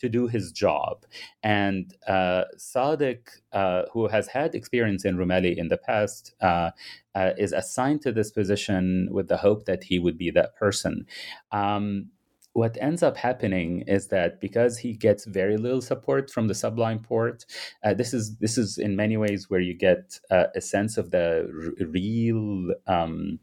To 0.00 0.08
do 0.08 0.28
his 0.28 0.52
job. 0.52 1.04
And 1.42 1.94
uh, 2.06 2.44
Sadiq, 2.56 3.20
uh, 3.52 3.82
who 3.92 4.08
has 4.08 4.28
had 4.28 4.54
experience 4.54 5.04
in 5.04 5.16
Rumeli 5.16 5.56
in 5.56 5.68
the 5.68 5.78
past, 5.78 6.34
uh, 6.40 6.70
uh, 7.14 7.30
is 7.38 7.52
assigned 7.52 8.02
to 8.02 8.12
this 8.12 8.30
position 8.30 9.08
with 9.10 9.28
the 9.28 9.36
hope 9.36 9.64
that 9.66 9.84
he 9.84 9.98
would 9.98 10.18
be 10.18 10.30
that 10.30 10.56
person. 10.56 11.06
Um, 11.50 12.10
what 12.54 12.76
ends 12.80 13.02
up 13.02 13.16
happening 13.16 13.82
is 13.86 14.08
that 14.08 14.40
because 14.40 14.78
he 14.78 14.92
gets 14.92 15.24
very 15.24 15.56
little 15.56 15.80
support 15.80 16.30
from 16.30 16.48
the 16.48 16.54
Sublime 16.54 16.98
Porte, 16.98 17.46
uh, 17.82 17.94
this 17.94 18.12
is 18.12 18.36
this 18.36 18.58
is 18.58 18.78
in 18.78 18.94
many 18.94 19.16
ways 19.16 19.48
where 19.48 19.60
you 19.60 19.74
get 19.74 20.20
uh, 20.30 20.48
a 20.54 20.60
sense 20.60 20.98
of 20.98 21.10
the 21.10 21.48
r- 21.48 21.86
real. 21.86 22.74
Um, 22.86 23.38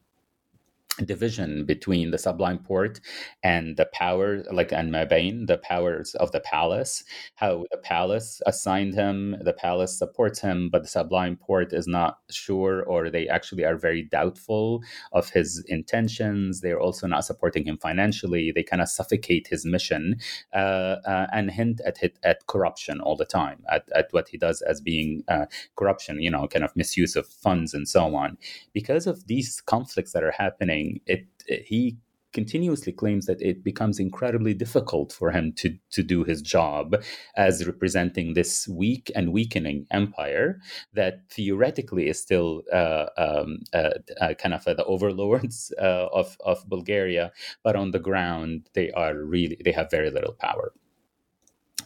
division 1.07 1.65
between 1.65 2.11
the 2.11 2.17
sublime 2.17 2.59
porte 2.59 2.99
and 3.43 3.77
the 3.77 3.85
power 3.93 4.43
like 4.51 4.71
and 4.71 4.91
Mabain, 4.93 5.47
the 5.47 5.57
powers 5.57 6.15
of 6.15 6.31
the 6.31 6.39
palace 6.39 7.03
how 7.35 7.65
the 7.71 7.77
palace 7.77 8.41
assigned 8.45 8.93
him 8.93 9.35
the 9.41 9.53
palace 9.53 9.97
supports 9.97 10.39
him 10.39 10.69
but 10.71 10.81
the 10.83 10.87
sublime 10.87 11.35
porte 11.35 11.73
is 11.73 11.87
not 11.87 12.19
sure 12.29 12.83
or 12.83 13.09
they 13.09 13.27
actually 13.27 13.63
are 13.65 13.77
very 13.77 14.03
doubtful 14.03 14.81
of 15.11 15.29
his 15.29 15.63
intentions. 15.67 16.61
They're 16.61 16.79
also 16.79 17.07
not 17.07 17.25
supporting 17.25 17.65
him 17.65 17.77
financially. 17.77 18.51
They 18.51 18.63
kind 18.63 18.81
of 18.81 18.89
suffocate 18.89 19.47
his 19.47 19.65
mission 19.65 20.17
uh, 20.53 20.97
uh, 21.05 21.27
and 21.31 21.51
hint 21.51 21.81
at 21.85 21.97
at 22.23 22.47
corruption 22.47 23.01
all 23.01 23.15
the 23.15 23.25
time 23.25 23.63
at, 23.71 23.87
at 23.95 24.07
what 24.11 24.29
he 24.29 24.37
does 24.37 24.61
as 24.61 24.81
being 24.81 25.23
uh, 25.27 25.45
corruption 25.75 26.21
you 26.21 26.31
know 26.31 26.47
kind 26.47 26.65
of 26.65 26.75
misuse 26.75 27.15
of 27.15 27.27
funds 27.27 27.73
and 27.73 27.87
so 27.87 28.15
on. 28.15 28.37
Because 28.73 29.07
of 29.07 29.27
these 29.27 29.61
conflicts 29.61 30.13
that 30.13 30.23
are 30.23 30.31
happening 30.31 30.88
it, 31.05 31.25
it 31.47 31.65
he 31.65 31.97
continuously 32.33 32.91
claims 32.91 33.25
that 33.25 33.41
it 33.41 33.63
becomes 33.63 33.99
incredibly 33.99 34.53
difficult 34.53 35.11
for 35.11 35.31
him 35.31 35.51
to, 35.53 35.75
to 35.91 36.03
do 36.03 36.23
his 36.23 36.41
job 36.41 36.95
as 37.35 37.65
representing 37.65 38.33
this 38.33 38.67
weak 38.67 39.11
and 39.15 39.33
weakening 39.33 39.85
empire 39.91 40.59
that 40.93 41.21
theoretically 41.31 42.07
is 42.07 42.19
still 42.19 42.61
uh, 42.71 43.07
um, 43.17 43.59
uh, 43.73 43.91
uh, 44.21 44.33
kind 44.35 44.53
of 44.53 44.63
the 44.63 44.85
overlords 44.85 45.73
uh, 45.81 46.07
of, 46.13 46.37
of 46.45 46.67
Bulgaria, 46.69 47.31
but 47.63 47.75
on 47.75 47.91
the 47.91 47.99
ground 47.99 48.69
they 48.73 48.91
are 48.91 49.15
really 49.15 49.57
they 49.63 49.71
have 49.71 49.89
very 49.89 50.11
little 50.11 50.33
power. 50.33 50.71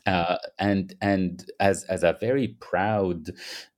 Uh, 0.06 0.38
and 0.60 0.96
and 1.02 1.46
as 1.62 1.86
as 1.86 2.04
a 2.04 2.18
very 2.20 2.50
proud 2.60 3.30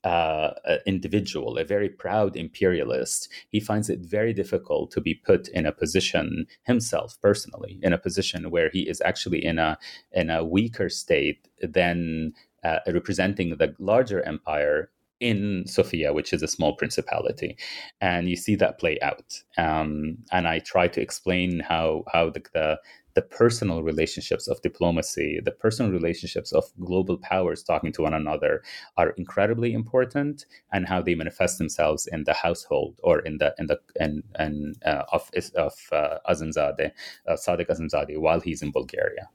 uh, 0.03 0.51
individual, 0.87 1.57
a 1.57 1.63
very 1.63 1.89
proud 1.89 2.35
imperialist, 2.35 3.29
he 3.49 3.59
finds 3.59 3.89
it 3.89 3.99
very 3.99 4.33
difficult 4.33 4.89
to 4.89 5.01
be 5.01 5.13
put 5.13 5.47
in 5.49 5.67
a 5.67 5.71
position 5.71 6.47
himself 6.63 7.15
personally, 7.21 7.79
in 7.83 7.93
a 7.93 7.97
position 7.97 8.49
where 8.49 8.69
he 8.71 8.89
is 8.89 9.01
actually 9.01 9.43
in 9.45 9.59
a 9.59 9.77
in 10.13 10.31
a 10.31 10.43
weaker 10.43 10.89
state 10.89 11.47
than 11.61 12.33
uh, 12.63 12.79
representing 12.87 13.57
the 13.57 13.75
larger 13.77 14.23
empire 14.23 14.89
in 15.19 15.63
Sofia, 15.67 16.11
which 16.11 16.33
is 16.33 16.43
a 16.43 16.47
small 16.47 16.75
principality, 16.75 17.55
and 18.01 18.27
you 18.29 18.35
see 18.35 18.55
that 18.55 18.79
play 18.79 18.97
out. 19.01 19.41
Um, 19.57 20.17
and 20.31 20.47
I 20.47 20.59
try 20.59 20.87
to 20.87 21.01
explain 21.01 21.59
how 21.59 22.03
how 22.11 22.31
the, 22.31 22.43
the 22.53 22.79
the 23.15 23.21
personal 23.21 23.81
relationships 23.81 24.47
of 24.47 24.61
diplomacy, 24.61 25.39
the 25.43 25.51
personal 25.51 25.91
relationships 25.91 26.51
of 26.51 26.65
global 26.79 27.17
powers 27.17 27.63
talking 27.63 27.91
to 27.93 28.01
one 28.01 28.13
another 28.13 28.61
are 28.97 29.11
incredibly 29.11 29.73
important, 29.73 30.45
and 30.71 30.85
how 30.87 31.01
they 31.01 31.15
manifest 31.15 31.57
themselves 31.57 32.07
in 32.07 32.25
the 32.25 32.33
household 32.33 32.99
or 33.03 33.19
in 33.19 33.37
the 33.37 33.55
in 33.57 33.67
the 33.67 33.79
in, 33.99 34.21
in 34.37 34.73
uh, 34.85 35.03
of 35.11 35.31
of 35.55 35.73
uh, 35.91 36.17
Azimzadeh, 36.29 36.91
uh, 37.27 37.33
Sadiq 37.33 37.67
Azimzadeh, 37.67 38.19
while 38.19 38.41
he's 38.41 38.61
in 38.61 38.71
Bulgaria. 38.71 39.29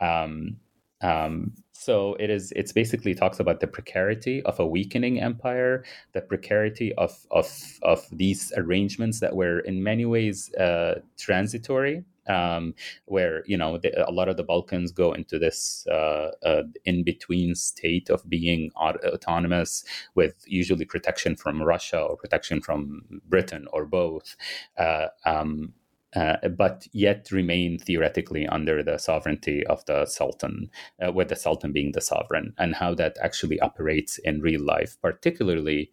Um, 0.00 0.56
um, 1.02 1.52
so 1.72 2.14
it 2.18 2.30
is. 2.30 2.52
It's 2.56 2.72
basically 2.72 3.14
talks 3.14 3.38
about 3.38 3.60
the 3.60 3.66
precarity 3.66 4.42
of 4.44 4.58
a 4.58 4.66
weakening 4.66 5.20
empire, 5.20 5.84
the 6.14 6.22
precarity 6.22 6.94
of 6.94 7.12
of 7.30 7.46
of 7.82 8.06
these 8.10 8.50
arrangements 8.56 9.20
that 9.20 9.36
were 9.36 9.60
in 9.60 9.82
many 9.82 10.06
ways 10.06 10.50
uh, 10.54 11.00
transitory 11.18 12.04
um, 12.28 12.74
where 13.06 13.42
you 13.46 13.56
know 13.56 13.78
the, 13.78 14.08
a 14.08 14.12
lot 14.12 14.28
of 14.28 14.36
the 14.36 14.44
Balkans 14.44 14.92
go 14.92 15.12
into 15.12 15.38
this 15.38 15.86
uh, 15.90 16.30
uh, 16.44 16.62
in 16.84 17.02
between 17.04 17.54
state 17.54 18.10
of 18.10 18.28
being 18.28 18.70
autonomous, 18.76 19.84
with 20.14 20.44
usually 20.46 20.84
protection 20.84 21.36
from 21.36 21.62
Russia 21.62 22.00
or 22.00 22.16
protection 22.16 22.60
from 22.60 23.02
Britain 23.28 23.66
or 23.72 23.86
both. 23.86 24.36
Uh, 24.78 25.08
um, 25.24 25.72
uh, 26.14 26.48
but 26.48 26.86
yet 26.92 27.28
remain 27.30 27.78
theoretically 27.78 28.46
under 28.46 28.82
the 28.82 28.96
sovereignty 28.96 29.66
of 29.66 29.84
the 29.84 30.06
Sultan, 30.06 30.70
uh, 31.04 31.12
with 31.12 31.28
the 31.28 31.36
Sultan 31.36 31.72
being 31.72 31.92
the 31.92 32.00
sovereign, 32.00 32.54
and 32.56 32.74
how 32.74 32.94
that 32.94 33.18
actually 33.20 33.60
operates 33.60 34.16
in 34.18 34.40
real 34.40 34.62
life, 34.62 34.96
particularly 35.02 35.90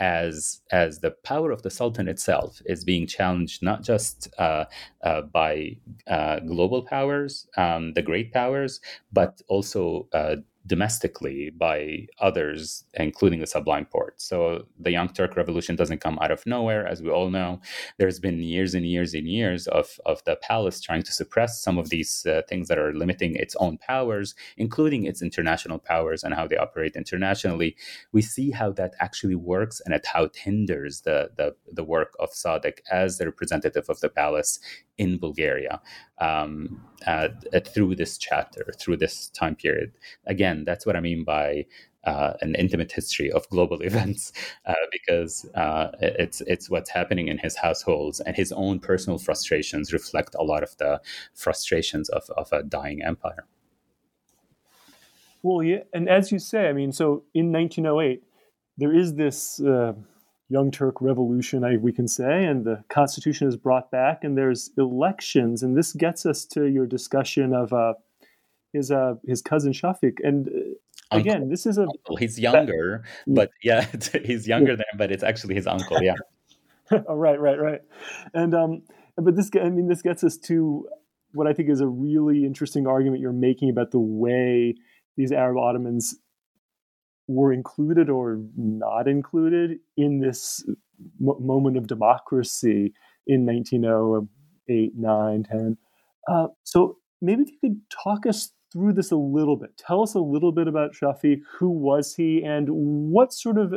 as 0.00 0.60
as 0.72 0.98
the 1.00 1.10
power 1.10 1.50
of 1.50 1.62
the 1.62 1.70
sultan 1.70 2.08
itself 2.08 2.60
is 2.66 2.84
being 2.84 3.06
challenged 3.06 3.62
not 3.62 3.82
just 3.82 4.28
uh, 4.38 4.64
uh, 5.02 5.22
by 5.22 5.76
uh, 6.08 6.40
global 6.40 6.82
powers, 6.82 7.46
um, 7.56 7.92
the 7.94 8.02
great 8.02 8.32
powers, 8.32 8.80
but 9.12 9.40
also 9.48 10.08
uh, 10.12 10.36
domestically 10.66 11.50
by 11.50 12.06
others, 12.20 12.84
including 12.94 13.40
the 13.40 13.46
Sublime 13.46 13.84
Porte. 13.84 14.20
So 14.20 14.66
the 14.78 14.90
Young 14.90 15.08
Turk 15.08 15.36
Revolution 15.36 15.76
doesn't 15.76 16.00
come 16.00 16.18
out 16.20 16.30
of 16.30 16.46
nowhere, 16.46 16.86
as 16.86 17.02
we 17.02 17.10
all 17.10 17.30
know. 17.30 17.60
There's 17.98 18.18
been 18.18 18.40
years 18.40 18.74
and 18.74 18.86
years 18.86 19.12
and 19.12 19.28
years 19.28 19.66
of, 19.66 20.00
of 20.06 20.24
the 20.24 20.36
palace 20.36 20.80
trying 20.80 21.02
to 21.02 21.12
suppress 21.12 21.62
some 21.62 21.76
of 21.76 21.90
these 21.90 22.24
uh, 22.26 22.42
things 22.48 22.68
that 22.68 22.78
are 22.78 22.94
limiting 22.94 23.36
its 23.36 23.54
own 23.56 23.76
powers, 23.78 24.34
including 24.56 25.04
its 25.04 25.20
international 25.20 25.78
powers 25.78 26.24
and 26.24 26.34
how 26.34 26.46
they 26.46 26.56
operate 26.56 26.96
internationally. 26.96 27.76
We 28.12 28.22
see 28.22 28.50
how 28.50 28.72
that 28.72 28.94
actually 29.00 29.34
works 29.34 29.82
and 29.84 29.92
at 29.92 30.06
how 30.06 30.24
it 30.24 30.36
hinders 30.36 31.02
the, 31.02 31.30
the, 31.36 31.54
the 31.70 31.84
work 31.84 32.14
of 32.18 32.30
Sadiq 32.30 32.78
as 32.90 33.18
the 33.18 33.26
representative 33.26 33.90
of 33.90 34.00
the 34.00 34.08
palace 34.08 34.58
in 34.98 35.18
Bulgaria 35.18 35.80
um, 36.18 36.80
uh, 37.06 37.28
through 37.66 37.96
this 37.96 38.18
chapter, 38.18 38.72
through 38.78 38.96
this 38.96 39.28
time 39.30 39.56
period. 39.56 39.92
Again, 40.26 40.64
that's 40.64 40.86
what 40.86 40.96
I 40.96 41.00
mean 41.00 41.24
by 41.24 41.66
uh, 42.04 42.34
an 42.40 42.54
intimate 42.54 42.92
history 42.92 43.30
of 43.30 43.48
global 43.48 43.80
events 43.90 44.32
uh, 44.66 44.74
because 44.92 45.48
uh, 45.54 45.90
it's 46.00 46.40
it's 46.42 46.70
what's 46.70 46.90
happening 46.90 47.28
in 47.28 47.38
his 47.38 47.56
households 47.56 48.20
and 48.20 48.36
his 48.36 48.52
own 48.52 48.78
personal 48.78 49.18
frustrations 49.18 49.92
reflect 49.92 50.34
a 50.38 50.42
lot 50.42 50.62
of 50.62 50.76
the 50.78 51.00
frustrations 51.34 52.08
of, 52.10 52.24
of 52.36 52.52
a 52.52 52.62
dying 52.62 53.02
empire. 53.02 53.46
Well, 55.42 55.62
yeah, 55.62 55.82
and 55.92 56.08
as 56.08 56.32
you 56.32 56.38
say, 56.38 56.68
I 56.68 56.72
mean, 56.72 56.92
so 56.92 57.24
in 57.34 57.52
1908, 57.52 58.22
there 58.78 58.94
is 58.94 59.14
this 59.14 59.60
uh, 59.60 59.92
Young 60.48 60.70
Turk 60.70 61.00
revolution, 61.00 61.64
I, 61.64 61.76
we 61.76 61.92
can 61.92 62.06
say, 62.06 62.44
and 62.44 62.64
the 62.64 62.84
constitution 62.88 63.48
is 63.48 63.56
brought 63.56 63.90
back, 63.90 64.24
and 64.24 64.36
there's 64.36 64.70
elections, 64.76 65.62
and 65.62 65.76
this 65.76 65.92
gets 65.92 66.26
us 66.26 66.44
to 66.46 66.66
your 66.66 66.86
discussion 66.86 67.54
of 67.54 67.72
uh, 67.72 67.94
his 68.72 68.90
uh, 68.90 69.14
his 69.26 69.40
cousin 69.40 69.72
Shafiq, 69.72 70.18
and 70.22 70.48
uh, 70.48 71.16
again, 71.16 71.48
this 71.48 71.64
is 71.64 71.78
a 71.78 71.82
uncle. 71.82 72.16
he's 72.16 72.38
younger, 72.38 73.04
that, 73.26 73.34
but 73.34 73.50
yeah, 73.62 73.86
he's 74.24 74.46
younger 74.46 74.72
yeah. 74.72 74.76
than 74.76 74.86
him, 74.92 74.98
but 74.98 75.10
it's 75.10 75.22
actually 75.22 75.54
his 75.54 75.66
uncle, 75.66 76.02
yeah. 76.02 76.14
oh, 76.90 77.14
right, 77.14 77.40
right, 77.40 77.58
right, 77.58 77.80
and 78.34 78.54
um, 78.54 78.82
but 79.16 79.36
this, 79.36 79.50
I 79.54 79.70
mean, 79.70 79.88
this 79.88 80.02
gets 80.02 80.22
us 80.22 80.36
to 80.44 80.86
what 81.32 81.46
I 81.46 81.52
think 81.52 81.70
is 81.70 81.80
a 81.80 81.88
really 81.88 82.44
interesting 82.44 82.86
argument 82.86 83.20
you're 83.20 83.32
making 83.32 83.70
about 83.70 83.90
the 83.92 83.98
way 83.98 84.74
these 85.16 85.32
Arab 85.32 85.56
Ottomans 85.56 86.16
were 87.26 87.52
included 87.52 88.10
or 88.10 88.40
not 88.56 89.08
included 89.08 89.78
in 89.96 90.20
this 90.20 90.64
m- 90.68 91.36
moment 91.40 91.76
of 91.76 91.86
democracy 91.86 92.92
in 93.26 93.46
1908, 93.46 94.92
9, 94.96 95.42
10. 95.42 95.76
Uh, 96.28 96.46
so 96.62 96.98
maybe 97.20 97.42
if 97.42 97.50
you 97.50 97.58
could 97.60 97.80
talk 97.90 98.26
us 98.26 98.52
through 98.72 98.92
this 98.92 99.12
a 99.12 99.16
little 99.16 99.56
bit. 99.56 99.76
Tell 99.76 100.02
us 100.02 100.14
a 100.14 100.20
little 100.20 100.52
bit 100.52 100.66
about 100.66 100.92
Shafiq. 100.92 101.40
Who 101.58 101.70
was 101.70 102.14
he, 102.16 102.42
and 102.42 102.68
what 102.68 103.32
sort 103.32 103.56
of 103.56 103.74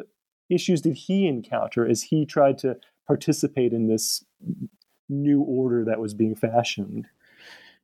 issues 0.50 0.82
did 0.82 0.96
he 0.96 1.28
encounter 1.28 1.88
as 1.88 2.02
he 2.04 2.26
tried 2.26 2.58
to 2.60 2.78
participate 3.06 3.74
in 3.74 3.88
this 3.88 4.26
new 5.08 5.42
order 5.42 5.86
that 5.86 6.00
was 6.00 6.14
being 6.16 6.36
fashioned? 6.36 7.08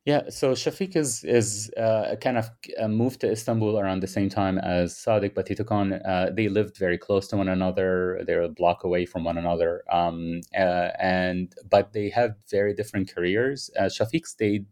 Yeah, 0.04 0.28
so 0.28 0.52
Shafiq 0.52 0.96
is 0.96 1.24
is 1.24 1.70
uh, 1.78 2.16
kind 2.20 2.36
of 2.36 2.50
uh, 2.78 2.88
moved 2.88 3.20
to 3.22 3.32
Istanbul 3.32 3.78
around 3.78 4.00
the 4.00 4.06
same 4.06 4.28
time 4.28 4.58
as 4.58 5.02
he 5.48 5.54
took. 5.54 5.70
Uh, 5.70 6.28
they 6.30 6.48
lived 6.48 6.76
very 6.76 6.98
close 6.98 7.26
to 7.28 7.38
one 7.38 7.48
another. 7.48 8.22
They're 8.26 8.42
a 8.42 8.50
block 8.50 8.84
away 8.84 9.06
from 9.06 9.24
one 9.24 9.38
another, 9.38 9.82
um, 9.90 10.42
uh, 10.54 10.90
and 11.00 11.54
but 11.70 11.94
they 11.94 12.10
have 12.10 12.36
very 12.50 12.74
different 12.74 13.14
careers. 13.14 13.70
Uh, 13.78 13.84
Shafiq 13.84 14.26
stayed 14.26 14.66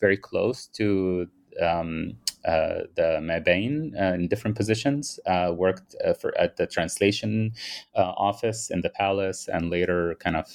very 0.00 0.16
close 0.16 0.66
to 0.78 1.28
um, 1.60 2.16
uh, 2.44 2.86
the 2.94 3.18
Mabain 3.20 3.92
uh, 4.00 4.14
in 4.14 4.28
different 4.28 4.56
positions. 4.56 5.18
Uh, 5.26 5.52
worked 5.54 5.94
uh, 6.04 6.12
for 6.14 6.36
at 6.38 6.56
the 6.56 6.66
translation 6.66 7.52
office 7.94 8.70
in 8.70 8.80
the 8.82 8.90
palace, 8.90 9.48
and 9.48 9.70
later 9.70 10.16
kind 10.20 10.36
of 10.36 10.46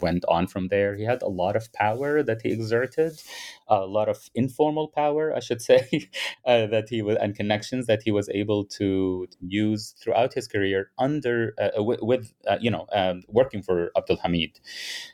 went 0.00 0.24
on 0.26 0.46
from 0.46 0.68
there. 0.68 0.96
He 0.96 1.04
had 1.04 1.22
a 1.22 1.28
lot 1.28 1.56
of 1.56 1.72
power 1.72 2.22
that 2.22 2.42
he 2.42 2.50
exerted, 2.50 3.22
a 3.68 3.86
lot 3.86 4.08
of 4.08 4.28
informal 4.34 4.88
power, 4.88 5.34
I 5.34 5.40
should 5.40 5.62
say, 5.70 6.08
that 6.44 6.86
he 6.90 7.00
was 7.02 7.16
and 7.20 7.34
connections 7.34 7.86
that 7.86 8.02
he 8.02 8.10
was 8.10 8.28
able 8.30 8.64
to, 8.64 9.26
use 9.40 9.94
throughout 10.02 10.32
his 10.32 10.48
career 10.48 10.90
under 10.98 11.54
with, 11.76 12.00
with 12.02 12.32
you 12.60 12.70
know 12.70 12.86
um, 12.92 13.22
working 13.28 13.62
for 13.62 13.90
Abdul 13.96 14.16
Hamid. 14.16 14.58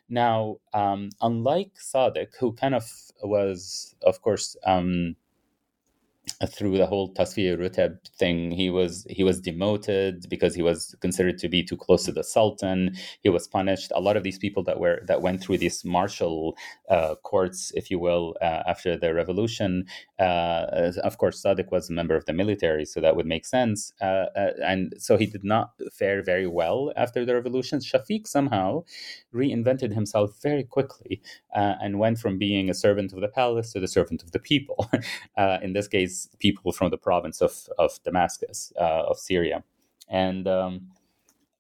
Now, 0.09 0.57
um, 0.73 1.11
unlike 1.21 1.75
Sadiq, 1.75 2.29
who 2.39 2.53
kind 2.53 2.75
of 2.75 2.85
was, 3.23 3.95
of 4.03 4.23
course. 4.23 4.57
Um, 4.65 5.17
through 6.49 6.79
the 6.79 6.87
whole 6.87 7.13
Tasfiya 7.13 7.59
Rutab 7.59 7.99
thing, 8.19 8.51
he 8.51 8.71
was 8.71 9.07
he 9.11 9.23
was 9.23 9.41
demoted 9.41 10.27
because 10.31 10.55
he 10.55 10.63
was 10.63 10.95
considered 11.01 11.39
to 11.39 11.49
be 11.49 11.63
too 11.63 11.77
close 11.77 12.05
to 12.05 12.13
the 12.13 12.25
Sultan. 12.25 12.97
He 13.23 13.29
was 13.29 13.47
punished. 13.47 13.93
A 13.95 14.01
lot 14.01 14.17
of 14.17 14.23
these 14.23 14.39
people 14.39 14.63
that 14.65 14.81
were 14.81 15.03
that 15.07 15.21
went 15.21 15.43
through 15.43 15.59
these 15.59 15.85
martial 15.85 16.57
uh, 16.89 17.15
courts, 17.17 17.73
if 17.75 17.91
you 17.91 17.99
will, 17.99 18.37
uh, 18.41 18.63
after 18.67 18.97
the 18.97 19.13
revolution. 19.13 19.85
Uh, 20.19 20.93
of 21.05 21.19
course, 21.19 21.43
Sadiq 21.43 21.71
was 21.71 21.91
a 21.91 21.93
member 21.93 22.17
of 22.17 22.25
the 22.25 22.33
military, 22.33 22.85
so 22.87 23.01
that 23.01 23.17
would 23.17 23.27
make 23.27 23.45
sense. 23.45 23.93
Uh, 24.01 24.27
uh, 24.37 24.53
and 24.65 24.95
so 24.99 25.17
he 25.19 25.27
did 25.27 25.45
not 25.45 25.73
fare 25.93 26.23
very 26.23 26.47
well 26.47 26.93
after 26.97 27.25
the 27.25 27.35
revolution. 27.35 27.81
Shafiq 27.81 28.27
somehow 28.27 28.85
reinvented 29.35 29.93
himself 29.93 30.31
very 30.43 30.65
quickly 30.65 31.21
uh, 31.55 31.75
and 31.83 31.99
went 31.99 32.19
from 32.19 32.39
being 32.39 32.71
a 32.71 32.75
servant 32.75 33.13
of 33.13 33.21
the 33.21 33.29
palace 33.29 33.73
to 33.73 33.81
the 33.81 33.89
servant 33.89 34.23
of 34.23 34.33
the 34.33 34.39
people. 34.39 34.91
in 35.63 35.73
this 35.75 35.89
case 35.89 36.10
people 36.39 36.73
from 36.73 36.91
the 36.91 36.99
province 36.99 37.41
of, 37.41 37.69
of 37.79 37.99
Damascus, 38.05 38.73
uh, 38.79 39.05
of 39.11 39.19
Syria. 39.19 39.65
And 40.09 40.49
um, 40.49 40.89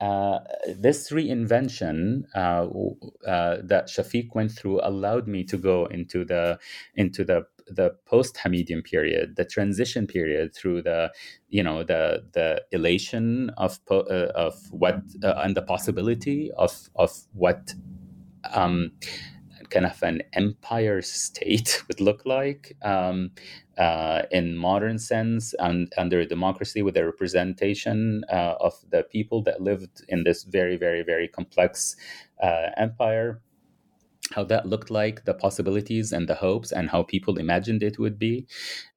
uh, 0.01 0.41
this 0.79 1.11
reinvention 1.11 2.25
uh, 2.35 2.67
uh, 3.29 3.59
that 3.63 3.89
Shafiq 3.89 4.35
went 4.35 4.53
through 4.53 4.81
allowed 4.83 5.29
me 5.29 5.45
to 5.45 5.59
go 5.59 5.87
into 5.87 6.25
the 6.25 6.59
into 6.95 7.25
the 7.25 7.47
the 7.69 7.97
post 8.07 8.37
Hamidian 8.37 8.83
period, 8.83 9.37
the 9.37 9.45
transition 9.45 10.07
period 10.07 10.55
through 10.55 10.83
the 10.83 11.13
you 11.51 11.63
know 11.63 11.83
the 11.85 12.25
the 12.33 12.63
elation 12.73 13.51
of 13.59 13.85
po- 13.87 14.07
uh, 14.11 14.33
of 14.35 14.55
what 14.71 15.03
uh, 15.23 15.35
and 15.45 15.55
the 15.57 15.63
possibility 15.63 16.51
of 16.57 16.89
of 16.97 17.13
what 17.35 17.75
um, 18.55 18.93
kind 19.71 19.87
of 19.87 20.03
an 20.03 20.23
empire 20.33 21.01
state 21.03 21.83
would 21.89 22.01
look 22.01 22.23
like 22.27 22.77
um, 22.83 23.31
uh, 23.79 24.23
in 24.31 24.57
modern 24.57 24.99
sense 24.99 25.55
and 25.59 25.93
under 25.97 26.25
democracy 26.25 26.83
with 26.83 26.95
the 26.95 27.05
representation 27.05 28.23
uh, 28.31 28.55
of 28.61 28.75
the 28.91 29.03
people 29.05 29.43
that 29.43 29.61
lived 29.61 30.05
in 30.09 30.25
this 30.25 30.45
very 30.45 30.77
very 30.77 31.03
very 31.03 31.29
complex 31.29 31.97
uh, 32.43 32.69
empire 32.77 33.41
how 34.33 34.45
that 34.45 34.67
looked 34.67 34.91
like, 34.91 35.25
the 35.25 35.35
possibilities 35.35 36.13
and 36.13 36.29
the 36.29 36.35
hopes, 36.35 36.73
and 36.73 36.91
how 36.91 37.03
people 37.03 37.39
imagined 37.39 37.83
it 37.83 37.99
would 37.99 38.19
be. 38.19 38.47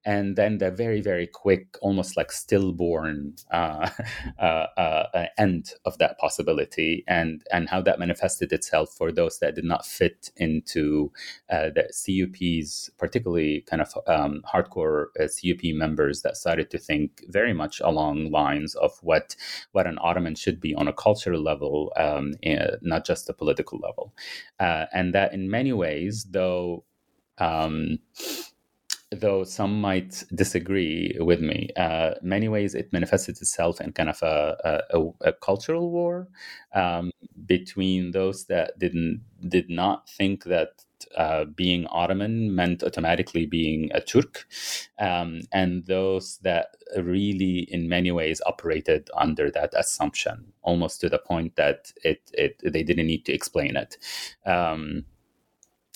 And 0.04 0.36
then 0.36 0.58
the 0.58 0.70
very, 0.70 1.00
very 1.00 1.26
quick, 1.26 1.76
almost 1.80 2.16
like 2.16 2.30
stillborn 2.30 3.34
uh, 3.50 3.88
uh, 4.38 4.66
uh, 4.76 5.26
end 5.38 5.72
of 5.84 5.96
that 5.98 6.18
possibility, 6.18 7.04
and, 7.08 7.42
and 7.50 7.68
how 7.68 7.80
that 7.82 7.98
manifested 7.98 8.52
itself 8.52 8.94
for 8.96 9.10
those 9.10 9.38
that 9.38 9.54
did 9.54 9.64
not 9.64 9.86
fit 9.86 10.30
into 10.36 11.10
uh, 11.50 11.70
the 11.74 11.84
CUP's, 11.92 12.90
particularly 12.98 13.62
kind 13.62 13.82
of 13.82 13.94
um, 14.06 14.42
hardcore 14.52 15.06
uh, 15.18 15.26
CUP 15.26 15.74
members 15.74 16.22
that 16.22 16.36
started 16.36 16.70
to 16.70 16.78
think 16.78 17.22
very 17.28 17.54
much 17.54 17.80
along 17.80 18.30
lines 18.30 18.74
of 18.74 18.92
what, 19.02 19.34
what 19.72 19.86
an 19.86 19.98
Ottoman 20.00 20.34
should 20.34 20.60
be 20.60 20.74
on 20.74 20.86
a 20.86 20.92
cultural 20.92 21.42
level, 21.42 21.92
um, 21.96 22.34
eh, 22.42 22.76
not 22.82 23.06
just 23.06 23.28
a 23.30 23.32
political 23.32 23.78
level. 23.78 24.12
Uh, 24.60 24.86
and 24.92 25.14
that 25.14 25.23
that 25.24 25.34
in 25.34 25.50
many 25.50 25.72
ways, 25.72 26.26
though, 26.30 26.84
um, 27.38 27.98
though 29.10 29.44
some 29.44 29.80
might 29.80 30.24
disagree 30.34 31.16
with 31.18 31.40
me, 31.40 31.70
uh, 31.76 32.14
many 32.22 32.48
ways 32.48 32.74
it 32.74 32.92
manifested 32.92 33.36
itself 33.40 33.80
in 33.80 33.92
kind 33.92 34.10
of 34.10 34.22
a, 34.22 34.82
a, 34.90 35.28
a 35.28 35.32
cultural 35.32 35.90
war 35.90 36.28
um, 36.74 37.10
between 37.46 38.10
those 38.10 38.44
that 38.46 38.78
didn't 38.78 39.22
did 39.48 39.68
not 39.70 40.08
think 40.08 40.44
that 40.44 40.84
uh, 41.16 41.44
being 41.44 41.86
Ottoman 41.88 42.54
meant 42.54 42.82
automatically 42.82 43.46
being 43.46 43.90
a 43.94 44.00
Turk, 44.00 44.46
um, 44.98 45.40
and 45.52 45.86
those 45.86 46.38
that 46.42 46.76
really, 46.96 47.58
in 47.70 47.88
many 47.88 48.10
ways, 48.10 48.40
operated 48.46 49.10
under 49.16 49.50
that 49.50 49.72
assumption, 49.76 50.52
almost 50.62 51.00
to 51.00 51.08
the 51.08 51.18
point 51.18 51.56
that 51.56 51.92
it, 52.02 52.20
it 52.32 52.60
they 52.64 52.82
didn't 52.82 53.06
need 53.06 53.24
to 53.26 53.32
explain 53.32 53.76
it. 53.76 53.96
Um, 54.46 55.04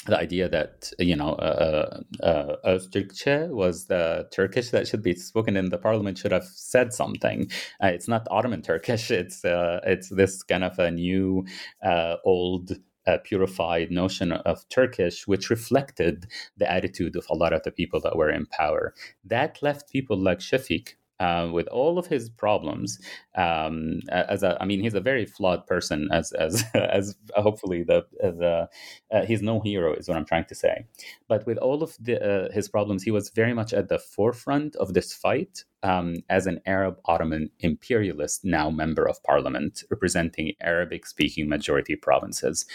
the 0.07 0.18
idea 0.18 0.49
that 0.49 0.90
you 0.99 1.16
know 1.16 1.32
uh, 1.34 2.01
uh, 2.22 2.57
was 2.64 3.86
the 3.86 4.28
Turkish 4.32 4.70
that 4.70 4.88
should 4.88 5.03
be 5.03 5.14
spoken 5.14 5.57
in 5.57 5.70
the 5.70 5.78
parliament 5.78 6.18
should 6.18 6.32
have 6.32 6.44
said 6.44 6.92
something. 6.92 7.51
Uh, 7.82 7.88
it's 7.88 8.09
not 8.09 8.26
Ottoman 8.30 8.62
Turkish. 8.62 9.11
It's 9.18 9.44
uh, 9.44 9.80
it's 9.84 10.09
this 10.09 10.42
kind 10.42 10.64
of 10.64 10.78
a 10.78 10.90
new 10.90 11.46
uh, 11.82 12.16
old. 12.24 12.72
Uh, 13.07 13.16
purified 13.24 13.90
notion 13.90 14.32
of 14.32 14.68
Turkish, 14.68 15.26
which 15.26 15.49
reflected 15.49 16.26
the 16.59 16.70
attitude 16.70 17.16
of 17.16 17.24
a 17.30 17.34
lot 17.34 17.55
of 17.55 17.62
the 17.62 17.70
people 17.70 17.99
that 18.03 18.16
were 18.18 18.28
in 18.28 18.44
power. 18.44 18.92
That 19.24 19.62
left 19.62 19.90
people 19.90 20.18
like 20.18 20.40
Shafiq, 20.40 20.90
uh, 21.20 21.48
with 21.52 21.66
all 21.68 21.98
of 21.98 22.06
his 22.06 22.28
problems, 22.28 22.98
um, 23.36 24.00
as 24.10 24.42
a, 24.42 24.56
I 24.60 24.64
mean, 24.64 24.80
he's 24.80 24.94
a 24.94 25.00
very 25.00 25.26
flawed 25.26 25.66
person. 25.66 26.08
As 26.12 26.32
as 26.32 26.64
as 26.74 27.16
hopefully 27.34 27.82
the 27.82 28.06
the 28.20 28.68
uh, 29.12 29.24
he's 29.26 29.42
no 29.42 29.60
hero 29.60 29.94
is 29.94 30.08
what 30.08 30.16
I'm 30.16 30.26
trying 30.26 30.46
to 30.46 30.54
say. 30.54 30.86
But 31.28 31.46
with 31.46 31.58
all 31.58 31.82
of 31.82 31.96
the, 32.00 32.22
uh, 32.22 32.52
his 32.52 32.68
problems, 32.68 33.02
he 33.02 33.10
was 33.10 33.30
very 33.30 33.54
much 33.54 33.72
at 33.72 33.88
the 33.88 33.98
forefront 33.98 34.76
of 34.76 34.94
this 34.94 35.12
fight 35.12 35.64
um, 35.82 36.16
as 36.28 36.46
an 36.46 36.60
Arab 36.66 36.98
Ottoman 37.06 37.50
imperialist, 37.60 38.44
now 38.44 38.70
member 38.70 39.08
of 39.08 39.22
parliament, 39.22 39.84
representing 39.90 40.52
Arabic 40.60 41.06
speaking 41.06 41.48
majority 41.48 41.96
provinces. 41.96 42.66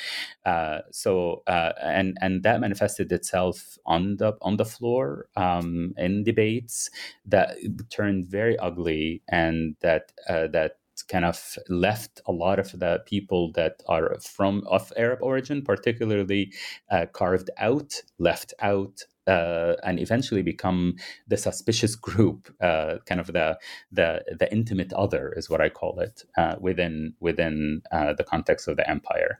Uh, 0.46 0.80
so, 0.92 1.44
uh, 1.48 1.74
and, 1.82 2.18
and 2.22 2.44
that 2.44 2.62
manifested 2.62 3.12
itself 3.12 3.78
on 3.86 4.18
the, 4.18 4.34
on 4.42 4.58
the 4.58 4.66
floor 4.66 5.28
um, 5.36 5.94
in 5.98 6.24
debates 6.24 6.90
that 7.26 7.58
turned 7.90 8.26
very 8.26 8.58
ugly 8.60 9.22
and 9.30 9.76
that, 9.82 10.12
uh, 10.30 10.48
that 10.48 10.78
kind 11.08 11.26
of 11.26 11.58
left 11.70 12.22
a 12.28 12.32
lot 12.32 12.60
of 12.60 12.80
the 12.80 13.02
people 13.06 13.52
that 13.54 13.82
are 13.88 14.16
from 14.22 14.64
of 14.68 14.94
Arab 14.96 15.20
origin, 15.22 15.62
particularly 15.62 16.54
uh, 16.92 17.06
carved 17.12 17.50
out, 17.58 18.02
left 18.20 18.54
out, 18.60 19.04
uh, 19.28 19.74
and 19.84 20.00
eventually 20.00 20.42
become 20.42 20.96
the 21.28 21.38
suspicious 21.38 21.96
group, 21.96 22.54
uh, 22.62 22.98
kind 23.06 23.22
of 23.22 23.28
the 23.28 23.58
the 23.92 24.24
the 24.38 24.52
intimate 24.52 24.94
other 24.94 25.34
is 25.38 25.50
what 25.50 25.62
I 25.62 25.70
call 25.70 26.00
it 26.00 26.24
uh, 26.38 26.56
within 26.60 27.14
within 27.20 27.82
uh, 27.92 28.14
the 28.14 28.24
context 28.24 28.68
of 28.68 28.78
the 28.78 28.90
empire. 28.90 29.40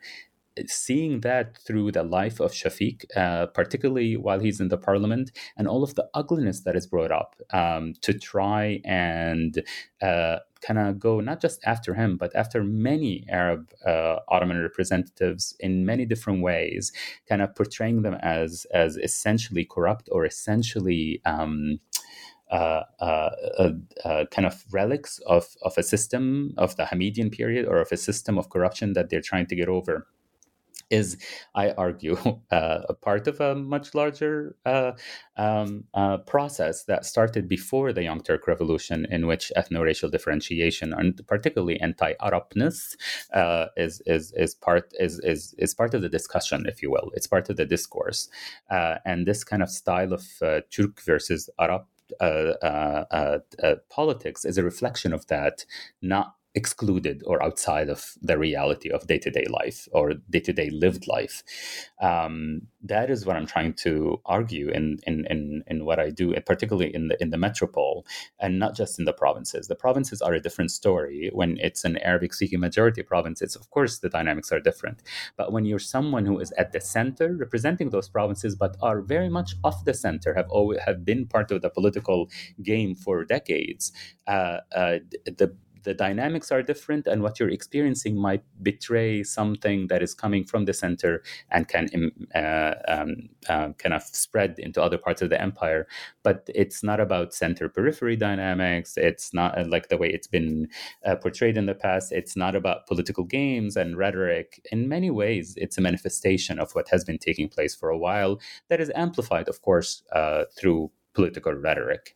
Seeing 0.68 1.22
that 1.22 1.58
through 1.58 1.92
the 1.92 2.04
life 2.04 2.40
of 2.40 2.52
Shafiq, 2.52 3.06
uh, 3.16 3.48
particularly 3.48 4.16
while 4.18 4.40
he's 4.40 4.60
in 4.60 4.68
the 4.68 4.78
parliament, 4.78 5.32
and 5.58 5.68
all 5.68 5.84
of 5.84 5.96
the 5.96 6.08
ugliness 6.14 6.62
that 6.62 6.76
is 6.76 6.88
brought 6.88 7.12
up 7.12 7.36
um, 7.52 7.94
to 8.02 8.14
try 8.14 8.82
and 8.86 9.64
uh, 10.02 10.38
kind 10.62 10.80
of 10.80 11.00
go 11.00 11.20
not 11.20 11.42
just 11.42 11.60
after 11.66 11.94
him, 11.94 12.18
but 12.18 12.36
after 12.36 12.64
many 12.64 13.26
Arab 13.30 13.72
uh, 13.86 14.18
Ottoman 14.30 14.62
representatives 14.62 15.56
in 15.60 15.86
many 15.86 16.06
different 16.06 16.42
ways, 16.42 16.92
kind 17.28 17.42
of 17.42 17.56
portraying 17.56 18.02
them 18.02 18.16
as 18.22 18.66
as 18.74 18.98
essentially 18.98 19.66
corrupt 19.66 20.10
or 20.12 20.26
essentially. 20.26 21.22
Um, 21.26 21.80
uh, 22.52 22.84
uh, 23.00 23.32
uh, 23.58 23.72
uh, 24.06 24.26
kind 24.30 24.46
of 24.46 24.64
relics 24.72 25.18
of, 25.26 25.56
of 25.64 25.76
a 25.76 25.82
system 25.82 26.54
of 26.56 26.76
the 26.76 26.84
Hamidian 26.84 27.32
period 27.32 27.66
or 27.66 27.78
of 27.78 27.92
a 27.92 27.98
system 27.98 28.38
of 28.38 28.52
corruption 28.52 28.94
that 28.94 29.10
they're 29.10 29.22
trying 29.22 29.48
to 29.48 29.56
get 29.56 29.68
over 29.68 30.06
is, 30.94 31.18
I 31.56 31.72
argue, 31.72 32.16
uh, 32.52 32.80
a 32.88 32.94
part 32.94 33.28
of 33.28 33.42
a 33.42 33.56
much 33.56 33.96
larger 33.96 34.56
uh, 34.66 34.92
um, 35.36 35.86
uh, 35.94 36.18
process 36.20 36.86
that 36.86 37.06
started 37.06 37.50
before 37.50 37.92
the 37.92 38.04
Young 38.04 38.22
Turk 38.22 38.48
Revolution, 38.48 39.08
in 39.10 39.26
which 39.26 39.52
ethno-racial 39.58 40.10
differentiation 40.10 40.94
and 40.94 41.26
particularly 41.28 41.80
anti-Arabness 41.82 42.96
uh, 43.34 43.66
is 43.76 44.02
is 44.06 44.34
is 44.36 44.54
part 44.54 44.94
is 45.00 45.20
is 45.20 45.56
is 45.58 45.74
part 45.74 45.94
of 45.94 46.02
the 46.02 46.10
discussion, 46.10 46.66
if 46.68 46.82
you 46.84 46.92
will. 46.92 47.12
It's 47.16 47.28
part 47.28 47.50
of 47.50 47.58
the 47.58 47.66
discourse, 47.66 48.30
uh, 48.70 48.96
and 49.06 49.26
this 49.26 49.44
kind 49.44 49.64
of 49.64 49.70
style 49.70 50.14
of 50.14 50.24
uh, 50.42 50.62
Turk 50.70 51.02
versus 51.02 51.50
Arab. 51.60 51.84
politics 53.90 54.46
is 54.46 54.58
a 54.58 54.64
reflection 54.64 55.14
of 55.14 55.26
that, 55.28 55.66
not 56.02 56.36
excluded 56.56 57.24
or 57.26 57.42
outside 57.44 57.90
of 57.90 58.14
the 58.22 58.38
reality 58.38 58.90
of 58.90 59.08
day-to-day 59.08 59.46
life 59.50 59.88
or 59.92 60.14
day-to-day 60.30 60.70
lived 60.70 61.08
life. 61.08 61.44
Um, 62.02 62.64
that 62.86 63.10
is 63.10 63.26
what 63.26 63.38
i'm 63.38 63.46
trying 63.46 63.74
to 63.74 64.20
argue 64.26 64.70
in, 64.70 65.00
in 65.08 65.26
in 65.30 65.64
in 65.68 65.86
what 65.86 66.00
i 66.00 66.10
do 66.10 66.34
particularly 66.46 66.94
in 66.94 67.08
the 67.08 67.22
in 67.22 67.30
the 67.30 67.38
metropole 67.38 68.06
and 68.40 68.60
not 68.60 68.76
just 68.76 69.00
in 69.00 69.06
the 69.06 69.14
provinces. 69.14 69.68
The 69.68 69.76
provinces 69.76 70.22
are 70.22 70.34
a 70.34 70.40
different 70.40 70.72
story. 70.72 71.32
When 71.34 71.58
it's 71.58 71.84
an 71.86 71.98
arabic 71.98 72.34
speaking 72.34 72.60
majority 72.60 73.04
province 73.04 73.42
it's 73.42 73.56
of 73.56 73.70
course 73.72 74.00
the 74.00 74.10
dynamics 74.10 74.52
are 74.52 74.60
different. 74.60 75.02
But 75.38 75.52
when 75.52 75.66
you're 75.66 75.80
someone 75.80 76.26
who 76.26 76.40
is 76.40 76.52
at 76.58 76.72
the 76.72 76.82
center 76.82 77.36
representing 77.36 77.90
those 77.90 78.10
provinces 78.10 78.56
but 78.56 78.78
are 78.82 79.02
very 79.02 79.30
much 79.30 79.56
off 79.64 79.86
the 79.86 79.94
center 79.94 80.34
have 80.34 80.50
always 80.50 80.80
have 80.82 81.06
been 81.06 81.26
part 81.26 81.52
of 81.52 81.62
the 81.62 81.70
political 81.70 82.30
game 82.62 82.96
for 82.96 83.24
decades 83.24 83.92
uh, 84.28 84.60
uh, 84.76 85.00
the 85.26 85.56
the 85.84 85.94
dynamics 85.94 86.52
are 86.52 86.62
different 86.62 87.08
and 87.08 87.22
what 87.22 87.40
you're 87.40 87.50
experiencing 87.50 88.16
might 88.18 88.44
betray 88.62 89.24
something 89.24 89.88
that 89.88 90.02
is 90.02 90.14
coming 90.14 90.44
from 90.44 90.66
the 90.66 90.74
center 90.74 91.22
and 91.52 91.68
can 91.68 92.12
uh, 92.36 92.74
um, 92.88 93.30
uh, 93.50 93.70
kind 93.78 93.94
of 93.94 94.04
spread 94.04 94.56
into 94.60 94.82
other 94.82 94.98
parts 94.98 95.22
of 95.22 95.30
the 95.30 95.42
empire. 95.42 95.88
But 96.24 96.50
it's 96.54 96.84
not 96.84 97.00
about 97.00 97.34
center 97.34 97.70
periphery 97.70 98.16
dynamics. 98.16 98.98
It's 98.98 99.34
not 99.34 99.58
uh, 99.58 99.66
like 99.68 99.90
the 99.90 99.98
way 99.98 100.10
it's 100.10 100.28
been 100.28 100.68
uh, 101.06 101.16
portrayed 101.16 101.58
in 101.58 101.66
the 101.66 101.76
past. 101.76 102.12
It's 102.12 102.36
not 102.36 102.56
about 102.56 102.88
political 102.88 103.24
games 103.24 103.76
and 103.76 103.98
rhetoric. 103.98 104.66
In 104.72 104.88
many 104.88 105.10
ways 105.10 105.56
it's 105.58 105.78
a 105.78 105.82
manifestation 105.82 106.60
of 106.60 106.72
what 106.74 106.90
has 106.90 107.04
been 107.04 107.18
taking 107.18 107.50
place 107.50 107.76
for 107.76 107.90
a 107.90 107.98
while 107.98 108.40
that 108.70 108.82
is 108.82 108.92
amplified 108.96 109.48
of 109.48 109.62
course 109.62 110.04
uh, 110.14 110.46
through 110.58 110.92
political 111.14 111.54
rhetoric. 111.54 112.16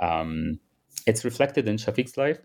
Um, 0.00 0.60
it's 1.06 1.24
reflected 1.24 1.68
in 1.68 1.76
Shafiq's 1.76 2.16
life 2.16 2.38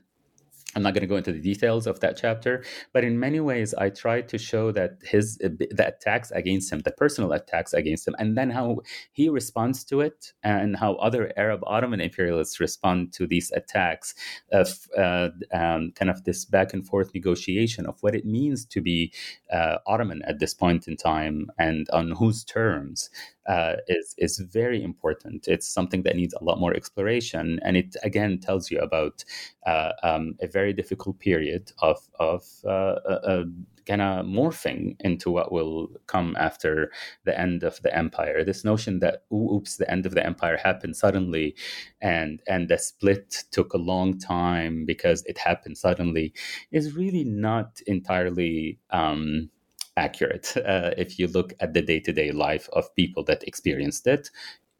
I'm 0.75 0.83
not 0.83 0.93
going 0.93 1.01
to 1.01 1.07
go 1.07 1.17
into 1.17 1.31
the 1.31 1.39
details 1.39 1.87
of 1.87 1.99
that 1.99 2.17
chapter, 2.17 2.63
but 2.93 3.03
in 3.03 3.19
many 3.19 3.39
ways, 3.39 3.73
I 3.73 3.89
tried 3.89 4.27
to 4.29 4.37
show 4.37 4.71
that 4.71 4.97
his 5.03 5.37
the 5.37 5.85
attacks 5.87 6.31
against 6.31 6.71
him, 6.71 6.79
the 6.79 6.91
personal 6.91 7.31
attacks 7.31 7.73
against 7.73 8.07
him, 8.07 8.15
and 8.17 8.37
then 8.37 8.49
how 8.49 8.79
he 9.11 9.29
responds 9.29 9.83
to 9.85 10.01
it, 10.01 10.33
and 10.43 10.75
how 10.75 10.95
other 10.95 11.31
Arab 11.37 11.61
Ottoman 11.65 12.01
imperialists 12.01 12.59
respond 12.59 13.13
to 13.13 13.27
these 13.27 13.51
attacks 13.51 14.15
of 14.51 14.87
uh, 14.97 15.29
um, 15.53 15.91
kind 15.95 16.09
of 16.09 16.23
this 16.23 16.45
back 16.45 16.73
and 16.73 16.85
forth 16.85 17.13
negotiation 17.13 17.85
of 17.85 18.01
what 18.01 18.15
it 18.15 18.25
means 18.25 18.65
to 18.65 18.81
be 18.81 19.13
uh, 19.51 19.77
Ottoman 19.85 20.21
at 20.27 20.39
this 20.39 20.53
point 20.53 20.87
in 20.87 20.97
time 20.97 21.49
and 21.57 21.87
on 21.91 22.11
whose 22.11 22.43
terms 22.43 23.09
uh, 23.45 23.75
is 23.87 24.15
is 24.17 24.39
very 24.39 24.83
important. 24.83 25.47
It's 25.47 25.67
something 25.67 26.03
that 26.03 26.15
needs 26.15 26.33
a 26.33 26.43
lot 26.43 26.59
more 26.59 26.73
exploration, 26.73 27.59
and 27.63 27.77
it 27.77 27.95
again 28.03 28.39
tells 28.39 28.71
you 28.71 28.79
about 28.79 29.23
uh, 29.65 29.91
um, 30.03 30.35
a 30.41 30.47
very 30.47 30.73
difficult 30.73 31.19
period 31.19 31.71
of 31.79 31.97
of 32.19 32.43
uh, 32.65 32.99
uh, 33.07 33.19
uh 33.25 33.43
kind 33.85 34.01
of 34.01 34.25
morphing 34.25 34.95
into 35.01 35.29
what 35.29 35.51
will 35.51 35.89
come 36.07 36.35
after 36.39 36.89
the 37.25 37.37
end 37.37 37.63
of 37.63 37.81
the 37.81 37.95
empire. 37.95 38.43
This 38.43 38.63
notion 38.63 38.99
that 38.99 39.23
oops, 39.33 39.77
the 39.77 39.89
end 39.91 40.05
of 40.05 40.13
the 40.15 40.25
empire 40.25 40.57
happened 40.57 40.95
suddenly, 40.95 41.55
and 42.01 42.41
and 42.47 42.69
the 42.69 42.77
split 42.77 43.43
took 43.51 43.73
a 43.73 43.77
long 43.77 44.17
time 44.19 44.85
because 44.85 45.23
it 45.25 45.37
happened 45.37 45.77
suddenly, 45.77 46.33
is 46.71 46.95
really 46.95 47.23
not 47.23 47.81
entirely. 47.87 48.79
Um, 48.89 49.49
accurate 49.97 50.55
uh, 50.65 50.91
if 50.97 51.19
you 51.19 51.27
look 51.27 51.53
at 51.59 51.73
the 51.73 51.81
day-to-day 51.81 52.31
life 52.31 52.69
of 52.73 52.93
people 52.95 53.23
that 53.25 53.43
experienced 53.43 54.07
it. 54.07 54.29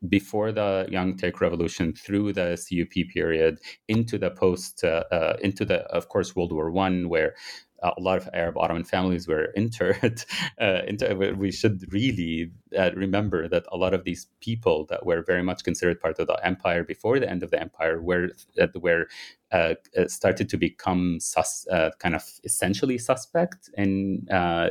Before 0.09 0.51
the 0.51 0.85
Young 0.89 1.15
Turk 1.15 1.39
Revolution, 1.39 1.93
through 1.93 2.33
the 2.33 2.57
CUP 2.57 3.07
period, 3.13 3.59
into 3.87 4.17
the 4.17 4.31
post, 4.31 4.83
uh, 4.83 5.05
uh, 5.09 5.37
into 5.41 5.63
the, 5.63 5.83
of 5.83 6.09
course, 6.09 6.35
World 6.35 6.51
War 6.51 6.71
One, 6.71 7.07
where 7.07 7.35
a 7.83 8.01
lot 8.01 8.17
of 8.17 8.29
Arab 8.33 8.57
Ottoman 8.57 8.83
families 8.83 9.27
were 9.27 9.45
interred. 9.55 10.23
Uh, 10.59 10.81
into, 10.87 11.35
we 11.37 11.51
should 11.51 11.91
really 11.91 12.51
uh, 12.77 12.91
remember 12.95 13.47
that 13.47 13.65
a 13.71 13.77
lot 13.77 13.93
of 13.93 14.03
these 14.03 14.27
people 14.39 14.85
that 14.89 15.05
were 15.05 15.21
very 15.21 15.43
much 15.43 15.63
considered 15.63 15.99
part 15.99 16.19
of 16.19 16.27
the 16.27 16.45
empire 16.45 16.83
before 16.83 17.19
the 17.19 17.29
end 17.29 17.43
of 17.43 17.51
the 17.51 17.59
empire 17.59 18.01
were 18.01 18.29
uh, 18.59 18.67
were 18.75 19.07
uh, 19.53 19.75
uh, 19.95 20.07
started 20.07 20.49
to 20.49 20.57
become 20.57 21.19
sus, 21.19 21.67
uh, 21.71 21.91
kind 21.99 22.15
of 22.15 22.23
essentially 22.43 22.97
suspect 22.97 23.69
in 23.77 24.25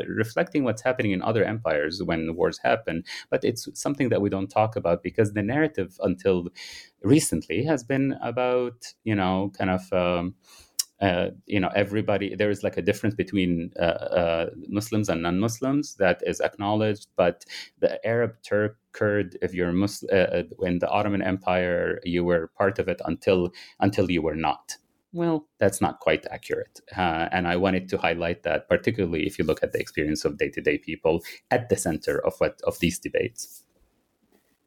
reflecting 0.09 0.65
what's 0.65 0.83
happening 0.83 1.13
in 1.13 1.23
other 1.23 1.45
empires 1.45 2.03
when 2.03 2.35
wars 2.35 2.59
happen. 2.59 3.05
But 3.31 3.45
it's 3.45 3.69
something 3.81 4.09
that 4.09 4.21
we 4.21 4.29
don't 4.29 4.49
talk 4.51 4.75
about 4.75 5.05
because 5.05 5.35
the 5.35 5.43
narrative 5.43 5.97
until 6.01 6.49
recently 7.03 7.65
has 7.65 7.85
been 7.85 8.17
about 8.23 8.95
you 9.05 9.15
know 9.15 9.53
kind 9.57 9.71
of. 9.71 9.93
Um, 9.93 10.35
uh, 11.03 11.31
you 11.47 11.59
know 11.59 11.71
everybody 11.75 12.35
there 12.37 12.49
is 12.49 12.63
like 12.63 12.77
a 12.77 12.83
difference 12.83 13.15
between 13.15 13.73
uh, 13.79 13.83
uh, 14.21 14.51
Muslims 14.69 15.09
and 15.09 15.21
non-Muslims 15.23 15.97
that 15.97 16.23
is 16.25 16.41
acknowledged, 16.41 17.09
but 17.17 17.45
the 17.81 18.05
Arab 18.07 18.37
Turk 18.45 18.79
Kurd, 18.93 19.37
if 19.43 19.53
you're 19.53 19.73
Muslim, 19.73 20.11
uh, 20.13 20.39
uh, 20.39 20.43
in 20.63 20.79
the 20.79 20.89
Ottoman 20.89 21.21
Empire, 21.21 22.01
you 22.05 22.23
were 22.23 22.53
part 22.57 22.79
of 22.79 22.89
it 22.89 23.01
until 23.05 23.51
until 23.81 24.11
you 24.11 24.23
were 24.23 24.37
not. 24.37 24.77
Well, 25.13 25.47
that's 25.59 25.81
not 25.81 25.99
quite 25.99 26.25
accurate, 26.31 26.81
and 26.97 27.49
I 27.49 27.57
wanted 27.57 27.89
to 27.91 27.99
highlight 27.99 28.45
that, 28.45 28.69
particularly 28.69 29.27
if 29.27 29.39
you 29.39 29.45
look 29.45 29.63
at 29.63 29.73
the 29.73 29.81
experience 29.81 30.25
of 30.25 30.39
day-to-day 30.39 30.79
people 30.79 31.21
at 31.51 31.69
the 31.69 31.77
center 31.77 32.25
of 32.25 32.35
what 32.39 32.61
of 32.63 32.79
these 32.79 32.99
debates. 32.99 33.65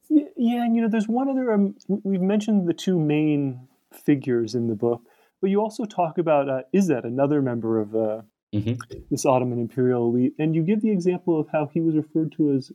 Yeah, 0.09 0.65
and 0.65 0.75
you 0.75 0.81
know, 0.81 0.89
there's 0.89 1.07
one 1.07 1.29
other. 1.29 1.51
Um, 1.53 1.75
we've 1.87 2.21
mentioned 2.21 2.67
the 2.67 2.73
two 2.73 2.99
main 2.99 3.67
figures 3.91 4.53
in 4.53 4.67
the 4.67 4.75
book 4.75 5.01
but 5.45 5.51
you 5.51 5.61
also 5.61 5.85
talk 5.85 6.17
about 6.17 6.49
uh, 6.49 6.61
Izzet, 6.73 7.03
another 7.03 7.39
member 7.39 7.79
of 7.79 7.93
uh, 7.93 8.21
mm-hmm. 8.51 8.73
this 9.11 9.27
Ottoman 9.27 9.59
imperial 9.59 10.09
elite, 10.09 10.33
and 10.39 10.55
you 10.55 10.63
give 10.63 10.81
the 10.81 10.89
example 10.89 11.39
of 11.39 11.47
how 11.51 11.69
he 11.71 11.81
was 11.81 11.95
referred 11.95 12.31
to 12.37 12.51
as 12.53 12.71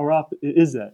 Arap 0.00 0.30
Izzet. 0.42 0.92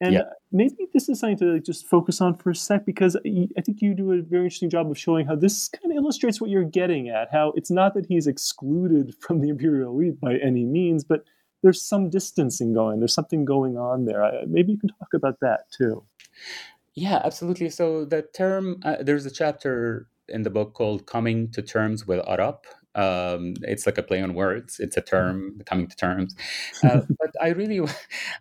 And 0.00 0.12
yeah. 0.14 0.22
maybe 0.52 0.86
this 0.92 1.08
is 1.08 1.18
something 1.18 1.38
to 1.38 1.58
just 1.58 1.88
focus 1.88 2.20
on 2.20 2.36
for 2.36 2.50
a 2.50 2.54
sec 2.54 2.86
because 2.86 3.16
I 3.16 3.60
think 3.60 3.82
you 3.82 3.92
do 3.92 4.12
a 4.12 4.22
very 4.22 4.44
interesting 4.44 4.70
job 4.70 4.88
of 4.88 4.96
showing 4.96 5.26
how 5.26 5.34
this 5.34 5.66
kind 5.66 5.90
of 5.90 5.96
illustrates 5.96 6.40
what 6.40 6.48
you're 6.48 6.62
getting 6.62 7.08
at. 7.08 7.32
How 7.32 7.52
it's 7.56 7.72
not 7.72 7.94
that 7.94 8.06
he's 8.06 8.28
excluded 8.28 9.16
from 9.18 9.40
the 9.40 9.48
imperial 9.48 9.90
elite 9.90 10.20
by 10.20 10.36
any 10.36 10.64
means, 10.64 11.02
but 11.02 11.24
there's 11.64 11.82
some 11.82 12.08
distancing 12.08 12.72
going. 12.72 13.00
There's 13.00 13.14
something 13.14 13.44
going 13.44 13.76
on 13.76 14.04
there. 14.04 14.30
maybe 14.46 14.70
you 14.70 14.78
can 14.78 14.90
talk 14.90 15.12
about 15.12 15.40
that 15.40 15.72
too. 15.72 16.04
Yeah, 16.94 17.20
absolutely. 17.24 17.70
So 17.70 18.04
the 18.04 18.22
term, 18.22 18.80
uh, 18.84 18.96
there's 19.00 19.26
a 19.26 19.30
chapter 19.30 20.06
in 20.32 20.42
the 20.42 20.50
book 20.50 20.74
called 20.74 21.06
Coming 21.06 21.50
to 21.52 21.62
Terms 21.62 22.06
with 22.06 22.20
Arab. 22.26 22.56
Um, 22.94 23.54
it's 23.62 23.86
like 23.86 23.96
a 23.96 24.02
play 24.02 24.20
on 24.20 24.34
words. 24.34 24.78
It's 24.78 24.96
a 24.96 25.00
term, 25.00 25.60
coming 25.64 25.86
to 25.86 25.96
terms. 25.96 26.34
Uh, 26.82 27.00
but 27.18 27.30
I 27.40 27.48
really, 27.48 27.80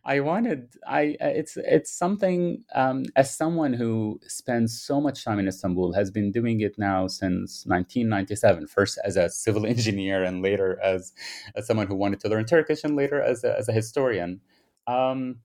I 0.03 0.19
wanted, 0.19 0.73
I 0.85 1.15
uh, 1.21 1.27
it's 1.27 1.57
it's 1.57 1.91
something. 1.91 2.63
Um, 2.75 3.05
as 3.15 3.33
someone 3.33 3.73
who 3.73 4.19
spends 4.27 4.79
so 4.81 4.99
much 4.99 5.23
time 5.23 5.39
in 5.39 5.47
Istanbul, 5.47 5.93
has 5.93 6.11
been 6.11 6.31
doing 6.31 6.59
it 6.61 6.77
now 6.77 7.07
since 7.07 7.65
1997. 7.65 8.67
First 8.67 8.99
as 9.05 9.15
a 9.15 9.29
civil 9.29 9.65
engineer, 9.75 10.23
and 10.23 10.41
later 10.41 10.79
as 10.83 11.13
as 11.55 11.65
someone 11.65 11.87
who 11.87 11.95
wanted 11.95 12.19
to 12.21 12.27
learn 12.27 12.45
Turkish, 12.45 12.83
and 12.83 12.95
later 12.95 13.21
as 13.21 13.43
a, 13.43 13.57
as 13.57 13.69
a 13.69 13.73
historian. 13.73 14.41
Um, 14.87 15.37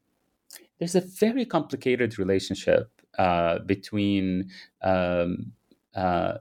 there's 0.78 0.94
a 0.94 1.00
very 1.00 1.44
complicated 1.46 2.18
relationship 2.18 2.90
uh, 3.18 3.60
between 3.60 4.50
um, 4.82 5.52
uh, 5.96 6.38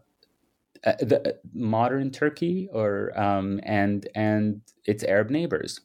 uh, 0.86 0.94
the 1.02 1.30
uh, 1.30 1.34
modern 1.54 2.12
Turkey 2.12 2.70
or 2.72 3.18
um, 3.20 3.60
and 3.64 4.08
and 4.16 4.62
its 4.86 5.04
Arab 5.04 5.30
neighbors 5.30 5.82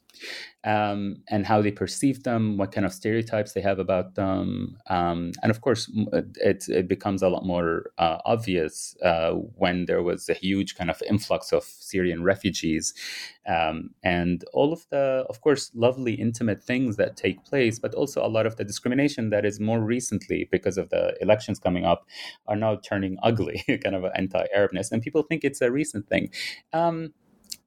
um, 0.63 1.17
and 1.27 1.45
how 1.45 1.61
they 1.61 1.71
perceive 1.71 2.23
them, 2.23 2.57
what 2.57 2.71
kind 2.71 2.85
of 2.85 2.93
stereotypes 2.93 3.53
they 3.53 3.61
have 3.61 3.79
about 3.79 4.15
them. 4.15 4.77
Um, 4.89 5.31
and 5.41 5.49
of 5.49 5.61
course, 5.61 5.89
it, 6.37 6.69
it 6.69 6.87
becomes 6.87 7.23
a 7.23 7.29
lot 7.29 7.45
more 7.45 7.91
uh, 7.97 8.17
obvious 8.25 8.95
uh, 9.03 9.31
when 9.31 9.85
there 9.85 10.03
was 10.03 10.29
a 10.29 10.33
huge 10.33 10.75
kind 10.75 10.89
of 10.89 11.01
influx 11.09 11.51
of 11.51 11.63
Syrian 11.63 12.23
refugees 12.23 12.93
um, 13.47 13.89
and 14.03 14.43
all 14.53 14.71
of 14.71 14.85
the, 14.91 15.25
of 15.29 15.41
course, 15.41 15.71
lovely, 15.73 16.13
intimate 16.13 16.61
things 16.61 16.97
that 16.97 17.17
take 17.17 17.43
place, 17.43 17.79
but 17.79 17.95
also 17.95 18.23
a 18.23 18.29
lot 18.29 18.45
of 18.45 18.57
the 18.57 18.63
discrimination 18.63 19.31
that 19.31 19.45
is 19.45 19.59
more 19.59 19.79
recently, 19.79 20.47
because 20.51 20.77
of 20.77 20.89
the 20.89 21.15
elections 21.21 21.59
coming 21.59 21.85
up, 21.85 22.05
are 22.47 22.55
now 22.55 22.75
turning 22.75 23.17
ugly, 23.23 23.63
kind 23.83 23.95
of 23.95 24.05
anti 24.15 24.45
Arabness. 24.55 24.91
And 24.91 25.01
people 25.01 25.23
think 25.23 25.43
it's 25.43 25.61
a 25.61 25.71
recent 25.71 26.07
thing. 26.07 26.29
Um, 26.71 27.13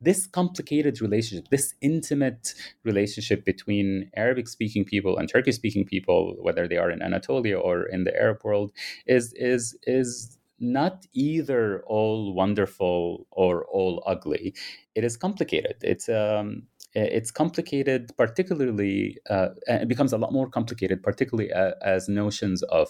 this 0.00 0.26
complicated 0.26 1.00
relationship, 1.00 1.48
this 1.50 1.74
intimate 1.80 2.54
relationship 2.84 3.44
between 3.44 4.10
Arabic 4.16 4.48
speaking 4.48 4.84
people 4.84 5.16
and 5.16 5.28
Turkish 5.28 5.56
speaking 5.56 5.84
people, 5.84 6.36
whether 6.40 6.68
they 6.68 6.76
are 6.76 6.90
in 6.90 7.02
Anatolia 7.02 7.58
or 7.58 7.84
in 7.84 8.04
the 8.04 8.14
Arab 8.14 8.44
world, 8.44 8.72
is 9.06 9.32
is 9.34 9.76
is 9.86 10.38
not 10.60 11.06
either 11.14 11.82
all 11.86 12.34
wonderful 12.34 13.26
or 13.30 13.64
all 13.66 14.02
ugly. 14.06 14.54
It 14.94 15.04
is 15.04 15.16
complicated. 15.16 15.76
It's 15.82 16.08
um, 16.08 16.64
it's 16.94 17.32
complicated, 17.32 18.12
particularly 18.16 19.18
uh, 19.28 19.48
it 19.66 19.88
becomes 19.88 20.12
a 20.12 20.18
lot 20.18 20.32
more 20.32 20.48
complicated, 20.48 21.02
particularly 21.02 21.52
uh, 21.52 21.72
as 21.82 22.08
notions 22.08 22.62
of 22.64 22.88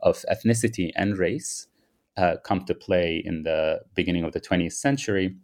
of 0.00 0.24
ethnicity 0.30 0.90
and 0.96 1.16
race 1.16 1.68
uh, 2.16 2.36
come 2.44 2.64
to 2.64 2.74
play 2.74 3.22
in 3.24 3.42
the 3.42 3.80
beginning 3.94 4.24
of 4.24 4.32
the 4.32 4.40
20th 4.40 4.72
century 4.72 5.36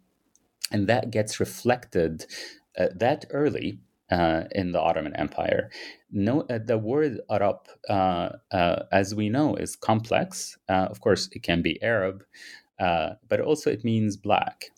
and 0.71 0.87
that 0.87 1.11
gets 1.11 1.39
reflected 1.39 2.25
uh, 2.77 2.87
that 2.95 3.25
early 3.29 3.79
uh, 4.11 4.43
in 4.51 4.71
the 4.71 4.79
Ottoman 4.79 5.15
Empire. 5.15 5.71
No, 6.11 6.41
uh, 6.41 6.59
the 6.63 6.77
word 6.77 7.19
Arab, 7.29 7.57
uh, 7.89 8.29
uh, 8.51 8.83
as 8.91 9.15
we 9.15 9.29
know, 9.29 9.55
is 9.55 9.75
complex. 9.75 10.57
Uh, 10.69 10.87
of 10.89 11.01
course, 11.01 11.29
it 11.31 11.43
can 11.43 11.61
be 11.61 11.81
Arab, 11.81 12.23
but 12.77 13.39
also 13.39 13.71
it 13.71 13.83
means 13.83 14.17
black 14.17 14.71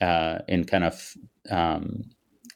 in 0.00 0.64
kind 0.64 0.84
of 0.84 1.14
um, 1.50 2.04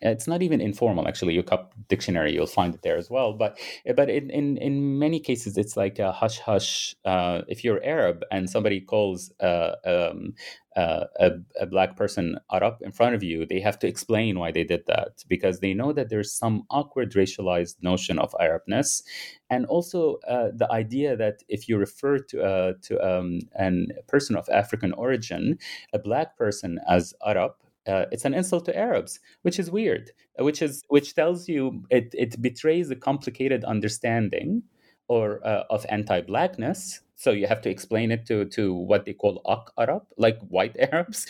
it's 0.02 0.26
not 0.26 0.42
even 0.42 0.60
informal, 0.60 1.06
actually. 1.06 1.34
You 1.34 1.44
up 1.52 1.74
dictionary, 1.88 2.34
you'll 2.34 2.46
find 2.46 2.74
it 2.74 2.82
there 2.82 2.96
as 2.96 3.08
well. 3.08 3.32
But 3.32 3.58
but 3.96 4.10
in 4.10 4.30
in, 4.30 4.56
in 4.56 4.98
many 4.98 5.20
cases, 5.20 5.56
it's 5.56 5.76
like 5.76 5.98
a 5.98 6.12
hush 6.12 6.38
hush. 6.38 6.96
Uh, 7.04 7.42
if 7.48 7.62
you're 7.62 7.82
Arab 7.84 8.24
and 8.30 8.50
somebody 8.50 8.80
calls 8.80 9.32
uh, 9.40 9.74
um, 9.84 10.34
uh, 10.76 11.04
a, 11.20 11.30
a, 11.60 11.66
black 11.66 11.96
person 11.96 12.38
Arab 12.50 12.76
in 12.80 12.92
front 12.92 13.14
of 13.14 13.22
you, 13.22 13.46
they 13.46 13.60
have 13.60 13.78
to 13.78 13.86
explain 13.86 14.38
why 14.38 14.50
they 14.50 14.64
did 14.64 14.84
that 14.86 15.22
because 15.28 15.60
they 15.60 15.74
know 15.74 15.92
that 15.92 16.08
there's 16.08 16.32
some 16.32 16.64
awkward 16.70 17.12
racialized 17.12 17.76
notion 17.82 18.18
of 18.18 18.34
Arabness, 18.40 19.02
and 19.50 19.66
also 19.66 20.16
uh, 20.26 20.48
the 20.54 20.70
idea 20.72 21.16
that 21.16 21.42
if 21.48 21.68
you 21.68 21.76
refer 21.76 22.18
to 22.18 22.42
uh, 22.42 22.72
to 22.82 22.98
um, 23.06 23.40
a 23.58 24.02
person 24.08 24.34
of 24.36 24.48
African 24.48 24.92
origin, 24.94 25.58
a 25.92 25.98
black 25.98 26.36
person 26.36 26.80
as 26.88 27.14
Arab, 27.24 27.52
uh, 27.86 28.06
it's 28.12 28.24
an 28.24 28.34
insult 28.34 28.64
to 28.66 28.76
Arabs, 28.76 29.20
which 29.42 29.58
is 29.58 29.70
weird, 29.70 30.10
uh, 30.38 30.44
which 30.44 30.62
is 30.62 30.82
which 30.88 31.14
tells 31.14 31.48
you 31.48 31.84
it, 31.90 32.14
it 32.16 32.40
betrays 32.40 32.90
a 32.90 32.96
complicated 32.96 33.64
understanding 33.64 34.62
or 35.08 35.44
uh, 35.46 35.64
of 35.70 35.84
anti-blackness. 35.88 37.00
So 37.16 37.30
you 37.30 37.46
have 37.46 37.60
to 37.62 37.70
explain 37.70 38.10
it 38.10 38.26
to 38.26 38.44
to 38.46 38.72
what 38.74 39.04
they 39.04 39.12
call 39.12 39.42
Ak 39.48 39.72
Arab, 39.78 40.04
like 40.16 40.38
white 40.48 40.76
Arabs, 40.78 41.26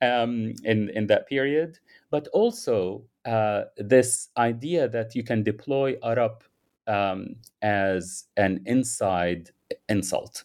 um, 0.00 0.54
in 0.64 0.90
in 0.90 1.06
that 1.08 1.28
period. 1.28 1.78
But 2.10 2.28
also 2.28 3.04
uh, 3.24 3.64
this 3.76 4.28
idea 4.36 4.88
that 4.88 5.14
you 5.14 5.24
can 5.24 5.42
deploy 5.42 5.96
Arab 6.02 6.44
um, 6.86 7.36
as 7.62 8.24
an 8.36 8.62
inside 8.64 9.50
insult 9.88 10.44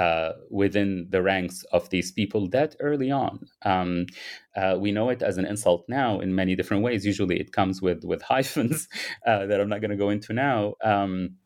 uh, 0.00 0.32
within 0.50 1.06
the 1.10 1.20
ranks 1.20 1.62
of 1.72 1.90
these 1.90 2.10
people 2.10 2.48
that 2.48 2.74
early 2.80 3.10
on. 3.10 3.46
Um, 3.62 4.06
uh, 4.56 4.76
we 4.80 4.92
know 4.92 5.10
it 5.10 5.22
as 5.22 5.36
an 5.36 5.44
insult 5.44 5.84
now 5.88 6.20
in 6.20 6.34
many 6.34 6.56
different 6.56 6.82
ways. 6.82 7.04
Usually, 7.04 7.38
it 7.38 7.52
comes 7.52 7.82
with 7.82 8.02
with 8.04 8.22
hyphens 8.32 8.88
uh, 9.26 9.44
that 9.46 9.60
I'm 9.60 9.68
not 9.68 9.82
going 9.82 9.90
to 9.90 10.04
go 10.04 10.08
into 10.08 10.32
now. 10.32 10.74
Um, 10.82 11.36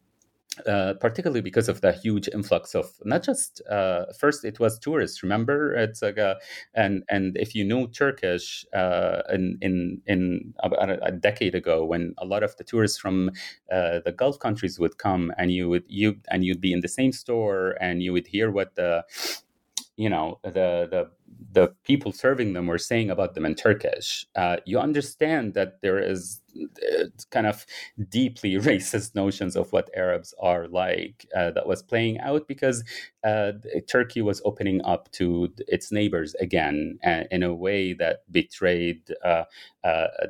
uh, 0.67 0.95
particularly 1.01 1.41
because 1.41 1.69
of 1.69 1.81
the 1.81 1.93
huge 1.93 2.29
influx 2.29 2.75
of 2.75 2.87
not 3.05 3.23
just 3.23 3.61
uh, 3.71 4.07
first 4.19 4.45
it 4.45 4.61
was 4.61 4.79
tourists. 4.79 5.23
Remember, 5.23 5.75
it's 5.75 6.03
like 6.03 6.17
a, 6.17 6.37
and 6.75 7.03
and 7.09 7.37
if 7.37 7.55
you 7.55 7.65
knew 7.65 7.89
Turkish 7.89 8.65
uh, 8.73 9.23
in 9.33 9.59
in 9.61 10.01
in 10.07 10.55
about 10.61 10.91
a, 10.91 11.13
decade 11.13 11.55
ago, 11.55 11.85
when 11.85 12.15
a 12.19 12.25
lot 12.25 12.43
of 12.43 12.57
the 12.57 12.65
tourists 12.65 12.99
from 12.99 13.31
uh, 13.73 14.01
the 14.05 14.15
Gulf 14.17 14.39
countries 14.39 14.79
would 14.79 14.99
come, 14.99 15.33
and 15.39 15.53
you 15.53 15.69
would 15.69 15.85
you 15.89 16.17
and 16.29 16.45
you'd 16.45 16.61
be 16.61 16.73
in 16.73 16.81
the 16.81 16.89
same 16.89 17.13
store, 17.13 17.77
and 17.81 18.03
you 18.03 18.13
would 18.13 18.27
hear 18.27 18.51
what 18.51 18.75
the 18.77 19.05
you 19.97 20.09
know 20.09 20.39
the 20.43 20.89
the 20.91 21.11
the 21.53 21.69
people 21.85 22.13
serving 22.13 22.53
them 22.53 22.67
were 22.67 22.79
saying 22.79 23.11
about 23.11 23.35
them 23.35 23.45
in 23.45 23.55
Turkish, 23.55 24.27
uh, 24.37 24.57
you 24.65 24.79
understand 24.79 25.55
that 25.55 25.81
there 25.83 25.99
is 25.99 26.41
uh, 26.44 26.44
kind 27.31 27.47
of 27.47 27.67
deeply 28.09 28.55
racist 28.59 29.15
notions 29.15 29.57
of 29.57 29.73
what 29.73 29.91
Arabs 29.97 30.35
are 30.41 30.69
like 30.69 31.27
uh, 31.37 31.51
that 31.53 31.67
was 31.67 31.83
playing 31.83 32.19
out 32.21 32.47
because 32.49 32.85
uh, 33.25 33.53
Turkey 33.89 34.23
was 34.23 34.43
opening 34.45 34.85
up 34.85 35.11
to 35.13 35.53
its 35.69 35.91
neighbors 35.91 36.35
again 36.37 36.99
uh, 37.07 37.25
in 37.31 37.43
a 37.43 37.55
way 37.55 37.93
that 37.93 38.31
betrayed 38.31 39.15
uh, 39.25 39.45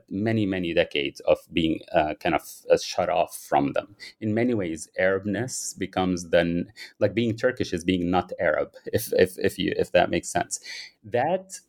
many, 0.09 0.47
many 0.47 0.75
decades 0.75 1.21
of 1.21 1.39
being 1.53 1.81
kind 2.21 2.35
of 2.35 2.43
shut 2.83 3.09
off 3.09 3.37
from 3.37 3.73
them. 3.73 3.97
In 4.21 4.35
many 4.35 4.55
ways, 4.55 4.89
Arabness 5.01 5.77
becomes 5.79 6.31
then 6.31 6.73
like 7.01 7.15
being 7.15 7.37
Turkish 7.37 7.73
is 7.73 7.85
being 7.85 8.11
not 8.11 8.33
Arab, 8.41 8.73
if 8.87 9.13
if 9.13 9.39
if 9.39 9.59
you 9.59 9.73
if 9.77 9.93
that 9.93 10.11
makes 10.11 10.29
sense 10.29 10.61
that 11.05 11.61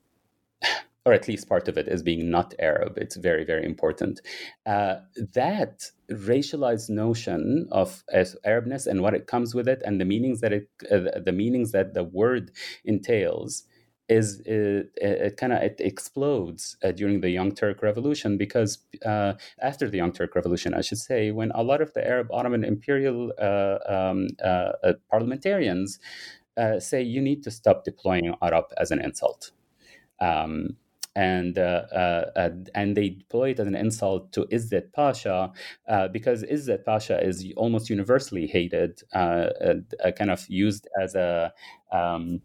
or 1.06 1.14
at 1.14 1.28
least 1.28 1.47
part 1.47 1.68
of 1.68 1.78
it 1.78 1.88
is 1.88 2.01
being 2.01 2.32
not 2.32 2.53
Arab. 2.60 2.97
It's 2.97 3.16
very, 3.16 3.45
very 3.45 3.64
important. 3.64 4.22
Uh, 4.66 4.95
that 5.34 5.91
racialized 6.12 6.89
notion 6.89 7.68
of 7.72 8.03
Arabness 8.12 8.88
and 8.88 9.01
what 9.01 9.14
it 9.14 9.28
comes 9.28 9.53
with 9.53 9.68
it, 9.68 9.84
and 9.86 10.01
the 10.01 10.06
meanings 10.06 10.41
that 10.41 10.51
it, 10.51 10.68
uh, 10.91 11.20
the 11.24 11.32
meanings 11.32 11.72
that 11.74 11.93
the 11.93 12.03
word 12.03 12.51
entails, 12.84 13.64
is 14.08 14.39
it, 14.45 14.91
it 14.97 15.38
kind 15.38 15.53
of 15.53 15.62
it 15.62 15.78
explodes 15.80 16.78
uh, 16.84 16.91
during 16.91 17.22
the 17.22 17.30
Young 17.30 17.51
Turk 17.53 17.82
Revolution 17.82 18.38
because 18.38 18.80
uh, 19.03 19.34
after 19.62 19.89
the 19.89 19.97
Young 19.97 20.12
Turk 20.12 20.36
Revolution, 20.36 20.74
I 20.74 20.82
should 20.82 20.99
say, 20.99 21.32
when 21.32 21.51
a 21.51 21.64
lot 21.64 21.82
of 21.82 21.93
the 21.93 22.08
Arab 22.08 22.32
Ottoman 22.32 22.64
imperial 22.64 23.32
uh, 23.39 23.78
um, 23.88 24.28
uh, 24.43 24.93
parliamentarians 25.10 25.99
uh, 26.58 26.80
say 26.80 27.01
you 27.01 27.22
need 27.22 27.43
to 27.43 27.51
stop 27.51 27.84
deploying 27.84 28.34
Arab 28.41 28.66
as 28.78 28.91
an 28.91 28.99
insult. 29.01 29.51
Um, 30.20 30.78
and 31.16 31.57
uh, 31.57 31.86
uh, 32.36 32.49
and 32.74 32.95
they 32.97 33.09
deploy 33.09 33.51
it 33.51 33.59
as 33.59 33.68
an 33.68 33.76
insult 33.76 34.32
to 34.34 34.45
Izzet 34.51 34.91
Pasha 34.93 35.51
uh, 35.88 36.07
because 36.09 36.43
Izzet 36.43 36.86
Pasha 36.86 37.24
is 37.26 37.45
almost 37.55 37.89
universally 37.89 38.47
hated, 38.47 39.01
uh, 39.13 39.49
uh, 39.63 40.11
kind 40.11 40.32
of 40.32 40.45
used 40.49 40.88
as 41.01 41.16
a 41.16 41.53
um, 41.91 42.41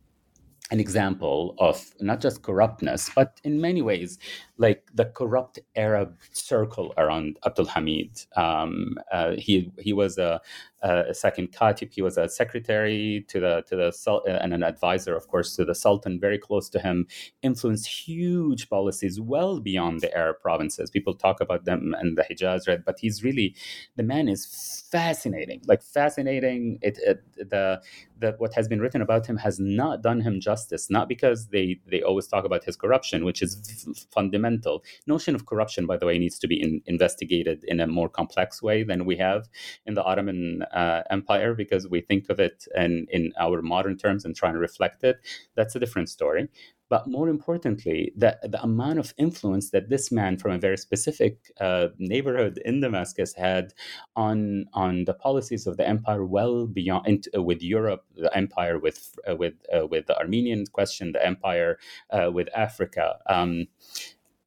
an 0.71 0.79
example 0.79 1.55
of 1.59 1.93
not 2.01 2.21
just 2.21 2.43
corruptness, 2.43 3.11
but 3.15 3.41
in 3.43 3.61
many 3.61 3.83
ways, 3.83 4.19
like 4.57 4.89
the 4.95 5.07
corrupt 5.07 5.59
Arab 5.75 6.17
circle 6.33 6.95
around 6.97 7.39
Abdul 7.45 7.67
Hamid. 7.67 8.25
Um, 8.37 8.97
uh, 9.13 9.33
he 9.37 9.73
he 9.79 9.93
was 9.93 10.17
a 10.19 10.41
uh, 10.83 11.13
second 11.13 11.53
Katib. 11.53 11.93
He 11.93 12.03
was 12.03 12.17
a 12.17 12.29
secretary 12.29 13.25
to 13.29 13.41
the 13.41 13.63
to 13.69 13.77
the 13.77 14.11
uh, 14.11 14.39
and 14.41 14.55
an 14.55 14.63
advisor, 14.63 15.15
of 15.15 15.29
course, 15.29 15.57
to 15.57 15.65
the 15.65 15.75
Sultan, 15.75 16.19
very 16.21 16.39
close 16.39 16.69
to 16.71 16.79
him. 16.79 17.07
Influenced 17.43 17.87
huge 17.87 18.69
policies 18.69 19.21
well 19.21 19.61
beyond 19.61 20.01
the 20.01 20.17
Arab 20.17 20.41
provinces. 20.41 20.91
People 20.91 21.15
talk 21.15 21.41
about 21.41 21.65
them 21.65 21.95
and 21.99 22.17
the 22.17 22.23
Hijaz, 22.23 22.69
right? 22.69 22.85
But 22.85 22.99
he's 22.99 23.23
really 23.23 23.55
the 23.97 24.03
man 24.03 24.29
is 24.29 24.85
fascinating, 24.91 25.63
like 25.67 25.83
fascinating. 25.83 26.79
It, 26.83 26.99
it 27.03 27.51
the 27.51 27.83
that 28.21 28.39
what 28.39 28.55
has 28.55 28.69
been 28.69 28.81
written 28.81 29.03
about 29.03 29.27
him 29.27 29.39
has 29.39 29.59
not 29.59 30.03
done 30.03 30.21
him 30.21 30.41
justice. 30.41 30.91
Not 30.91 31.09
because 31.09 31.49
they 31.49 31.81
they 31.91 32.03
always 32.03 32.27
talk 32.27 32.45
about 32.45 32.65
his 32.65 32.77
corruption, 32.77 33.25
which 33.25 33.43
is 33.43 33.87
f- 33.89 34.07
fundamental. 34.11 34.83
Notion 35.07 35.35
of 35.35 35.47
corruption, 35.47 35.87
by 35.87 35.97
the 35.97 36.07
way, 36.07 36.19
needs 36.19 36.39
to 36.39 36.49
be 36.49 36.61
in, 36.61 36.83
investigated 36.87 37.65
in 37.65 37.81
a 37.81 37.87
more 37.87 38.09
complex 38.09 38.63
way 38.63 38.83
than 38.83 39.05
we 39.05 39.17
have 39.17 39.49
in 39.87 39.95
the 39.95 40.03
Ottoman 40.05 40.65
uh, 40.73 41.03
Empire, 41.11 41.55
because 41.55 41.89
we 41.89 42.01
think 42.01 42.29
of 42.31 42.41
it 42.41 42.67
in 42.77 43.07
in 43.11 43.33
our 43.39 43.63
modern 43.63 43.97
terms 43.97 44.25
and 44.25 44.35
try 44.37 44.51
and 44.51 44.59
reflect 44.59 45.05
it. 45.05 45.17
That's 45.55 45.75
a 45.77 45.81
different 45.81 46.09
story 46.09 46.49
but 46.91 47.07
more 47.07 47.29
importantly, 47.29 48.13
the, 48.17 48.37
the 48.43 48.61
amount 48.63 48.99
of 48.99 49.15
influence 49.17 49.71
that 49.71 49.89
this 49.89 50.11
man 50.11 50.37
from 50.37 50.51
a 50.51 50.59
very 50.59 50.77
specific 50.77 51.53
uh, 51.61 51.87
neighborhood 51.99 52.61
in 52.65 52.81
Damascus 52.81 53.33
had 53.33 53.73
on 54.17 54.67
on 54.75 55.05
the 55.05 55.15
policies 55.15 55.69
of 55.69 55.77
the 55.77 55.89
empire, 55.89 56.25
well 56.25 56.67
beyond 56.67 57.29
uh, 57.35 57.43
with 57.43 57.63
Europe, 57.63 58.05
the 58.17 58.37
empire 58.37 58.77
with 58.77 59.17
uh, 59.31 59.37
with 59.37 59.55
uh, 59.75 59.87
with 59.87 60.07
the 60.07 60.19
Armenian 60.19 60.67
question, 60.67 61.13
the 61.13 61.25
empire 61.25 61.79
uh, 62.11 62.31
with 62.33 62.49
Africa. 62.55 63.19
Um, 63.29 63.69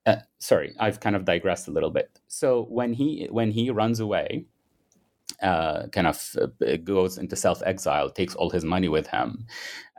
uh, 0.05 0.17
sorry, 0.39 0.76
I've 0.78 0.99
kind 0.99 1.15
of 1.15 1.24
digressed 1.24 1.69
a 1.69 1.71
little 1.71 1.91
bit. 1.91 2.19
So 2.28 2.63
when 2.63 2.91
he 2.91 3.30
when 3.32 3.51
he 3.51 3.69
runs 3.69 4.01
away 4.01 4.47
uh, 5.41 5.88
kind 5.88 6.07
of 6.07 6.36
uh, 6.41 6.77
goes 6.84 7.17
into 7.17 7.36
self 7.36 7.61
exile, 7.65 8.09
takes 8.09 8.36
all 8.36 8.49
his 8.49 8.63
money 8.63 8.88
with 8.88 9.07
him. 9.07 9.45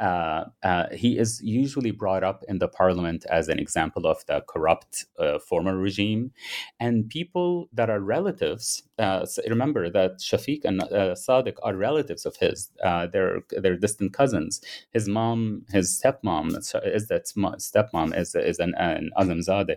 Uh, 0.00 0.44
uh, 0.64 0.86
he 0.92 1.18
is 1.18 1.40
usually 1.42 1.92
brought 1.92 2.24
up 2.24 2.44
in 2.48 2.58
the 2.58 2.68
parliament 2.68 3.24
as 3.30 3.48
an 3.48 3.58
example 3.58 4.06
of 4.06 4.24
the 4.26 4.42
corrupt 4.48 5.06
uh, 5.18 5.38
former 5.38 5.76
regime. 5.76 6.32
And 6.80 7.08
people 7.08 7.68
that 7.72 7.90
are 7.90 8.00
relatives, 8.00 8.82
uh, 8.98 9.24
remember 9.48 9.88
that 9.90 10.18
Shafiq 10.18 10.64
and 10.64 10.80
Sadiq 10.82 11.54
are 11.62 11.76
relatives 11.76 12.26
of 12.26 12.36
his, 12.36 12.70
they're, 12.82 13.40
they're 13.50 13.76
distant 13.76 14.12
cousins. 14.12 14.60
His 14.92 15.08
mom, 15.08 15.64
his 15.70 16.00
stepmom, 16.02 16.56
is 16.56 17.08
that 17.08 17.26
stepmom 17.26 18.18
is, 18.18 18.34
is 18.34 18.58
an, 18.58 18.74
an 18.76 19.10
Azamzadeh. 19.16 19.76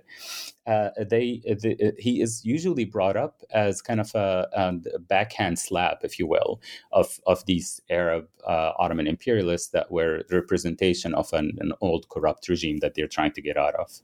They, 0.65 1.41
the, 1.45 1.93
he 1.99 2.21
is 2.21 2.43
usually 2.43 2.85
brought 2.85 3.17
up 3.17 3.43
as 3.51 3.81
kind 3.81 3.99
of 3.99 4.13
a, 4.15 4.47
a, 4.53 4.99
backhand 4.99 5.46
slap, 5.55 6.03
if 6.03 6.19
you 6.19 6.27
will, 6.27 6.59
of 6.91 7.19
of 7.25 7.45
these 7.45 7.81
Arab 7.89 8.27
uh, 8.45 8.71
Ottoman 8.77 9.07
imperialists 9.07 9.69
that 9.69 9.91
were 9.91 10.23
the 10.29 10.35
representation 10.35 11.13
of 11.13 11.31
an, 11.33 11.57
an 11.59 11.73
old 11.81 12.09
corrupt 12.09 12.49
regime 12.49 12.79
that 12.79 12.95
they're 12.95 13.07
trying 13.07 13.31
to 13.33 13.41
get 13.41 13.57
out 13.57 13.75
of. 13.75 14.01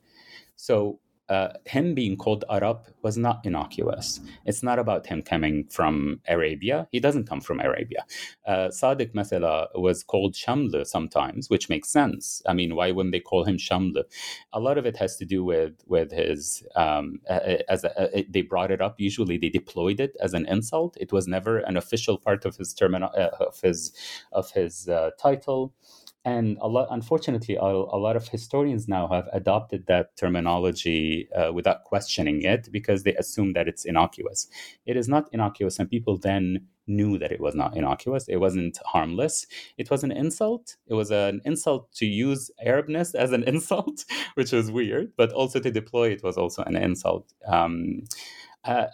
So 0.56 1.00
uh, 1.34 1.50
him 1.66 1.96
being 1.96 2.16
called 2.24 2.46
Arab 2.58 2.80
was 3.02 3.18
not 3.18 3.38
innocuous. 3.46 4.20
It's 4.46 4.64
not 4.70 4.80
about 4.80 5.08
him 5.08 5.22
coming 5.24 5.56
from 5.78 6.22
Arabia. 6.28 6.88
He 6.92 7.00
doesn't 7.00 7.28
come 7.32 7.42
from 7.42 7.60
Arabia. 7.60 8.02
Uh, 8.46 8.68
Sadiq 8.80 9.12
Mathala 9.14 9.56
was 9.88 10.04
called 10.04 10.34
Shamla 10.36 10.86
sometimes, 10.86 11.50
which 11.50 11.70
makes 11.70 11.90
sense. 11.90 12.42
I 12.46 12.54
mean, 12.54 12.76
why 12.76 12.92
wouldn't 12.92 13.14
they 13.14 13.20
call 13.32 13.44
him 13.46 13.58
Shamla? 13.58 14.04
A 14.54 14.60
lot 14.60 14.78
of 14.78 14.86
it 14.86 14.98
has 14.98 15.18
to 15.18 15.26
do 15.26 15.44
with 15.44 15.76
with 15.88 16.12
his 16.12 16.64
um, 16.76 17.20
as 17.74 17.84
a, 17.84 17.92
a, 18.20 18.26
they 18.30 18.44
brought 18.44 18.72
it 18.72 18.82
up. 18.82 18.96
Usually, 19.00 19.38
they 19.38 19.50
deployed 19.50 20.00
it 20.00 20.14
as 20.26 20.34
an 20.34 20.46
insult. 20.46 20.98
It 21.00 21.12
was 21.12 21.28
never 21.28 21.58
an 21.60 21.78
official 21.78 22.18
part 22.18 22.46
of 22.46 22.58
his 22.58 22.74
terminal 22.74 23.10
uh, 23.18 23.30
of 23.50 23.60
his 23.62 23.92
of 24.32 24.52
his 24.52 24.88
uh, 24.88 25.12
title 25.20 25.74
and 26.26 26.58
a 26.62 26.68
lot 26.68 26.88
unfortunately 26.90 27.56
a, 27.56 27.62
a, 27.62 28.00
lot 28.00 28.16
of 28.16 28.28
historians 28.28 28.88
now 28.88 29.08
have 29.08 29.28
adopted 29.34 29.86
that 29.88 30.16
terminology 30.16 31.28
uh, 31.36 31.52
without 31.52 31.84
questioning 31.84 32.42
it 32.44 32.70
because 32.72 33.04
they 33.04 33.14
assume 33.16 33.54
that 33.54 33.68
it's 33.68 33.86
innocuous. 33.86 34.48
It 34.86 34.96
is 34.96 35.10
not 35.10 35.30
innocuous 35.34 35.80
and 35.80 35.90
people 35.90 36.18
then 36.18 36.68
knew 36.88 37.18
that 37.18 37.32
it 37.32 37.40
was 37.40 37.56
not 37.56 37.76
innocuous. 37.76 38.28
It 38.28 38.38
wasn't 38.38 38.78
harmless. 38.86 39.48
It 39.78 39.90
was 39.90 40.04
an 40.04 40.12
insult. 40.12 40.76
It 40.88 40.94
was 40.94 41.12
an 41.12 41.42
insult 41.46 41.92
to 41.96 42.06
use 42.06 42.52
arabness 42.66 43.16
as 43.16 43.32
an 43.32 43.44
insult 43.48 44.06
which 44.36 44.52
was 44.52 44.72
weird 44.72 45.12
but 45.18 45.32
also 45.32 45.60
to 45.60 45.72
deploy 45.72 46.10
it 46.12 46.24
was 46.24 46.38
also 46.38 46.64
an 46.64 46.78
insult. 46.78 47.34
Um, 47.46 48.04
uh, 48.64 48.86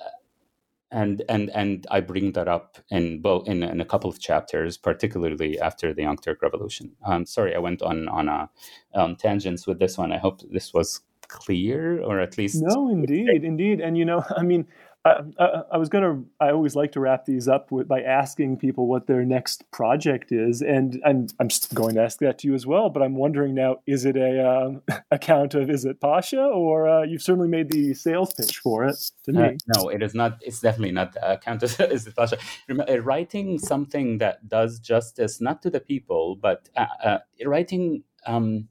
and 0.91 1.23
and 1.29 1.49
and 1.51 1.85
I 1.91 2.01
bring 2.01 2.31
that 2.33 2.47
up 2.47 2.77
in 2.89 3.21
both 3.21 3.47
in, 3.47 3.63
in 3.63 3.81
a 3.81 3.85
couple 3.85 4.09
of 4.09 4.19
chapters, 4.19 4.77
particularly 4.77 5.59
after 5.59 5.93
the 5.93 6.01
Young 6.01 6.17
Turk 6.17 6.41
Revolution. 6.41 6.91
Um, 7.05 7.25
sorry, 7.25 7.55
I 7.55 7.59
went 7.59 7.81
on 7.81 8.07
on 8.07 8.27
a 8.27 8.49
um, 8.95 9.15
tangents 9.15 9.67
with 9.67 9.79
this 9.79 9.97
one. 9.97 10.11
I 10.11 10.17
hope 10.17 10.41
this 10.51 10.73
was 10.73 11.01
clear, 11.27 12.01
or 12.01 12.19
at 12.19 12.37
least 12.37 12.61
no, 12.61 12.89
indeed, 12.91 13.43
indeed. 13.43 13.79
And 13.79 13.97
you 13.97 14.05
know, 14.05 14.23
I 14.37 14.43
mean, 14.43 14.67
I, 15.05 15.63
I, 15.71 15.77
was 15.77 15.87
gonna. 15.87 16.23
I 16.41 16.51
always 16.51 16.75
like 16.75 16.91
to 16.91 16.99
wrap 16.99 17.25
these 17.25 17.47
up 17.47 17.71
with, 17.71 17.87
by 17.87 18.01
asking 18.01 18.57
people 18.57 18.85
what 18.85 19.07
their 19.07 19.23
next 19.23 19.69
project 19.71 20.33
is, 20.33 20.61
and 20.61 20.99
and 21.05 21.33
I'm 21.39 21.47
just 21.47 21.73
going 21.73 21.95
to 21.95 22.03
ask 22.03 22.19
that 22.19 22.39
to 22.39 22.49
you 22.49 22.53
as 22.53 22.65
well. 22.65 22.89
But 22.89 23.03
I'm 23.03 23.15
wondering 23.15 23.55
now: 23.55 23.77
is 23.87 24.03
it 24.03 24.17
a 24.17 24.45
um, 24.45 24.81
account 25.11 25.53
of 25.53 25.69
Izzet 25.69 26.01
Pasha, 26.01 26.41
or 26.41 26.89
uh, 26.89 27.03
you've 27.03 27.21
certainly 27.21 27.47
made 27.47 27.71
the 27.71 27.93
sales 27.93 28.33
pitch 28.33 28.59
for 28.59 28.85
it 28.85 28.97
to 29.23 29.31
me? 29.31 29.41
Uh, 29.41 29.51
no, 29.77 29.87
it 29.87 30.03
is 30.03 30.13
not. 30.13 30.37
It's 30.41 30.59
definitely 30.59 30.91
not 30.91 31.15
a 31.15 31.33
account 31.33 31.63
of 31.63 31.71
Izzet 31.77 32.15
Pasha. 32.15 32.37
Uh, 32.69 33.01
writing 33.01 33.57
something 33.57 34.17
that 34.17 34.49
does 34.49 34.79
justice 34.79 35.39
not 35.39 35.61
to 35.61 35.69
the 35.69 35.79
people, 35.79 36.35
but 36.35 36.67
uh, 36.75 36.85
uh 37.03 37.17
writing. 37.45 38.03
Um, 38.25 38.67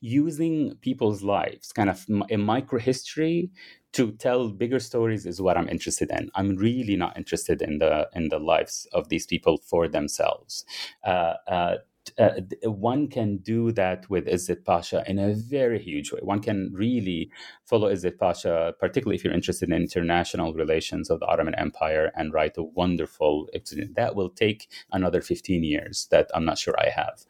using 0.00 0.76
people's 0.82 1.22
lives, 1.22 1.72
kind 1.72 1.88
of 1.88 2.04
a 2.30 2.36
micro 2.36 2.78
history 2.78 3.50
to 3.92 4.12
tell 4.12 4.48
bigger 4.48 4.80
stories 4.80 5.26
is 5.26 5.40
what 5.40 5.56
I'm 5.56 5.68
interested 5.68 6.10
in. 6.10 6.30
I'm 6.34 6.56
really 6.56 6.96
not 6.96 7.16
interested 7.16 7.62
in 7.62 7.78
the 7.78 8.08
in 8.14 8.28
the 8.28 8.38
lives 8.38 8.86
of 8.92 9.08
these 9.08 9.26
people 9.26 9.58
for 9.58 9.88
themselves. 9.88 10.64
Uh, 11.04 11.34
uh, 11.46 11.76
uh, 12.18 12.30
one 12.64 13.08
can 13.08 13.36
do 13.38 13.70
that 13.72 14.08
with 14.10 14.26
Izzet 14.26 14.64
Pasha 14.64 15.04
in 15.06 15.18
a 15.18 15.34
very 15.34 15.78
huge 15.78 16.12
way. 16.12 16.18
One 16.22 16.40
can 16.40 16.72
really 16.74 17.30
follow 17.64 17.92
Izzet 17.92 18.18
Pasha, 18.18 18.74
particularly 18.78 19.16
if 19.16 19.24
you're 19.24 19.32
interested 19.32 19.68
in 19.68 19.76
international 19.76 20.52
relations 20.52 21.10
of 21.10 21.20
the 21.20 21.26
Ottoman 21.26 21.54
Empire, 21.54 22.10
and 22.16 22.32
write 22.32 22.56
a 22.58 22.62
wonderful. 22.62 23.48
That 23.94 24.16
will 24.16 24.30
take 24.30 24.68
another 24.90 25.20
15 25.20 25.62
years 25.62 26.08
that 26.10 26.28
I'm 26.34 26.44
not 26.44 26.58
sure 26.58 26.74
I 26.78 26.90
have. 26.90 27.24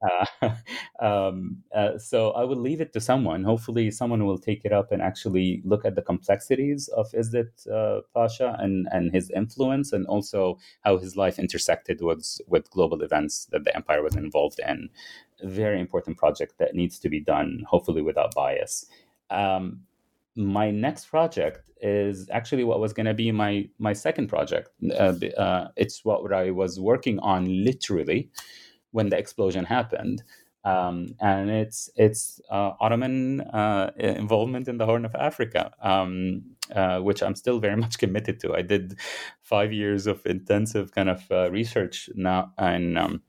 Uh, 0.00 0.50
um, 1.04 1.58
uh, 1.74 1.98
so 1.98 2.30
I 2.30 2.44
will 2.44 2.56
leave 2.56 2.80
it 2.80 2.92
to 2.92 3.00
someone. 3.00 3.44
Hopefully, 3.44 3.90
someone 3.90 4.24
will 4.24 4.38
take 4.38 4.64
it 4.64 4.72
up 4.72 4.92
and 4.92 5.02
actually 5.02 5.62
look 5.64 5.84
at 5.84 5.94
the 5.94 6.02
complexities 6.02 6.88
of 6.88 7.10
Izzet 7.12 7.68
uh, 7.68 8.02
Pasha 8.14 8.56
and, 8.58 8.86
and 8.90 9.12
his 9.12 9.30
influence, 9.30 9.92
and 9.92 10.06
also 10.06 10.58
how 10.84 10.98
his 10.98 11.16
life 11.16 11.38
intersected 11.38 12.00
with 12.00 12.40
with 12.46 12.70
global 12.70 13.02
events 13.02 13.46
that 13.52 13.64
the 13.64 13.74
empire 13.74 14.02
was 14.02 14.16
involved 14.16 14.60
in. 14.66 14.88
Very 15.42 15.80
important 15.80 16.16
project 16.16 16.54
that 16.58 16.74
needs 16.74 16.98
to 17.00 17.08
be 17.08 17.20
done, 17.20 17.64
hopefully 17.68 18.02
without 18.02 18.34
bias. 18.34 18.86
Um, 19.30 19.80
my 20.36 20.70
next 20.70 21.06
project 21.06 21.68
is 21.80 22.28
actually 22.30 22.64
what 22.64 22.80
was 22.80 22.92
going 22.92 23.06
to 23.06 23.14
be 23.14 23.32
my 23.32 23.68
my 23.78 23.92
second 23.92 24.28
project. 24.28 24.70
Uh, 24.92 25.14
uh, 25.36 25.68
it's 25.76 26.04
what 26.04 26.32
I 26.32 26.50
was 26.50 26.78
working 26.78 27.18
on 27.20 27.64
literally 27.64 28.30
when 28.90 29.08
the 29.10 29.18
explosion 29.18 29.64
happened. 29.64 30.22
Um, 30.64 31.14
and 31.20 31.50
it's 31.50 31.88
it's 31.96 32.40
uh, 32.50 32.72
Ottoman 32.80 33.40
uh, 33.40 33.90
involvement 33.96 34.68
in 34.68 34.76
the 34.76 34.86
Horn 34.86 35.04
of 35.04 35.14
Africa, 35.14 35.72
um, 35.82 36.42
uh, 36.74 36.98
which 36.98 37.22
I'm 37.22 37.36
still 37.36 37.58
very 37.60 37.76
much 37.84 37.98
committed 37.98 38.40
to. 38.40 38.54
I 38.54 38.62
did 38.62 38.98
five 39.40 39.72
years 39.72 40.06
of 40.06 40.26
intensive 40.26 40.92
kind 40.92 41.08
of 41.08 41.30
uh, 41.30 41.50
research 41.50 42.10
now 42.14 42.52
in 42.58 42.98
um, 42.98 43.22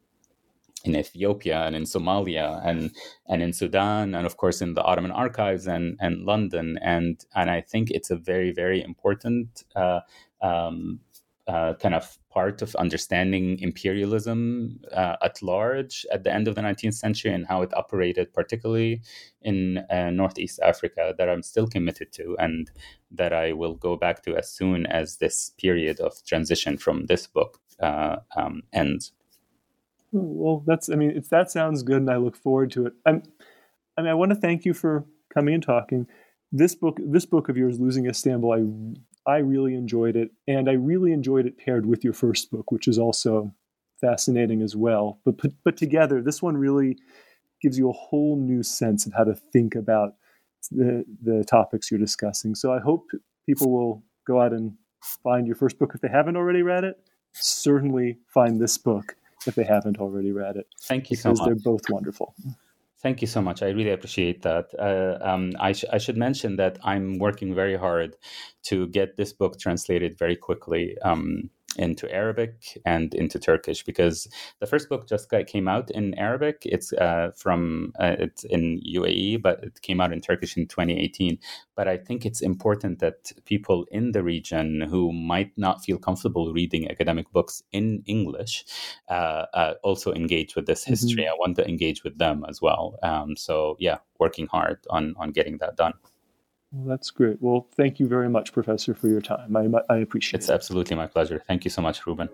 in 0.84 0.96
Ethiopia 0.96 1.62
and 1.66 1.76
in 1.76 1.84
Somalia 1.84 2.62
and 2.66 2.92
and 3.28 3.42
in 3.42 3.54
Sudan 3.54 4.16
and 4.16 4.26
of 4.26 4.38
course 4.38 4.62
in 4.62 4.74
the 4.74 4.84
Ottoman 4.84 5.12
archives 5.12 5.68
and 5.68 5.98
and 6.00 6.26
London 6.26 6.78
and 6.82 7.26
and 7.36 7.50
I 7.50 7.62
think 7.62 7.92
it's 7.92 8.10
a 8.10 8.16
very 8.16 8.52
very 8.52 8.82
important 8.82 9.64
uh, 9.76 10.02
um, 10.42 11.02
uh, 11.48 11.74
kind 11.76 11.96
of 11.96 12.19
part 12.30 12.62
of 12.62 12.76
understanding 12.76 13.60
imperialism 13.60 14.80
uh, 14.94 15.16
at 15.22 15.42
large 15.42 16.06
at 16.12 16.24
the 16.24 16.34
end 16.34 16.48
of 16.48 16.56
the 16.56 16.62
19th 16.62 16.94
century 16.94 17.34
and 17.34 17.48
how 17.48 17.62
it 17.62 17.74
operated, 17.74 18.32
particularly 18.34 19.02
in 19.42 19.80
uh, 19.90 20.12
Northeast 20.12 20.60
Africa, 20.64 21.16
that 21.18 21.28
I'm 21.28 21.42
still 21.42 21.68
committed 21.68 22.12
to 22.14 22.36
and 22.40 22.70
that 23.12 23.34
I 23.34 23.54
will 23.54 23.74
go 23.74 23.96
back 23.96 24.24
to 24.24 24.36
as 24.36 24.52
soon 24.52 24.86
as 24.86 25.18
this 25.18 25.52
period 25.58 26.00
of 26.00 26.24
transition 26.24 26.78
from 26.78 27.08
this 27.08 27.26
book 27.26 27.60
uh, 27.80 28.18
um, 28.36 28.62
ends. 28.74 29.12
Well, 30.12 30.64
that's, 30.66 30.90
I 30.90 30.96
mean, 30.96 31.12
if 31.12 31.30
that 31.30 31.52
sounds 31.52 31.84
good 31.84 31.98
and 31.98 32.10
I 32.10 32.18
look 32.18 32.36
forward 32.36 32.72
to 32.72 32.88
it. 32.88 32.94
I'm, 33.06 33.24
I 33.98 34.02
mean, 34.02 34.12
I 34.12 34.16
want 34.16 34.32
to 34.32 34.36
thank 34.36 34.66
you 34.66 34.74
for 34.74 35.06
coming 35.34 35.56
and 35.56 35.64
talking. 35.64 36.08
This 36.52 36.76
book, 36.76 36.98
this 37.04 37.26
book 37.26 37.50
of 37.50 37.58
yours, 37.58 37.80
Losing 37.80 38.08
Istanbul, 38.08 38.52
I 38.52 39.00
I 39.30 39.38
really 39.38 39.76
enjoyed 39.76 40.16
it, 40.16 40.32
and 40.48 40.68
I 40.68 40.74
really 40.74 41.14
enjoyed 41.14 41.46
it 41.46 41.58
paired 41.58 41.86
with 41.86 42.04
your 42.04 42.14
first 42.14 42.50
book, 42.50 42.72
which 42.72 42.88
is 42.88 42.98
also 42.98 43.54
fascinating 44.02 44.64
as 44.64 44.76
well. 44.76 45.20
But 45.24 45.38
put, 45.38 45.54
but 45.64 45.78
together, 45.78 46.22
this 46.22 46.42
one 46.42 46.58
really 46.58 46.98
gives 47.62 47.78
you 47.78 47.90
a 47.90 47.94
whole 47.94 48.38
new 48.38 48.64
sense 48.64 49.06
of 49.06 49.14
how 49.14 49.26
to 49.26 49.36
think 49.36 49.76
about 49.76 50.16
the 50.72 51.06
the 51.22 51.44
topics 51.44 51.92
you're 51.92 52.00
discussing. 52.00 52.56
So 52.56 52.74
I 52.74 52.80
hope 52.80 53.08
people 53.46 53.72
will 53.72 54.04
go 54.26 54.42
out 54.42 54.52
and 54.52 54.74
find 55.24 55.46
your 55.46 55.56
first 55.56 55.78
book 55.78 55.92
if 55.94 56.02
they 56.02 56.10
haven't 56.10 56.36
already 56.36 56.64
read 56.64 56.84
it. 56.84 56.98
Certainly 57.34 58.18
find 58.34 58.60
this 58.60 58.78
book 58.78 59.16
if 59.46 59.54
they 59.54 59.64
haven't 59.64 60.00
already 60.00 60.32
read 60.32 60.56
it. 60.58 60.68
Thank 60.82 61.12
you 61.12 61.18
so 61.18 61.34
much. 61.34 61.46
They're 61.46 61.56
both 61.56 61.90
wonderful. 61.90 62.34
Thank 63.02 63.22
you 63.22 63.28
so 63.28 63.42
much. 63.42 63.64
I 63.64 63.70
really 63.70 63.92
appreciate 63.92 64.42
that. 64.42 64.74
Uh, 64.78 65.18
um, 65.26 65.54
I, 65.58 65.72
sh- 65.72 65.86
I, 65.92 66.00
should 66.00 66.18
mention 66.18 66.58
that 66.58 66.78
I'm 66.84 67.18
working 67.18 67.56
very 67.56 67.78
hard 67.78 68.18
to 68.64 68.88
get 68.88 69.16
this 69.16 69.32
book 69.32 69.58
translated 69.58 70.18
very 70.20 70.36
quickly. 70.36 70.98
Um, 71.02 71.50
into 71.78 72.12
Arabic 72.14 72.80
and 72.86 73.14
into 73.14 73.40
Turkish 73.40 73.84
because 73.84 74.28
the 74.60 74.68
first 74.68 74.90
book 74.90 75.08
just 75.08 75.30
came 75.48 75.68
out 75.68 75.92
in 75.92 76.14
Arabic. 76.16 76.64
It's 76.64 76.92
uh, 76.94 77.32
from 77.36 77.94
uh, 78.00 78.16
it's 78.20 78.44
in 78.44 78.82
UAE, 78.82 79.42
but 79.42 79.64
it 79.64 79.82
came 79.82 80.02
out 80.02 80.12
in 80.12 80.22
Turkish 80.22 80.58
in 80.58 80.68
2018. 80.68 81.38
But 81.76 81.88
I 81.88 81.98
think 81.98 82.26
it's 82.26 82.42
important 82.42 83.00
that 83.00 83.32
people 83.46 83.86
in 83.92 84.12
the 84.12 84.24
region 84.24 84.82
who 84.82 85.12
might 85.12 85.52
not 85.58 85.84
feel 85.84 85.98
comfortable 85.98 86.54
reading 86.54 86.90
academic 86.90 87.32
books 87.32 87.64
in 87.72 88.04
English 88.06 88.66
uh, 89.10 89.46
uh 89.54 89.74
also 89.84 90.12
engage 90.14 90.56
with 90.56 90.66
this 90.66 90.84
history. 90.84 91.24
Mm-hmm. 91.24 91.34
I 91.34 91.40
want 91.40 91.56
to 91.58 91.68
engage 91.68 92.04
with 92.04 92.18
them 92.18 92.46
as 92.50 92.62
well. 92.62 92.98
Um, 93.04 93.36
so 93.36 93.76
yeah, 93.80 93.98
working 94.20 94.48
hard 94.48 94.80
on 94.90 95.16
on 95.18 95.32
getting 95.32 95.58
that 95.60 95.76
done. 95.76 95.94
Well, 96.72 96.86
that's 96.88 97.12
great. 97.12 97.42
Well, 97.42 97.68
thank 97.76 98.00
you 98.00 98.08
very 98.08 98.30
much, 98.30 98.54
Professor, 98.54 98.94
for 98.94 99.08
your 99.08 99.22
time. 99.22 99.56
I, 99.56 99.68
I 99.90 99.98
appreciate 99.98 100.40
it's 100.40 100.50
it. 100.50 100.54
It's 100.54 100.64
absolutely 100.64 100.96
my 100.96 101.08
pleasure. 101.08 101.44
Thank 101.48 101.64
you 101.64 101.72
so 101.72 101.82
much, 101.82 102.06
Ruben. 102.06 102.30